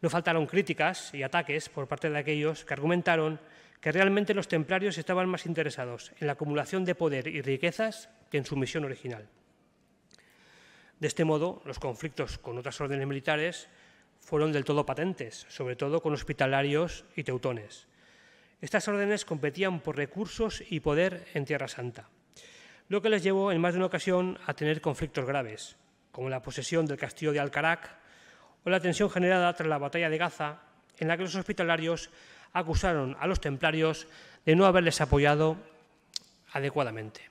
No 0.01 0.09
faltaron 0.09 0.47
críticas 0.47 1.13
y 1.13 1.21
ataques 1.21 1.69
por 1.69 1.87
parte 1.87 2.09
de 2.09 2.17
aquellos 2.17 2.65
que 2.65 2.73
argumentaron 2.73 3.39
que 3.81 3.91
realmente 3.91 4.35
los 4.35 4.47
templarios 4.47 4.97
estaban 4.97 5.27
más 5.27 5.47
interesados 5.47 6.11
en 6.19 6.27
la 6.27 6.33
acumulación 6.33 6.85
de 6.85 6.95
poder 6.95 7.27
y 7.27 7.41
riquezas 7.41 8.09
que 8.29 8.37
en 8.37 8.45
su 8.45 8.55
misión 8.55 8.85
original. 8.85 9.27
De 10.99 11.07
este 11.07 11.25
modo, 11.25 11.63
los 11.65 11.79
conflictos 11.79 12.37
con 12.37 12.59
otras 12.59 12.79
órdenes 12.79 13.07
militares 13.07 13.67
fueron 14.19 14.51
del 14.51 14.65
todo 14.65 14.85
patentes, 14.85 15.47
sobre 15.49 15.75
todo 15.75 15.99
con 15.99 16.13
hospitalarios 16.13 17.05
y 17.15 17.23
teutones. 17.23 17.87
Estas 18.61 18.87
órdenes 18.87 19.25
competían 19.25 19.79
por 19.79 19.97
recursos 19.97 20.63
y 20.69 20.79
poder 20.79 21.25
en 21.33 21.45
Tierra 21.45 21.67
Santa, 21.67 22.07
lo 22.87 23.01
que 23.01 23.09
les 23.09 23.23
llevó 23.23 23.51
en 23.51 23.59
más 23.59 23.73
de 23.73 23.79
una 23.79 23.87
ocasión 23.87 24.37
a 24.45 24.53
tener 24.53 24.79
conflictos 24.79 25.25
graves, 25.25 25.75
como 26.11 26.29
la 26.29 26.43
posesión 26.43 26.85
del 26.85 26.99
castillo 26.99 27.31
de 27.31 27.39
Alcarac 27.39 27.97
o 28.63 28.69
la 28.69 28.79
tensión 28.79 29.09
generada 29.09 29.55
tras 29.55 29.67
la 29.67 29.79
batalla 29.79 30.09
de 30.09 30.19
Gaza, 30.19 30.61
en 30.99 31.07
la 31.07 31.17
que 31.17 31.23
los 31.23 31.33
hospitalarios 31.33 32.11
acusaron 32.53 33.15
a 33.19 33.27
los 33.27 33.39
templarios 33.39 34.07
de 34.45 34.55
no 34.55 34.65
haberles 34.65 35.01
apoyado 35.01 35.57
adecuadamente. 36.51 37.21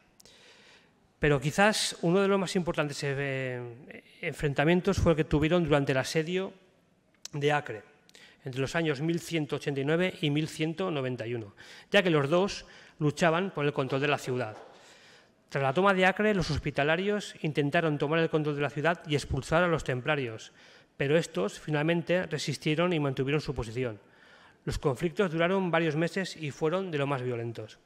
Pero 1.18 1.40
quizás 1.40 1.96
uno 2.00 2.20
de 2.20 2.28
los 2.28 2.40
más 2.40 2.56
importantes 2.56 2.98
eh, 3.02 4.02
enfrentamientos 4.22 4.98
fue 4.98 5.12
el 5.12 5.16
que 5.16 5.24
tuvieron 5.24 5.64
durante 5.64 5.92
el 5.92 5.98
asedio 5.98 6.52
de 7.32 7.52
Acre, 7.52 7.82
entre 8.44 8.60
los 8.60 8.74
años 8.74 9.00
1189 9.02 10.14
y 10.22 10.30
1191, 10.30 11.54
ya 11.90 12.02
que 12.02 12.10
los 12.10 12.30
dos 12.30 12.64
luchaban 12.98 13.50
por 13.50 13.66
el 13.66 13.74
control 13.74 14.00
de 14.00 14.08
la 14.08 14.18
ciudad. 14.18 14.56
Tras 15.50 15.62
la 15.62 15.74
toma 15.74 15.92
de 15.92 16.06
Acre, 16.06 16.32
los 16.32 16.50
hospitalarios 16.50 17.34
intentaron 17.42 17.98
tomar 17.98 18.20
el 18.20 18.30
control 18.30 18.56
de 18.56 18.62
la 18.62 18.70
ciudad 18.70 19.02
y 19.06 19.14
expulsar 19.14 19.62
a 19.62 19.68
los 19.68 19.84
templarios, 19.84 20.52
pero 20.96 21.18
estos 21.18 21.58
finalmente 21.58 22.24
resistieron 22.26 22.92
y 22.92 23.00
mantuvieron 23.00 23.40
su 23.40 23.54
posición. 23.54 24.00
Los 24.64 24.78
conflictos 24.78 25.30
duraron 25.30 25.70
varios 25.70 25.96
meses 25.96 26.36
y 26.36 26.50
fueron 26.50 26.90
de 26.90 26.98
lo 26.98 27.06
más 27.06 27.22
violentos. 27.22 27.78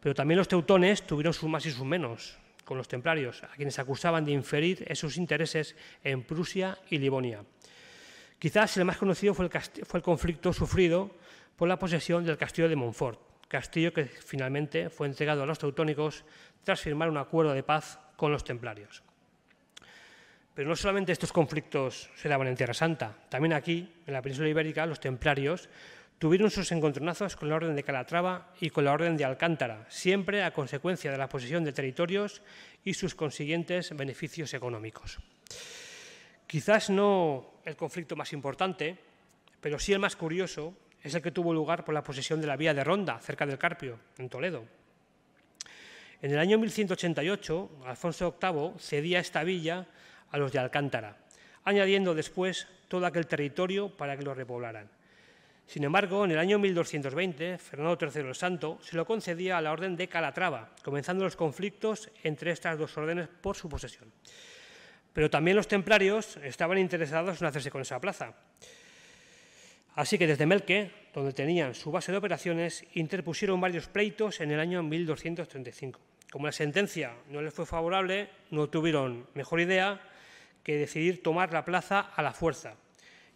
Pero 0.00 0.14
también 0.14 0.38
los 0.38 0.48
teutones 0.48 1.06
tuvieron 1.06 1.32
sus 1.32 1.48
más 1.48 1.64
y 1.66 1.70
sus 1.70 1.84
menos 1.84 2.38
con 2.64 2.76
los 2.76 2.88
templarios, 2.88 3.44
a 3.44 3.48
quienes 3.54 3.78
acusaban 3.78 4.24
de 4.24 4.32
inferir 4.32 4.84
esos 4.88 5.16
intereses 5.16 5.76
en 6.02 6.24
Prusia 6.24 6.76
y 6.90 6.98
Livonia. 6.98 7.44
Quizás 8.38 8.76
el 8.76 8.84
más 8.84 8.98
conocido 8.98 9.34
fue 9.34 9.48
el, 9.48 10.02
conflicto 10.02 10.52
sufrido 10.52 11.10
por 11.56 11.68
la 11.68 11.78
posesión 11.78 12.24
del 12.24 12.36
castillo 12.36 12.68
de 12.68 12.76
Montfort, 12.76 13.20
castillo 13.48 13.92
que 13.92 14.04
finalmente 14.04 14.90
fue 14.90 15.06
entregado 15.06 15.44
a 15.44 15.46
los 15.46 15.58
teutónicos 15.58 16.24
tras 16.64 16.80
firmar 16.80 17.08
un 17.08 17.16
acuerdo 17.16 17.54
de 17.54 17.62
paz 17.62 17.98
con 18.16 18.32
los 18.32 18.44
templarios. 18.44 19.05
Pero 20.56 20.70
no 20.70 20.74
solamente 20.74 21.12
estos 21.12 21.34
conflictos 21.34 22.08
se 22.16 22.30
daban 22.30 22.48
en 22.48 22.56
Tierra 22.56 22.72
Santa, 22.72 23.14
también 23.28 23.52
aquí, 23.52 23.92
en 24.06 24.14
la 24.14 24.22
península 24.22 24.48
ibérica, 24.48 24.86
los 24.86 25.00
templarios 25.00 25.68
tuvieron 26.18 26.50
sus 26.50 26.72
encontronazos 26.72 27.36
con 27.36 27.50
la 27.50 27.56
Orden 27.56 27.76
de 27.76 27.82
Calatrava 27.82 28.54
y 28.58 28.70
con 28.70 28.86
la 28.86 28.92
Orden 28.92 29.18
de 29.18 29.26
Alcántara, 29.26 29.84
siempre 29.90 30.42
a 30.42 30.54
consecuencia 30.54 31.12
de 31.12 31.18
la 31.18 31.28
posesión 31.28 31.62
de 31.62 31.74
territorios 31.74 32.40
y 32.82 32.94
sus 32.94 33.14
consiguientes 33.14 33.94
beneficios 33.94 34.54
económicos. 34.54 35.18
Quizás 36.46 36.88
no 36.88 37.60
el 37.66 37.76
conflicto 37.76 38.16
más 38.16 38.32
importante, 38.32 38.96
pero 39.60 39.78
sí 39.78 39.92
el 39.92 39.98
más 39.98 40.16
curioso, 40.16 40.72
es 41.02 41.14
el 41.14 41.20
que 41.20 41.32
tuvo 41.32 41.52
lugar 41.52 41.84
por 41.84 41.92
la 41.92 42.02
posesión 42.02 42.40
de 42.40 42.46
la 42.46 42.56
vía 42.56 42.72
de 42.72 42.82
Ronda, 42.82 43.20
cerca 43.20 43.44
del 43.44 43.58
Carpio, 43.58 43.98
en 44.16 44.30
Toledo. 44.30 44.64
En 46.22 46.32
el 46.32 46.38
año 46.38 46.56
1188, 46.56 47.82
Alfonso 47.84 48.38
VIII 48.40 48.78
cedía 48.78 49.20
esta 49.20 49.44
villa 49.44 49.86
a 50.30 50.38
los 50.38 50.52
de 50.52 50.58
Alcántara, 50.58 51.16
añadiendo 51.64 52.14
después 52.14 52.66
todo 52.88 53.06
aquel 53.06 53.26
territorio 53.26 53.88
para 53.88 54.16
que 54.16 54.24
lo 54.24 54.34
repoblaran. 54.34 54.88
Sin 55.66 55.82
embargo, 55.82 56.24
en 56.24 56.30
el 56.30 56.38
año 56.38 56.58
1220, 56.60 57.58
Fernando 57.58 57.98
III 58.00 58.28
el 58.28 58.34
Santo 58.34 58.78
se 58.82 58.96
lo 58.96 59.04
concedía 59.04 59.58
a 59.58 59.60
la 59.60 59.72
orden 59.72 59.96
de 59.96 60.08
Calatrava, 60.08 60.70
comenzando 60.84 61.24
los 61.24 61.34
conflictos 61.34 62.08
entre 62.22 62.52
estas 62.52 62.78
dos 62.78 62.96
órdenes 62.96 63.28
por 63.28 63.56
su 63.56 63.68
posesión. 63.68 64.12
Pero 65.12 65.28
también 65.28 65.56
los 65.56 65.66
templarios 65.66 66.36
estaban 66.36 66.78
interesados 66.78 67.40
en 67.40 67.48
hacerse 67.48 67.70
con 67.70 67.82
esa 67.82 68.00
plaza. 68.00 68.34
Así 69.96 70.18
que 70.18 70.26
desde 70.26 70.46
Melque, 70.46 70.90
donde 71.14 71.32
tenían 71.32 71.74
su 71.74 71.90
base 71.90 72.12
de 72.12 72.18
operaciones, 72.18 72.84
interpusieron 72.94 73.60
varios 73.60 73.88
pleitos 73.88 74.40
en 74.40 74.52
el 74.52 74.60
año 74.60 74.82
1235. 74.82 75.98
Como 76.30 76.46
la 76.46 76.52
sentencia 76.52 77.14
no 77.30 77.40
les 77.40 77.54
fue 77.54 77.66
favorable, 77.66 78.28
no 78.50 78.68
tuvieron 78.68 79.26
mejor 79.34 79.60
idea 79.60 80.00
que 80.66 80.76
decidir 80.76 81.22
tomar 81.22 81.52
la 81.52 81.64
plaza 81.64 82.00
a 82.00 82.22
la 82.22 82.32
fuerza. 82.32 82.74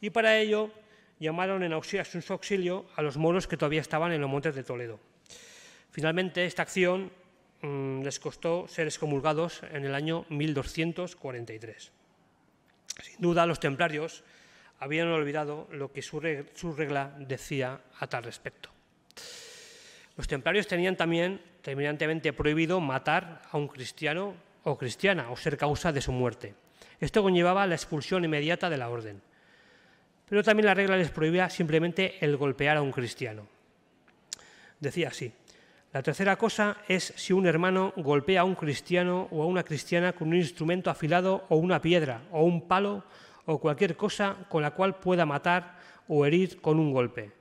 Y 0.01 0.11
para 0.11 0.37
ello 0.37 0.73
llamaron 1.21 1.63
en 1.63 1.73
auxilio, 1.73 2.03
su 2.03 2.33
auxilio 2.33 2.91
a 2.97 3.03
los 3.07 3.17
moros 3.17 3.47
que 3.47 3.57
todavía 3.57 3.81
estaban 3.81 4.11
en 4.11 4.21
los 4.21 4.29
montes 4.29 4.57
de 4.57 4.65
Toledo. 4.65 4.99
Finalmente, 5.93 6.45
esta 6.45 6.63
acción 6.63 7.13
mm, 7.63 8.03
les 8.03 8.19
costó 8.19 8.67
ser 8.67 8.89
excomulgados 8.89 9.63
en 9.71 9.85
el 9.85 9.95
año 9.95 10.27
1243. 10.29 11.93
Sin 13.01 13.21
duda, 13.21 13.47
los 13.47 13.61
templarios 13.61 14.25
habían 14.81 15.07
olvidado 15.07 15.69
lo 15.71 15.93
que 15.93 16.03
su 16.03 16.19
regla 16.19 17.15
decía 17.17 17.79
a 18.01 18.09
tal 18.09 18.25
respecto. 18.25 18.71
Los 20.17 20.27
templarios 20.27 20.67
tenían 20.67 20.97
también 20.97 21.41
terminantemente 21.63 22.33
prohibido 22.33 22.81
matar 22.81 23.43
a 23.53 23.57
un 23.57 23.69
cristiano 23.69 24.35
o 24.65 24.77
cristiana 24.77 25.31
o 25.31 25.37
ser 25.37 25.57
causa 25.57 25.93
de 25.93 26.01
su 26.01 26.11
muerte. 26.11 26.55
Esto 27.01 27.23
conllevaba 27.23 27.67
la 27.67 27.75
expulsión 27.75 28.25
inmediata 28.25 28.71
de 28.71 28.77
la 28.77 28.91
orden 28.91 29.23
pero 30.31 30.45
también 30.45 30.67
la 30.67 30.75
regla 30.75 30.97
les 30.97 31.11
prohibía 31.11 31.51
simplemente 31.51 32.15
el 32.21 32.37
golpear 32.37 32.77
a 32.77 32.83
un 32.83 32.93
cristiano. 32.93 33.49
Decía 34.79 35.09
así, 35.09 35.33
la 35.93 36.05
tercera 36.05 36.37
cosa 36.37 36.77
es 36.87 37.13
si 37.17 37.33
un 37.33 37.47
hermano 37.47 37.93
golpea 37.97 38.43
a 38.43 38.45
un 38.45 38.55
cristiano 38.55 39.27
o 39.33 39.43
a 39.43 39.47
una 39.47 39.65
cristiana 39.65 40.13
con 40.13 40.29
un 40.29 40.37
instrumento 40.37 40.89
afilado 40.89 41.47
o 41.49 41.57
una 41.57 41.83
piedra 41.83 42.23
o 42.31 42.45
un 42.45 42.69
palo 42.69 43.03
o 43.45 43.59
cualquier 43.59 43.97
cosa 43.97 44.37
con 44.49 44.63
la 44.63 44.71
cual 44.71 45.01
pueda 45.01 45.27
matar 45.27 45.81
o 46.07 46.25
herir 46.25 46.61
con 46.61 46.79
un 46.79 46.93
golpe. 46.93 47.33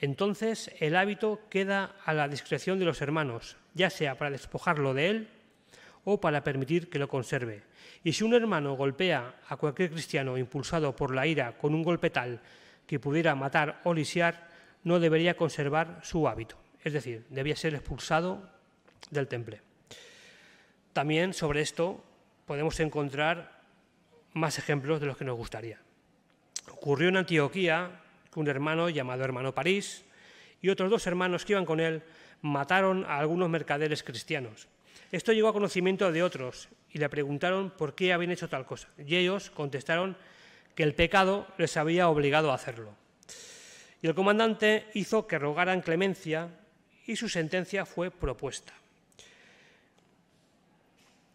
Entonces 0.00 0.72
el 0.80 0.96
hábito 0.96 1.40
queda 1.48 1.94
a 2.04 2.12
la 2.14 2.26
discreción 2.26 2.80
de 2.80 2.84
los 2.84 3.00
hermanos, 3.00 3.56
ya 3.74 3.90
sea 3.90 4.18
para 4.18 4.32
despojarlo 4.32 4.92
de 4.92 5.08
él 5.08 5.28
o 6.04 6.20
para 6.20 6.44
permitir 6.44 6.88
que 6.88 6.98
lo 6.98 7.08
conserve. 7.08 7.62
Y 8.02 8.12
si 8.12 8.24
un 8.24 8.34
hermano 8.34 8.74
golpea 8.74 9.40
a 9.48 9.56
cualquier 9.56 9.90
cristiano 9.90 10.36
impulsado 10.36 10.94
por 10.94 11.14
la 11.14 11.26
ira 11.26 11.56
con 11.56 11.74
un 11.74 11.82
golpe 11.82 12.10
tal 12.10 12.40
que 12.86 13.00
pudiera 13.00 13.34
matar 13.34 13.80
o 13.84 13.94
lisiar, 13.94 14.48
no 14.84 15.00
debería 15.00 15.36
conservar 15.36 16.00
su 16.02 16.28
hábito, 16.28 16.56
es 16.82 16.92
decir, 16.92 17.24
debía 17.30 17.56
ser 17.56 17.74
expulsado 17.74 18.50
del 19.10 19.28
temple. 19.28 19.62
También 20.92 21.32
sobre 21.32 21.62
esto 21.62 22.04
podemos 22.46 22.78
encontrar 22.80 23.62
más 24.34 24.58
ejemplos 24.58 25.00
de 25.00 25.06
los 25.06 25.16
que 25.16 25.24
nos 25.24 25.36
gustaría. 25.36 25.80
Ocurrió 26.70 27.08
en 27.08 27.16
Antioquía 27.16 28.02
que 28.30 28.40
un 28.40 28.48
hermano 28.48 28.90
llamado 28.90 29.24
hermano 29.24 29.54
París 29.54 30.04
y 30.60 30.68
otros 30.68 30.90
dos 30.90 31.06
hermanos 31.06 31.44
que 31.44 31.52
iban 31.54 31.64
con 31.64 31.80
él 31.80 32.02
mataron 32.42 33.04
a 33.06 33.18
algunos 33.18 33.48
mercaderes 33.48 34.02
cristianos 34.02 34.68
esto 35.12 35.32
llegó 35.32 35.48
a 35.48 35.52
conocimiento 35.52 36.10
de 36.10 36.22
otros 36.22 36.68
y 36.90 36.98
le 36.98 37.08
preguntaron 37.08 37.70
por 37.70 37.94
qué 37.94 38.12
habían 38.12 38.32
hecho 38.32 38.48
tal 38.48 38.66
cosa. 38.66 38.88
Y 38.98 39.16
ellos 39.16 39.50
contestaron 39.50 40.16
que 40.74 40.82
el 40.82 40.94
pecado 40.94 41.46
les 41.58 41.76
había 41.76 42.08
obligado 42.08 42.50
a 42.50 42.54
hacerlo. 42.54 42.94
Y 44.02 44.06
el 44.06 44.14
comandante 44.14 44.86
hizo 44.94 45.26
que 45.26 45.38
rogaran 45.38 45.80
clemencia 45.80 46.48
y 47.06 47.16
su 47.16 47.28
sentencia 47.28 47.86
fue 47.86 48.10
propuesta. 48.10 48.72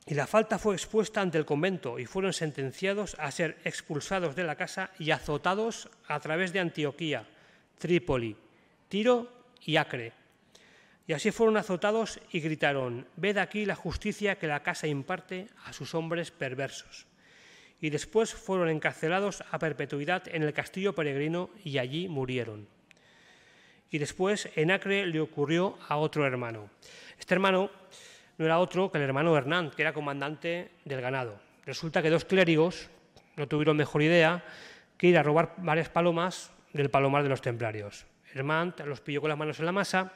Y 0.05 0.15
la 0.15 0.27
falta 0.27 0.57
fue 0.57 0.73
expuesta 0.73 1.21
ante 1.21 1.37
el 1.37 1.45
convento 1.45 1.99
y 1.99 2.05
fueron 2.05 2.33
sentenciados 2.33 3.15
a 3.19 3.29
ser 3.31 3.59
expulsados 3.63 4.35
de 4.35 4.43
la 4.43 4.55
casa 4.55 4.89
y 4.97 5.11
azotados 5.11 5.87
a 6.07 6.19
través 6.19 6.51
de 6.51 6.59
Antioquía, 6.59 7.27
Trípoli, 7.77 8.35
Tiro 8.87 9.31
y 9.61 9.77
Acre, 9.77 10.13
y 11.09 11.13
así 11.13 11.31
fueron 11.31 11.57
azotados 11.57 12.19
y 12.31 12.39
gritaron, 12.39 13.07
ved 13.15 13.37
aquí 13.37 13.65
la 13.65 13.73
justicia 13.73 14.37
que 14.37 14.45
la 14.45 14.61
casa 14.61 14.85
imparte 14.85 15.47
a 15.65 15.73
sus 15.73 15.95
hombres 15.95 16.29
perversos. 16.29 17.07
Y 17.81 17.89
después 17.89 18.31
fueron 18.31 18.69
encarcelados 18.69 19.43
a 19.49 19.57
perpetuidad 19.57 20.21
en 20.27 20.43
el 20.43 20.53
castillo 20.53 20.93
peregrino 20.93 21.49
y 21.63 21.79
allí 21.79 22.07
murieron. 22.07 22.67
Y 23.89 23.97
después 23.97 24.49
en 24.53 24.69
Acre 24.69 25.07
le 25.07 25.19
ocurrió 25.19 25.79
a 25.87 25.97
otro 25.97 26.27
hermano. 26.27 26.69
Este 27.17 27.33
hermano 27.33 27.71
no 28.37 28.45
era 28.45 28.59
otro 28.59 28.91
que 28.91 28.99
el 28.99 29.05
hermano 29.05 29.35
Hernán, 29.35 29.71
que 29.71 29.81
era 29.81 29.93
comandante 29.93 30.69
del 30.85 31.01
ganado. 31.01 31.39
Resulta 31.65 32.03
que 32.03 32.11
dos 32.11 32.23
clérigos 32.23 32.87
no 33.35 33.47
tuvieron 33.47 33.77
mejor 33.77 34.03
idea 34.03 34.45
que 34.95 35.07
ir 35.07 35.17
a 35.17 35.23
robar 35.23 35.55
varias 35.57 35.89
palomas 35.89 36.51
del 36.71 36.91
palomar 36.91 37.23
de 37.23 37.29
los 37.29 37.41
templarios. 37.41 38.05
Hernán 38.31 38.75
los 38.85 39.01
pilló 39.01 39.21
con 39.21 39.29
las 39.29 39.39
manos 39.39 39.57
en 39.57 39.65
la 39.65 39.71
masa 39.71 40.13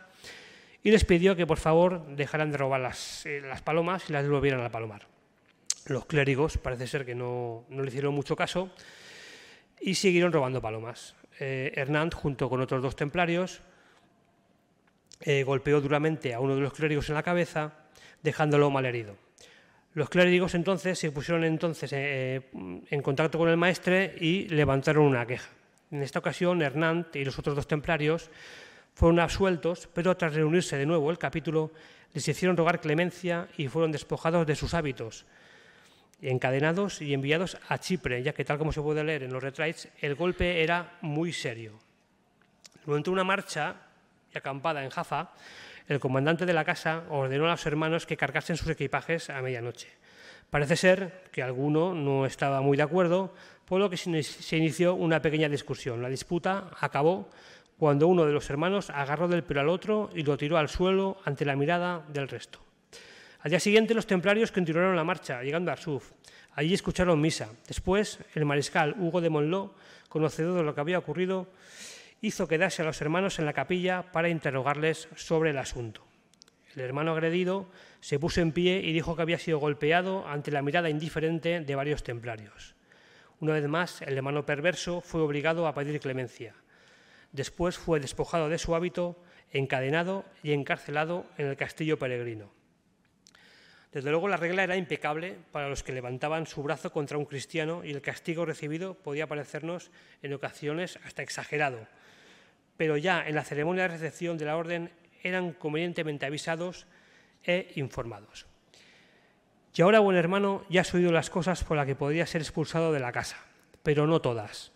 y 0.83 0.91
les 0.91 1.05
pidió 1.05 1.35
que 1.35 1.47
por 1.47 1.57
favor 1.57 2.05
dejaran 2.07 2.51
de 2.51 2.57
robar 2.57 2.81
las, 2.81 3.25
eh, 3.25 3.41
las 3.41 3.61
palomas 3.61 4.09
y 4.09 4.13
las 4.13 4.23
devolvieran 4.23 4.59
al 4.59 4.69
palomar. 4.69 5.07
Los 5.85 6.05
clérigos 6.05 6.57
parece 6.57 6.87
ser 6.87 7.05
que 7.05 7.15
no, 7.15 7.65
le 7.69 7.87
hicieron 7.87 8.13
mucho 8.13 8.35
caso 8.35 8.69
y 9.79 9.95
siguieron 9.95 10.33
robando 10.33 10.61
palomas. 10.61 11.15
Eh, 11.39 11.71
Hernán, 11.75 12.11
junto 12.11 12.49
con 12.49 12.61
otros 12.61 12.81
dos 12.81 12.95
templarios, 12.95 13.61
eh, 15.21 15.43
golpeó 15.43 15.79
duramente 15.79 16.33
a 16.33 16.41
uno 16.41 16.55
de 16.55 16.61
los 16.61 16.73
clérigos 16.73 17.07
en 17.09 17.15
la 17.15 17.23
cabeza, 17.23 17.73
dejándolo 18.21 18.69
malherido. 18.69 19.15
Los 19.93 20.09
clérigos 20.09 20.53
entonces 20.53 20.99
se 20.99 21.11
pusieron 21.11 21.43
entonces 21.43 21.93
en 21.93 23.01
contacto 23.03 23.37
con 23.37 23.47
el 23.47 23.57
maestre 23.57 24.15
y 24.19 24.47
levantaron 24.47 25.05
una 25.05 25.25
queja. 25.25 25.49
En 25.91 26.01
esta 26.01 26.17
ocasión, 26.17 26.63
Hernán 26.63 27.07
y 27.13 27.23
los 27.23 27.37
otros 27.37 27.55
dos 27.55 27.67
templarios 27.67 28.31
Fueron 28.93 29.19
absueltos, 29.19 29.89
pero 29.93 30.15
tras 30.15 30.35
reunirse 30.35 30.77
de 30.77 30.85
nuevo 30.85 31.09
el 31.09 31.17
capítulo, 31.17 31.71
les 32.13 32.27
hicieron 32.27 32.55
rogar 32.55 32.79
clemencia 32.79 33.47
y 33.57 33.67
fueron 33.67 33.91
despojados 33.91 34.45
de 34.45 34.55
sus 34.55 34.73
hábitos, 34.73 35.25
encadenados 36.21 37.01
y 37.01 37.13
enviados 37.13 37.57
a 37.67 37.79
Chipre, 37.79 38.21
ya 38.21 38.33
que 38.33 38.45
tal 38.45 38.57
como 38.57 38.71
se 38.71 38.81
puede 38.81 39.03
leer 39.03 39.23
en 39.23 39.33
los 39.33 39.41
retraits, 39.41 39.89
el 39.99 40.15
golpe 40.15 40.63
era 40.63 40.97
muy 41.01 41.33
serio. 41.33 41.79
Durante 42.85 43.09
una 43.09 43.23
marcha 43.23 43.75
y 44.33 44.37
acampada 44.37 44.83
en 44.83 44.89
Jaffa, 44.89 45.31
el 45.87 45.99
comandante 45.99 46.45
de 46.45 46.53
la 46.53 46.63
casa 46.63 47.03
ordenó 47.09 47.45
a 47.45 47.51
los 47.51 47.65
hermanos 47.65 48.05
que 48.05 48.17
cargasen 48.17 48.57
sus 48.57 48.69
equipajes 48.69 49.29
a 49.29 49.41
medianoche. 49.41 49.89
Parece 50.49 50.75
ser 50.75 51.23
que 51.31 51.41
alguno 51.41 51.95
no 51.95 52.25
estaba 52.25 52.61
muy 52.61 52.77
de 52.77 52.83
acuerdo, 52.83 53.33
por 53.65 53.79
lo 53.79 53.89
que 53.89 53.97
se 53.97 54.57
inició 54.57 54.93
una 54.93 55.21
pequeña 55.21 55.49
discusión. 55.49 56.01
La 56.01 56.09
disputa 56.09 56.69
acabó 56.79 57.29
cuando 57.77 58.07
uno 58.07 58.25
de 58.25 58.33
los 58.33 58.49
hermanos 58.49 58.89
agarró 58.89 59.27
del 59.27 59.43
pelo 59.43 59.61
al 59.61 59.69
otro 59.69 60.09
y 60.13 60.23
lo 60.23 60.37
tiró 60.37 60.57
al 60.57 60.69
suelo 60.69 61.17
ante 61.25 61.45
la 61.45 61.55
mirada 61.55 62.05
del 62.07 62.27
resto. 62.27 62.59
Al 63.39 63.49
día 63.49 63.59
siguiente 63.59 63.93
los 63.93 64.07
templarios 64.07 64.51
continuaron 64.51 64.95
la 64.95 65.03
marcha, 65.03 65.41
llegando 65.43 65.69
a 65.69 65.73
Arsuf. 65.73 66.11
Allí 66.55 66.73
escucharon 66.73 67.19
misa. 67.19 67.49
Después, 67.67 68.19
el 68.35 68.45
mariscal 68.45 68.95
Hugo 68.97 69.19
de 69.19 69.29
Monló, 69.29 69.73
conocedor 70.07 70.55
de 70.55 70.63
lo 70.63 70.73
que 70.73 70.81
había 70.81 70.99
ocurrido, 70.99 71.47
hizo 72.21 72.47
quedarse 72.47 72.83
a 72.83 72.85
los 72.85 73.01
hermanos 73.01 73.39
en 73.39 73.45
la 73.45 73.53
capilla 73.53 74.11
para 74.11 74.29
interrogarles 74.29 75.09
sobre 75.15 75.49
el 75.49 75.57
asunto. 75.57 76.05
El 76.75 76.81
hermano 76.81 77.11
agredido 77.11 77.69
se 77.99 78.17
puso 78.17 78.41
en 78.41 78.51
pie 78.51 78.79
y 78.79 78.93
dijo 78.93 79.15
que 79.15 79.21
había 79.21 79.37
sido 79.39 79.59
golpeado 79.59 80.27
ante 80.27 80.51
la 80.51 80.61
mirada 80.61 80.89
indiferente 80.89 81.59
de 81.59 81.75
varios 81.75 82.03
templarios. 82.03 82.75
Una 83.39 83.53
vez 83.53 83.67
más, 83.67 84.01
el 84.01 84.15
hermano 84.15 84.45
perverso 84.45 85.01
fue 85.01 85.21
obligado 85.21 85.67
a 85.67 85.73
pedir 85.73 85.99
clemencia. 85.99 86.55
Después 87.33 87.77
fue 87.77 87.99
despojado 87.99 88.47
de 88.47 88.59
su 88.59 88.75
hábito, 88.75 89.21
encadenado 89.51 90.23
y 90.43 90.53
encarcelado 90.53 91.25
en 91.37 91.47
el 91.47 91.57
castillo 91.57 91.99
peregrino. 91.99 92.51
Desde 93.91 94.09
luego 94.09 94.27
la 94.27 94.37
regla 94.37 94.63
era 94.63 94.75
impecable 94.75 95.37
para 95.51 95.67
los 95.67 95.83
que 95.83 95.93
levantaban 95.93 96.47
su 96.47 96.63
brazo 96.63 96.91
contra 96.91 97.17
un 97.17 97.25
cristiano 97.25 97.83
y 97.83 97.91
el 97.91 98.01
castigo 98.01 98.45
recibido 98.45 98.95
podía 98.95 99.27
parecernos 99.27 99.91
en 100.21 100.33
ocasiones 100.33 100.97
hasta 101.05 101.21
exagerado, 101.21 101.87
pero 102.77 102.97
ya 102.97 103.27
en 103.27 103.35
la 103.35 103.43
ceremonia 103.43 103.83
de 103.83 103.89
recepción 103.89 104.37
de 104.37 104.45
la 104.45 104.57
orden 104.57 104.91
eran 105.21 105.53
convenientemente 105.53 106.25
avisados 106.25 106.87
e 107.43 107.71
informados. 107.75 108.47
Y 109.75 109.81
ahora, 109.81 109.99
buen 109.99 110.17
hermano, 110.17 110.65
ya 110.69 110.81
has 110.81 110.93
oído 110.93 111.11
las 111.11 111.31
cosas 111.31 111.63
por 111.63 111.77
las 111.77 111.87
que 111.87 111.95
podría 111.95 112.27
ser 112.27 112.41
expulsado 112.41 112.91
de 112.93 112.99
la 112.99 113.11
casa, 113.11 113.37
pero 113.81 114.05
no 114.05 114.21
todas. 114.21 114.71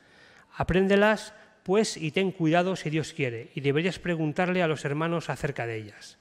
Apréndelas, 0.56 1.34
pues, 1.68 1.98
y 1.98 2.12
ten 2.12 2.32
cuidado 2.32 2.78
si 2.78 2.90
Dios 2.90 3.12
quiere, 3.12 3.52
y 3.54 3.60
deberías 3.60 4.00
preguntarle 4.00 4.64
a 4.64 4.70
los 4.70 4.86
hermanos 4.86 5.30
acerca 5.30 5.68
de 5.68 5.76
ellas. 5.76 6.18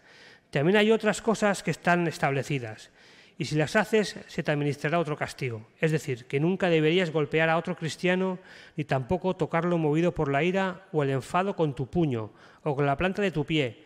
También 0.51 0.77
hay 0.77 0.91
otras 0.91 1.23
cosas 1.23 1.63
que 1.63 1.71
están 1.71 2.09
establecidas, 2.09 2.91
y 3.39 3.45
si 3.45 3.55
las 3.55 3.77
haces 3.77 4.17
se 4.27 4.43
te 4.43 4.51
administrará 4.51 4.99
otro 4.99 5.17
castigo. 5.17 5.69
Es 5.81 5.93
decir, 5.93 6.25
que 6.25 6.41
nunca 6.41 6.69
deberías 6.69 7.13
golpear 7.13 7.49
a 7.49 7.59
otro 7.59 7.77
cristiano 7.77 8.41
ni 8.77 8.83
tampoco 8.83 9.37
tocarlo 9.37 9.79
movido 9.79 10.13
por 10.13 10.33
la 10.33 10.43
ira 10.43 10.89
o 10.91 11.05
el 11.05 11.11
enfado 11.11 11.55
con 11.55 11.77
tu 11.77 11.87
puño 11.87 12.33
o 12.65 12.75
con 12.75 12.85
la 12.85 12.97
planta 12.97 13.23
de 13.23 13.31
tu 13.31 13.45
pie, 13.45 13.85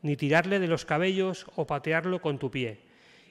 ni 0.00 0.16
tirarle 0.16 0.60
de 0.60 0.68
los 0.68 0.86
cabellos 0.86 1.44
o 1.56 1.66
patearlo 1.66 2.22
con 2.22 2.38
tu 2.38 2.50
pie. 2.50 2.80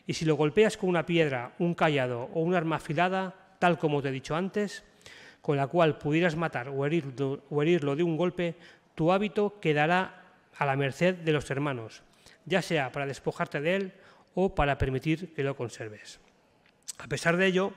Y 0.05 0.13
si 0.13 0.25
lo 0.25 0.35
golpeas 0.35 0.77
con 0.77 0.87
una 0.87 1.07
piedra, 1.07 1.55
un 1.57 1.73
callado 1.73 2.29
o 2.35 2.41
una 2.41 2.57
arma 2.57 2.75
afilada, 2.75 3.55
tal 3.57 3.79
como 3.79 4.03
te 4.03 4.09
he 4.09 4.11
dicho 4.11 4.35
antes, 4.35 4.83
con 5.41 5.57
la 5.57 5.67
cual 5.67 5.97
pudieras 5.97 6.35
matar 6.35 6.69
o 6.69 6.85
herirlo, 6.85 7.43
o 7.49 7.61
herirlo 7.61 7.95
de 7.95 8.03
un 8.03 8.17
golpe, 8.17 8.55
tu 8.95 9.11
hábito 9.11 9.59
quedará 9.59 10.23
a 10.57 10.65
la 10.65 10.75
merced 10.75 11.15
de 11.15 11.31
los 11.31 11.49
hermanos, 11.49 12.03
ya 12.45 12.61
sea 12.61 12.91
para 12.91 13.05
despojarte 13.05 13.61
de 13.61 13.75
él 13.75 13.93
o 14.35 14.53
para 14.53 14.77
permitir 14.77 15.33
que 15.33 15.43
lo 15.43 15.55
conserves. 15.55 16.19
A 16.99 17.07
pesar 17.07 17.37
de 17.37 17.47
ello, 17.47 17.73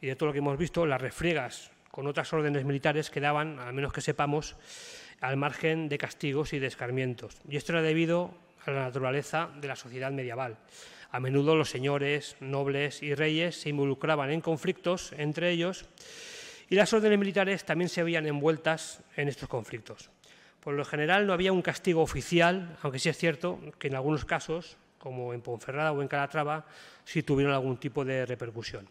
y 0.00 0.06
de 0.06 0.16
todo 0.16 0.28
lo 0.28 0.32
que 0.32 0.38
hemos 0.38 0.58
visto, 0.58 0.86
las 0.86 1.00
refriegas 1.00 1.70
con 1.90 2.06
otras 2.06 2.32
órdenes 2.32 2.64
militares 2.64 3.10
quedaban, 3.10 3.58
al 3.58 3.72
menos 3.72 3.92
que 3.92 4.00
sepamos, 4.00 4.56
al 5.20 5.36
margen 5.36 5.88
de 5.88 5.98
castigos 5.98 6.52
y 6.52 6.58
de 6.58 6.66
escarmientos. 6.66 7.36
Y 7.48 7.56
esto 7.56 7.72
era 7.72 7.82
debido 7.82 8.34
a 8.64 8.70
la 8.70 8.82
naturaleza 8.82 9.50
de 9.60 9.68
la 9.68 9.76
sociedad 9.76 10.10
medieval. 10.10 10.58
A 11.10 11.20
menudo 11.20 11.56
los 11.56 11.70
señores, 11.70 12.36
nobles 12.40 13.02
y 13.02 13.14
reyes 13.14 13.60
se 13.60 13.70
involucraban 13.70 14.30
en 14.30 14.40
conflictos 14.40 15.12
entre 15.18 15.50
ellos 15.50 15.86
y 16.70 16.76
las 16.76 16.92
órdenes 16.92 17.18
militares 17.18 17.64
también 17.64 17.90
se 17.90 18.02
veían 18.02 18.26
envueltas 18.26 19.02
en 19.16 19.28
estos 19.28 19.48
conflictos. 19.48 20.08
Por 20.60 20.74
lo 20.74 20.84
general 20.84 21.26
no 21.26 21.32
había 21.32 21.52
un 21.52 21.62
castigo 21.62 22.00
oficial, 22.00 22.78
aunque 22.82 22.98
sí 22.98 23.08
es 23.08 23.18
cierto 23.18 23.60
que 23.78 23.88
en 23.88 23.96
algunos 23.96 24.24
casos 24.24 24.78
como 25.00 25.32
en 25.34 25.40
Ponferrada 25.40 25.92
o 25.92 26.02
en 26.02 26.08
Calatrava, 26.08 26.66
si 27.04 27.22
tuvieron 27.22 27.54
algún 27.54 27.78
tipo 27.78 28.04
de 28.04 28.26
repercusión. 28.26 28.86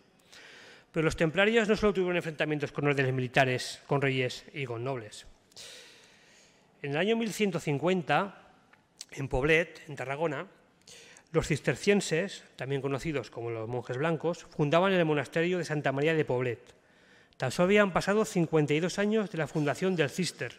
Pero 0.92 1.06
los 1.06 1.16
templarios 1.16 1.70
no 1.70 1.76
solo 1.76 1.94
tuvieron 1.94 2.18
enfrentamientos 2.18 2.72
con 2.72 2.88
órdenes 2.88 3.14
militares, 3.14 3.82
con 3.86 4.02
reyes 4.02 4.44
y 4.54 4.66
con 4.66 4.84
nobles. 4.84 5.28
En 6.82 6.92
el 6.92 6.98
año 6.98 7.16
1150, 7.16 8.42
en 9.12 9.28
Poblet, 9.28 9.84
en 9.88 9.96
Tarragona, 9.96 10.48
los 11.32 11.48
cistercienses, 11.48 12.44
también 12.56 12.82
conocidos 12.82 13.30
como 13.30 13.52
los 13.52 13.70
monjes 13.70 13.98
blancos, 13.98 14.48
fundaban 14.50 14.92
el 14.94 15.06
monasterio 15.06 15.60
de 15.60 15.66
Santa 15.66 15.92
María 15.92 16.16
de 16.16 16.26
Poblet. 16.26 16.79
Tan 17.40 17.52
solo 17.52 17.68
habían 17.68 17.94
pasado 17.94 18.26
52 18.26 19.00
años 19.00 19.32
de 19.32 19.38
la 19.38 19.48
fundación 19.48 19.96
del 19.96 20.10
cister, 20.10 20.52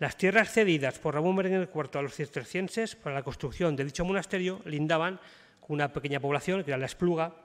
las 0.00 0.16
tierras 0.16 0.50
cedidas 0.50 0.98
por 0.98 1.14
Ramón 1.14 1.36
Berenguer 1.36 1.70
IV 1.72 2.00
a 2.00 2.02
los 2.02 2.16
cistercienses 2.16 2.96
para 2.96 3.14
la 3.14 3.22
construcción 3.22 3.76
de 3.76 3.84
dicho 3.84 4.04
monasterio 4.04 4.60
lindaban 4.64 5.20
con 5.60 5.74
una 5.74 5.92
pequeña 5.92 6.18
población, 6.18 6.64
que 6.64 6.72
era 6.72 6.78
la 6.78 6.86
Espluga, 6.86 7.36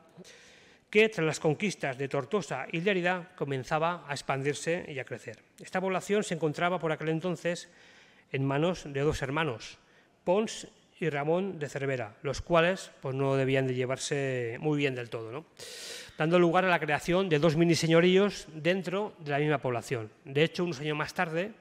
que 0.89 1.07
tras 1.09 1.27
las 1.27 1.39
conquistas 1.39 1.99
de 1.99 2.07
Tortosa 2.07 2.65
y 2.71 2.81
Lérida 2.81 3.29
comenzaba 3.35 4.05
a 4.07 4.13
expandirse 4.13 4.87
y 4.87 4.97
a 4.97 5.05
crecer. 5.05 5.43
Esta 5.59 5.79
población 5.79 6.23
se 6.23 6.33
encontraba 6.33 6.79
por 6.79 6.91
aquel 6.91 7.09
entonces 7.09 7.69
en 8.31 8.43
manos 8.43 8.91
de 8.91 9.01
dos 9.01 9.21
hermanos, 9.21 9.77
Pons 10.23 10.67
y 11.01 11.09
Ramón 11.09 11.57
de 11.57 11.67
Cervera, 11.67 12.15
los 12.21 12.41
cuales 12.41 12.91
pues, 13.01 13.15
no 13.15 13.35
debían 13.35 13.65
de 13.65 13.73
llevarse 13.73 14.57
muy 14.61 14.77
bien 14.77 14.93
del 14.93 15.09
todo, 15.09 15.45
dando 16.15 16.37
lugar 16.37 16.63
a 16.63 16.69
la 16.69 16.79
creación 16.79 17.27
de 17.27 17.39
dos 17.39 17.57
mini 17.57 17.73
señoríos 17.73 18.45
dentro 18.53 19.13
de 19.17 19.31
la 19.31 19.39
misma 19.39 19.57
población. 19.57 20.11
De 20.23 20.43
hecho, 20.43 20.63
unos 20.63 20.79
años 20.79 20.95
más 20.95 21.15
tarde, 21.15 21.53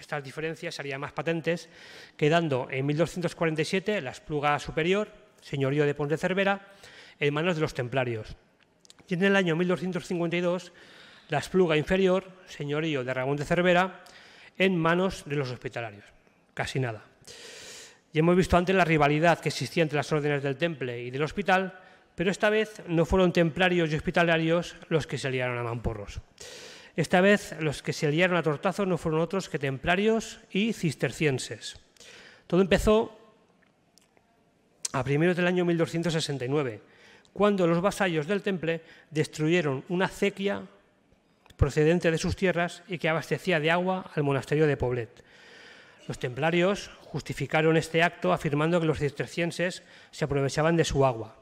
estas 0.00 0.24
diferencias 0.24 0.74
serían 0.74 1.00
más 1.00 1.12
patentes, 1.12 1.68
quedando 2.16 2.68
en 2.70 2.86
1247 2.86 4.00
la 4.00 4.12
Espluga 4.12 4.58
Superior, 4.58 5.08
señorío 5.42 5.84
de 5.84 5.94
Pons 5.94 6.18
Cervera, 6.18 6.66
en 7.20 7.34
manos 7.34 7.54
de 7.54 7.60
los 7.60 7.74
templarios. 7.74 8.34
Y 9.08 9.14
en 9.14 9.24
el 9.24 9.36
año 9.36 9.56
1252 9.56 10.72
la 11.28 11.38
Espluga 11.38 11.76
Inferior, 11.76 12.24
señorío 12.46 13.04
de 13.04 13.12
Ramón 13.12 13.36
de 13.36 13.44
Cervera, 13.44 14.02
en 14.56 14.74
manos 14.74 15.24
de 15.26 15.36
los 15.36 15.50
hospitalarios. 15.50 16.04
Casi 16.54 16.80
nada. 16.80 17.04
Y 18.16 18.20
hemos 18.20 18.34
visto 18.34 18.56
antes 18.56 18.74
la 18.74 18.86
rivalidad 18.86 19.40
que 19.40 19.50
existía 19.50 19.82
entre 19.82 19.98
las 19.98 20.10
órdenes 20.10 20.42
del 20.42 20.56
Temple 20.56 21.02
y 21.02 21.10
del 21.10 21.22
Hospital, 21.22 21.78
pero 22.14 22.30
esta 22.30 22.48
vez 22.48 22.82
no 22.88 23.04
fueron 23.04 23.30
templarios 23.30 23.92
y 23.92 23.94
hospitalarios 23.94 24.74
los 24.88 25.06
que 25.06 25.18
se 25.18 25.28
liaron 25.28 25.58
a 25.58 25.62
mamporros. 25.62 26.22
Esta 26.96 27.20
vez 27.20 27.54
los 27.60 27.82
que 27.82 27.92
se 27.92 28.10
liaron 28.10 28.38
a 28.38 28.42
tortazos 28.42 28.88
no 28.88 28.96
fueron 28.96 29.20
otros 29.20 29.50
que 29.50 29.58
templarios 29.58 30.40
y 30.50 30.72
cistercienses. 30.72 31.76
Todo 32.46 32.62
empezó 32.62 33.20
a 34.92 35.04
primeros 35.04 35.36
del 35.36 35.48
año 35.48 35.66
1269, 35.66 36.80
cuando 37.34 37.66
los 37.66 37.82
vasallos 37.82 38.26
del 38.26 38.40
temple 38.40 38.80
destruyeron 39.10 39.84
una 39.90 40.06
acequia 40.06 40.62
procedente 41.58 42.10
de 42.10 42.16
sus 42.16 42.34
tierras 42.34 42.82
y 42.88 42.96
que 42.96 43.10
abastecía 43.10 43.60
de 43.60 43.70
agua 43.70 44.10
al 44.14 44.22
monasterio 44.22 44.66
de 44.66 44.78
Poblet. 44.78 45.25
Los 46.06 46.18
templarios 46.18 46.90
justificaron 47.02 47.76
este 47.76 48.02
acto 48.02 48.32
afirmando 48.32 48.80
que 48.80 48.86
los 48.86 48.98
cistercienses 48.98 49.82
se 50.10 50.24
aprovechaban 50.24 50.76
de 50.76 50.84
su 50.84 51.04
agua. 51.04 51.36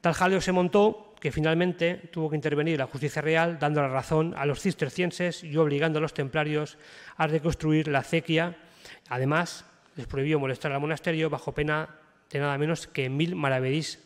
Tal 0.00 0.14
jaleo 0.14 0.40
se 0.40 0.52
montó 0.52 1.14
que 1.20 1.32
finalmente 1.32 2.08
tuvo 2.12 2.30
que 2.30 2.36
intervenir 2.36 2.78
la 2.78 2.86
justicia 2.86 3.22
real 3.22 3.58
dando 3.58 3.80
la 3.82 3.88
razón 3.88 4.34
a 4.36 4.44
los 4.46 4.60
cistercienses 4.60 5.42
y 5.42 5.56
obligando 5.56 5.98
a 5.98 6.02
los 6.02 6.14
templarios 6.14 6.78
a 7.16 7.26
reconstruir 7.26 7.88
la 7.88 8.00
acequia. 8.00 8.56
Además, 9.08 9.64
les 9.94 10.06
prohibió 10.06 10.38
molestar 10.38 10.72
al 10.72 10.80
monasterio 10.80 11.30
bajo 11.30 11.54
pena 11.54 11.88
de 12.30 12.38
nada 12.38 12.58
menos 12.58 12.86
que 12.86 13.08
mil 13.08 13.34
maravedís 13.36 14.02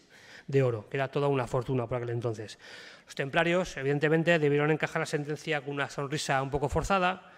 de 0.47 0.63
oro, 0.63 0.89
que 0.89 0.97
era 0.97 1.09
toda 1.09 1.29
una 1.29 1.47
fortuna 1.47 1.87
por 1.87 1.97
aquel 1.99 2.11
entonces. 2.11 2.59
Los 3.07 3.15
templarios, 3.15 3.77
evidentemente, 3.77 4.39
debieron 4.39 4.71
encajar 4.71 5.01
la 5.01 5.07
sentencia 5.07 5.63
con 5.63 5.75
una 5.75 5.89
sonrisa 5.91 6.43
un 6.43 6.51
poco 6.51 6.69
forzada 6.69 7.33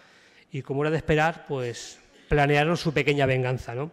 y, 0.50 0.62
como 0.62 0.82
era 0.82 0.90
de 0.90 0.98
esperar, 0.98 1.46
pues 1.46 2.01
planearon 2.32 2.78
su 2.78 2.94
pequeña 2.94 3.26
venganza. 3.26 3.74
¿no? 3.74 3.92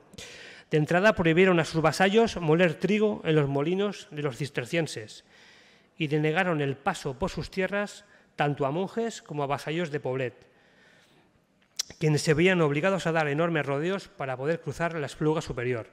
De 0.72 0.78
entrada 0.78 1.12
prohibieron 1.12 1.60
a 1.60 1.66
sus 1.66 1.82
vasallos 1.82 2.38
moler 2.38 2.76
trigo 2.76 3.22
en 3.26 3.36
los 3.36 3.50
molinos 3.50 4.08
de 4.12 4.22
los 4.24 4.38
cistercienses 4.38 5.26
y 5.98 6.08
denegaron 6.08 6.62
el 6.62 6.78
paso 6.78 7.20
por 7.20 7.32
sus 7.32 7.52
tierras 7.52 8.06
tanto 8.38 8.66
a 8.66 8.72
monjes 8.72 9.22
como 9.22 9.44
a 9.44 9.48
vasallos 9.48 9.92
de 9.92 10.00
Poblet. 10.00 10.48
quienes 12.00 12.22
se 12.22 12.34
veían 12.34 12.62
obligados 12.62 13.08
a 13.08 13.12
dar 13.12 13.28
enormes 13.28 13.66
rodeos 13.66 14.08
para 14.08 14.38
poder 14.38 14.62
cruzar 14.62 14.98
la 14.98 15.08
espluga 15.08 15.42
superior. 15.42 15.88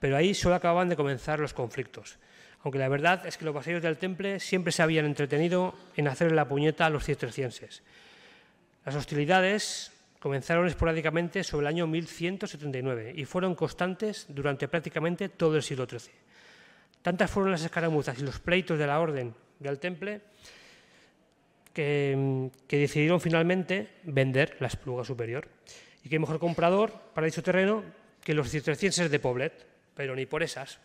Pero 0.00 0.16
ahí 0.16 0.34
solo 0.34 0.56
acababan 0.56 0.88
de 0.88 0.96
comenzar 0.96 1.38
los 1.38 1.54
conflictos, 1.54 2.18
aunque 2.64 2.80
la 2.80 2.88
verdad 2.88 3.24
es 3.24 3.36
que 3.36 3.44
los 3.44 3.54
vasallos 3.54 3.82
del 3.82 3.98
temple 3.98 4.40
siempre 4.40 4.72
se 4.72 4.82
habían 4.82 5.06
entretenido 5.06 5.76
en 5.94 6.08
hacer 6.08 6.32
la 6.32 6.48
puñeta 6.48 6.86
a 6.86 6.90
los 6.90 7.04
cistercienses. 7.04 7.84
Las 8.84 8.96
hostilidades 8.96 9.92
comenzaron 10.20 10.66
esporádicamente 10.66 11.44
sobre 11.44 11.64
el 11.64 11.74
año 11.74 11.86
1179 11.86 13.12
y 13.16 13.24
fueron 13.24 13.54
constantes 13.54 14.26
durante 14.28 14.68
prácticamente 14.68 15.28
todo 15.28 15.56
el 15.56 15.62
siglo 15.62 15.86
XIII. 15.86 16.12
Tantas 17.02 17.30
fueron 17.30 17.52
las 17.52 17.62
escaramuzas 17.62 18.18
y 18.18 18.22
los 18.22 18.40
pleitos 18.40 18.78
de 18.78 18.86
la 18.86 18.98
orden 18.98 19.34
del 19.60 19.78
temple 19.78 20.20
que, 21.72 22.50
decidieron 22.68 23.20
finalmente 23.20 23.88
vender 24.04 24.56
la 24.60 24.68
espluga 24.68 25.04
superior. 25.04 25.46
Y 26.02 26.08
qué 26.08 26.18
mejor 26.18 26.38
comprador 26.38 26.92
para 27.14 27.26
dicho 27.26 27.42
terreno 27.42 27.82
que 28.24 28.32
los 28.32 28.50
cistercienses 28.50 29.10
de 29.10 29.18
Poblet, 29.18 29.66
pero 29.94 30.16
ni 30.16 30.24
por 30.24 30.42
esas. 30.42 30.80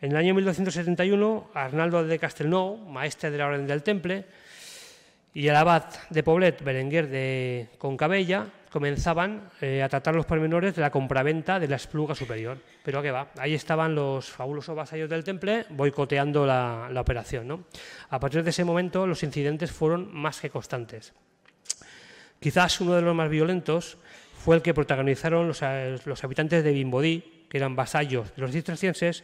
En 0.00 0.12
el 0.12 0.16
año 0.16 0.34
1271, 0.34 1.50
Arnaldo 1.54 2.04
de 2.04 2.18
Castelnau, 2.18 2.76
maestre 2.76 3.30
de 3.30 3.38
la 3.38 3.46
Orden 3.46 3.66
del 3.66 3.82
Temple, 3.82 4.24
y 5.34 5.48
el 5.48 5.56
abad 5.56 5.84
de 6.10 6.22
Poblet, 6.22 6.62
Berenguer 6.62 7.08
de 7.08 7.68
Concabella, 7.78 8.46
comenzaban 8.70 9.50
eh, 9.60 9.82
a 9.82 9.88
tratar 9.88 10.14
los 10.14 10.24
pormenores 10.24 10.74
de 10.74 10.80
la 10.80 10.90
compraventa 10.90 11.60
de 11.60 11.68
la 11.68 11.76
espluga 11.76 12.14
superior. 12.14 12.58
Pero 12.82 12.98
¿a 12.98 13.02
qué 13.02 13.10
va? 13.10 13.28
Ahí 13.38 13.54
estaban 13.54 13.94
los 13.94 14.30
fabulosos 14.30 14.74
vasallos 14.74 15.10
del 15.10 15.24
temple 15.24 15.66
boicoteando 15.70 16.46
la, 16.46 16.88
operación. 16.96 17.66
A 18.08 18.18
partir 18.18 18.42
de 18.42 18.50
ese 18.50 18.64
momento 18.64 19.06
los 19.06 19.22
incidentes 19.22 19.70
fueron 19.70 20.12
más 20.14 20.40
que 20.40 20.50
constantes. 20.50 21.12
Quizás 22.40 22.80
uno 22.80 22.94
de 22.94 23.02
los 23.02 23.14
más 23.14 23.28
violentos 23.28 23.98
fue 24.34 24.56
el 24.56 24.62
que 24.62 24.74
protagonizaron 24.74 25.48
los, 25.48 25.62
eh, 25.62 25.98
habitantes 26.22 26.64
de 26.64 26.72
Bimbodí, 26.72 27.46
que 27.48 27.58
eran 27.58 27.76
vasallos 27.76 28.34
de 28.34 28.42
los 28.42 28.52
cistercienses, 28.52 29.22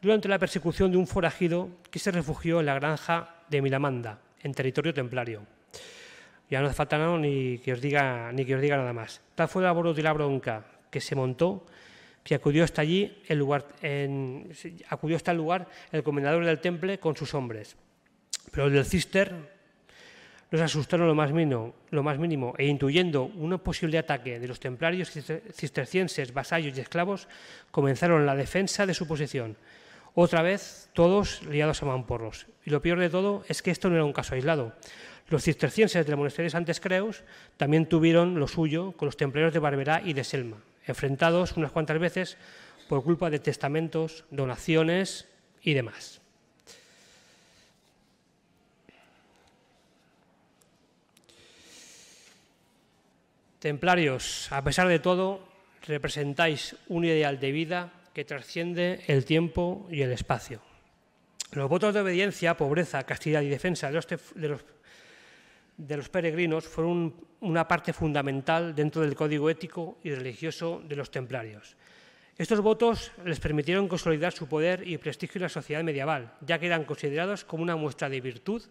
durante 0.00 0.28
la 0.28 0.38
persecución 0.38 0.92
de 0.92 0.98
un 0.98 1.06
forajido 1.06 1.70
que 1.90 1.98
se 1.98 2.10
refugió 2.10 2.60
en 2.60 2.66
la 2.66 2.74
granja 2.74 3.36
de 3.48 3.62
Milamanda, 3.62 4.20
en 4.46 4.54
territorio 4.54 4.94
templario. 4.94 5.42
Ya 6.48 6.60
no 6.60 6.66
hace 6.66 6.76
falta 6.76 6.96
ni, 7.18 7.58
que 7.58 7.72
os 7.72 7.80
diga, 7.80 8.30
ni 8.32 8.46
que 8.46 8.54
os 8.54 8.62
diga 8.62 8.76
nada 8.76 8.92
más. 8.92 9.20
Tal 9.34 9.48
fue 9.48 9.62
la 9.62 9.74
de 9.74 10.02
la 10.02 10.12
bronca 10.12 10.64
que 10.90 11.00
se 11.00 11.14
montó 11.14 11.66
que 12.22 12.34
acudió 12.34 12.64
hasta 12.64 12.82
allí 12.82 13.22
el 13.28 13.38
lugar, 13.38 13.66
acudió 14.88 15.16
hasta 15.16 15.30
el 15.30 15.36
lugar 15.36 15.68
el 15.92 16.02
comendador 16.02 16.44
del 16.44 16.58
temple 16.58 16.98
con 16.98 17.14
sus 17.14 17.34
hombres. 17.34 17.76
Pero 18.50 18.64
los 18.64 18.72
del 18.72 18.84
cister 18.84 19.32
nos 20.50 20.60
asustaron 20.60 21.06
lo 21.06 21.14
más, 21.14 21.32
mínimo, 21.32 21.74
lo 21.90 22.02
más 22.02 22.18
mínimo 22.18 22.54
e 22.58 22.66
intuyendo 22.66 23.24
un 23.24 23.56
posible 23.60 23.98
ataque 23.98 24.40
de 24.40 24.48
los 24.48 24.58
templarios 24.58 25.10
cistercienses, 25.52 26.32
vasallos 26.32 26.76
y 26.76 26.80
esclavos, 26.80 27.28
comenzaron 27.70 28.26
la 28.26 28.34
defensa 28.34 28.86
de 28.86 28.94
su 28.94 29.06
posición. 29.06 29.56
Otra 30.18 30.40
vez, 30.40 30.88
todos 30.94 31.42
liados 31.42 31.82
a 31.82 31.84
mamporros. 31.84 32.46
Y 32.64 32.70
lo 32.70 32.80
peor 32.80 32.98
de 32.98 33.10
todo 33.10 33.44
es 33.48 33.60
que 33.60 33.70
esto 33.70 33.90
no 33.90 33.96
era 33.96 34.04
un 34.06 34.14
caso 34.14 34.34
aislado. 34.34 34.72
Los 35.28 35.44
cistercienses 35.44 36.06
del 36.06 36.16
monasterio 36.16 36.46
de 36.46 36.52
Santes 36.52 36.80
Creus 36.80 37.22
también 37.58 37.84
tuvieron 37.84 38.40
lo 38.40 38.48
suyo 38.48 38.92
con 38.92 39.04
los 39.04 39.18
templarios 39.18 39.52
de 39.52 39.58
Barberá 39.58 40.00
y 40.02 40.14
de 40.14 40.24
Selma, 40.24 40.56
enfrentados 40.86 41.54
unas 41.58 41.70
cuantas 41.70 41.98
veces 41.98 42.38
por 42.88 43.04
culpa 43.04 43.28
de 43.28 43.40
testamentos, 43.40 44.24
donaciones 44.30 45.28
y 45.60 45.74
demás. 45.74 46.22
Templarios, 53.58 54.50
a 54.50 54.64
pesar 54.64 54.88
de 54.88 54.98
todo, 54.98 55.46
representáis 55.86 56.74
un 56.88 57.04
ideal 57.04 57.38
de 57.38 57.52
vida 57.52 57.92
que 58.16 58.24
trasciende 58.24 59.04
el 59.08 59.26
tiempo 59.26 59.86
y 59.90 60.00
el 60.00 60.10
espacio. 60.10 60.62
Los 61.52 61.68
votos 61.68 61.92
de 61.92 62.00
obediencia, 62.00 62.56
pobreza, 62.56 63.02
castidad 63.02 63.42
y 63.42 63.48
defensa 63.50 63.90
de 63.90 64.48
los, 65.86 66.08
peregrinos 66.08 66.64
fueron 66.64 67.14
una 67.40 67.68
parte 67.68 67.92
fundamental 67.92 68.74
dentro 68.74 69.02
del 69.02 69.14
código 69.14 69.50
ético 69.50 69.98
y 70.02 70.14
religioso 70.14 70.82
de 70.88 70.96
los 70.96 71.10
templarios. 71.10 71.76
Estos 72.38 72.62
votos 72.62 73.12
les 73.22 73.38
permitieron 73.38 73.86
consolidar 73.86 74.32
su 74.32 74.48
poder 74.48 74.88
y 74.88 74.96
prestigio 74.96 75.38
en 75.38 75.42
la 75.42 75.48
sociedad 75.50 75.84
medieval, 75.84 76.32
ya 76.40 76.58
que 76.58 76.68
eran 76.68 76.86
considerados 76.86 77.44
como 77.44 77.64
una 77.64 77.76
muestra 77.76 78.08
de 78.08 78.22
virtud 78.22 78.62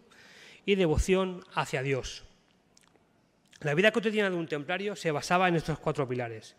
y 0.64 0.74
devoción 0.74 1.44
hacia 1.54 1.82
Dios. 1.82 2.24
La 3.60 3.74
vida 3.74 3.92
cotidiana 3.92 4.28
de 4.28 4.36
un 4.36 4.48
templario 4.48 4.96
se 4.96 5.12
basaba 5.12 5.46
en 5.46 5.54
estos 5.54 5.78
cuatro 5.78 6.08
pilares. 6.08 6.56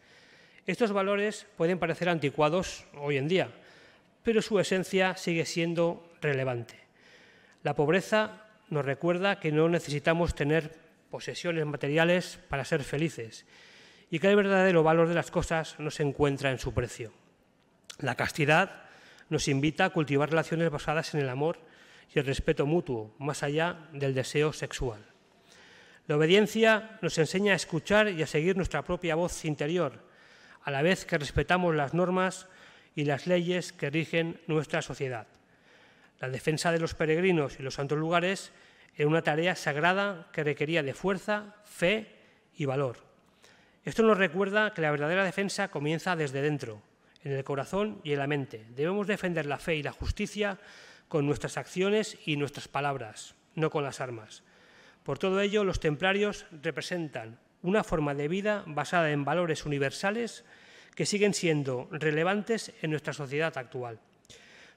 Estos 0.68 0.92
valores 0.92 1.48
pueden 1.56 1.80
parecer 1.80 2.10
anticuados 2.10 2.84
hoy 3.00 3.16
en 3.16 3.30
día, 3.30 3.52
pero 4.22 4.42
su 4.42 4.60
esencia 4.60 5.16
sigue 5.16 5.46
siendo 5.46 6.12
relevante. 6.22 6.76
La 7.64 7.74
pobreza 7.74 8.44
nos 8.70 8.84
recuerda 8.84 9.40
que 9.40 9.54
no 9.54 9.70
necesitamos 9.70 10.36
tener 10.36 10.76
posesiones 11.10 11.66
materiales 11.66 12.38
para 12.50 12.66
ser 12.66 12.84
felices 12.84 13.46
y 14.12 14.20
que 14.20 14.28
el 14.28 14.36
verdadero 14.36 14.84
valor 14.84 15.08
de 15.08 15.16
las 15.16 15.32
cosas 15.32 15.80
no 15.80 15.90
se 15.90 16.04
encuentra 16.04 16.52
en 16.52 16.60
su 16.60 16.74
precio. 16.74 17.14
La 18.00 18.16
castidad 18.16 18.84
nos 19.30 19.48
invita 19.48 19.86
a 19.86 19.92
cultivar 19.92 20.32
relaciones 20.32 20.70
basadas 20.70 21.14
en 21.14 21.22
el 21.22 21.30
amor 21.30 21.60
y 22.14 22.20
el 22.20 22.26
respeto 22.26 22.66
mutuo, 22.66 23.16
más 23.20 23.42
allá 23.42 23.88
del 23.94 24.14
deseo 24.14 24.52
sexual. 24.52 25.00
La 26.08 26.18
obediencia 26.18 27.00
nos 27.02 27.18
enseña 27.18 27.54
a 27.54 27.58
escuchar 27.58 28.10
y 28.10 28.22
a 28.22 28.28
seguir 28.28 28.58
nuestra 28.58 28.84
propia 28.84 29.16
voz 29.16 29.46
interior, 29.46 30.07
a 30.68 30.72
la 30.72 30.82
vez 30.82 31.06
que 31.06 31.18
respetamos 31.18 31.74
las 31.74 31.94
normas 31.94 32.50
y 32.94 33.06
las 33.06 33.26
leyes 33.26 33.72
que 33.72 33.90
rigen 33.90 34.42
nuestra 34.48 34.82
sociedad. 34.82 35.26
La 36.20 36.28
defensa 36.28 36.74
de 36.74 36.80
los 36.82 36.94
peregrinos 36.94 37.58
y 37.58 37.64
los 37.64 37.76
santos 37.76 37.98
lugares 37.98 38.52
era 38.94 39.08
una 39.08 39.22
tarea 39.22 39.56
sagrada 39.56 40.28
que 40.34 40.44
requería 40.44 40.84
de 40.84 40.94
fuerza, 40.94 41.56
fe 41.64 42.08
y 42.54 42.66
valor. 42.66 42.98
Esto 43.86 44.04
nos 44.04 44.18
recuerda 44.18 44.74
que 44.74 44.82
la 44.82 44.92
verdadera 44.92 45.24
defensa 45.24 45.70
comienza 45.70 46.18
desde 46.18 46.42
dentro, 46.42 46.82
en 47.24 47.32
el 47.32 47.46
corazón 47.46 48.02
y 48.04 48.12
en 48.12 48.20
la 48.20 48.28
mente. 48.28 48.66
Debemos 48.76 49.08
defender 49.08 49.46
la 49.46 49.60
fe 49.60 49.78
y 49.78 49.84
la 49.84 49.94
justicia 49.94 50.60
con 51.08 51.26
nuestras 51.26 51.56
acciones 51.56 52.18
y 52.26 52.36
nuestras 52.36 52.68
palabras, 52.68 53.36
no 53.56 53.70
con 53.70 53.86
las 53.86 54.02
armas. 54.02 54.44
Por 55.04 55.18
todo 55.18 55.40
ello, 55.40 55.64
los 55.64 55.80
templarios 55.80 56.46
representan 56.62 57.40
una 57.62 57.84
forma 57.84 58.14
de 58.14 58.28
vida 58.28 58.64
basada 58.66 59.12
en 59.12 59.26
valores 59.26 59.66
universales 59.66 60.46
que 60.96 61.06
siguen 61.06 61.34
siendo 61.34 61.88
relevantes 61.92 62.74
en 62.82 62.92
nuestra 62.92 63.14
sociedad 63.14 63.58
actual. 63.58 64.00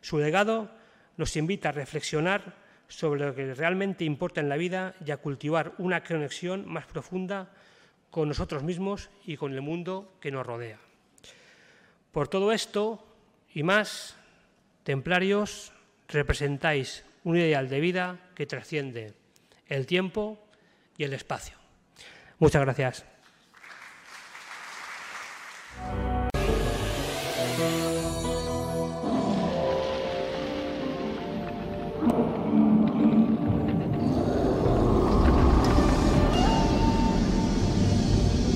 Su 0.00 0.18
legado 0.18 0.70
nos 1.16 1.36
invita 1.36 1.70
a 1.70 1.72
reflexionar 1.72 2.54
sobre 2.88 3.24
lo 3.24 3.34
que 3.34 3.54
realmente 3.54 4.04
importa 4.04 4.40
en 4.40 4.48
la 4.48 4.56
vida 4.56 4.94
y 5.04 5.12
a 5.12 5.18
cultivar 5.18 5.74
una 5.78 6.02
conexión 6.02 6.66
más 6.66 6.86
profunda 6.86 7.50
con 8.10 8.28
nosotros 8.28 8.62
mismos 8.62 9.10
y 9.24 9.36
con 9.36 9.54
el 9.54 9.62
mundo 9.62 10.12
que 10.20 10.30
nos 10.30 10.46
rodea. 10.46 10.78
Por 12.10 12.28
todo 12.28 12.52
esto 12.52 13.06
y 13.54 13.62
más, 13.62 14.16
templarios, 14.82 15.72
representáis 16.08 17.04
un 17.22 17.36
ideal 17.36 17.68
de 17.68 17.80
vida 17.80 18.30
que 18.34 18.46
trasciende 18.46 19.14
el 19.68 19.86
tiempo 19.86 20.38
y 20.98 21.04
el 21.04 21.12
espacio. 21.12 21.59
Muchas 22.40 22.62
gracias. 22.62 23.04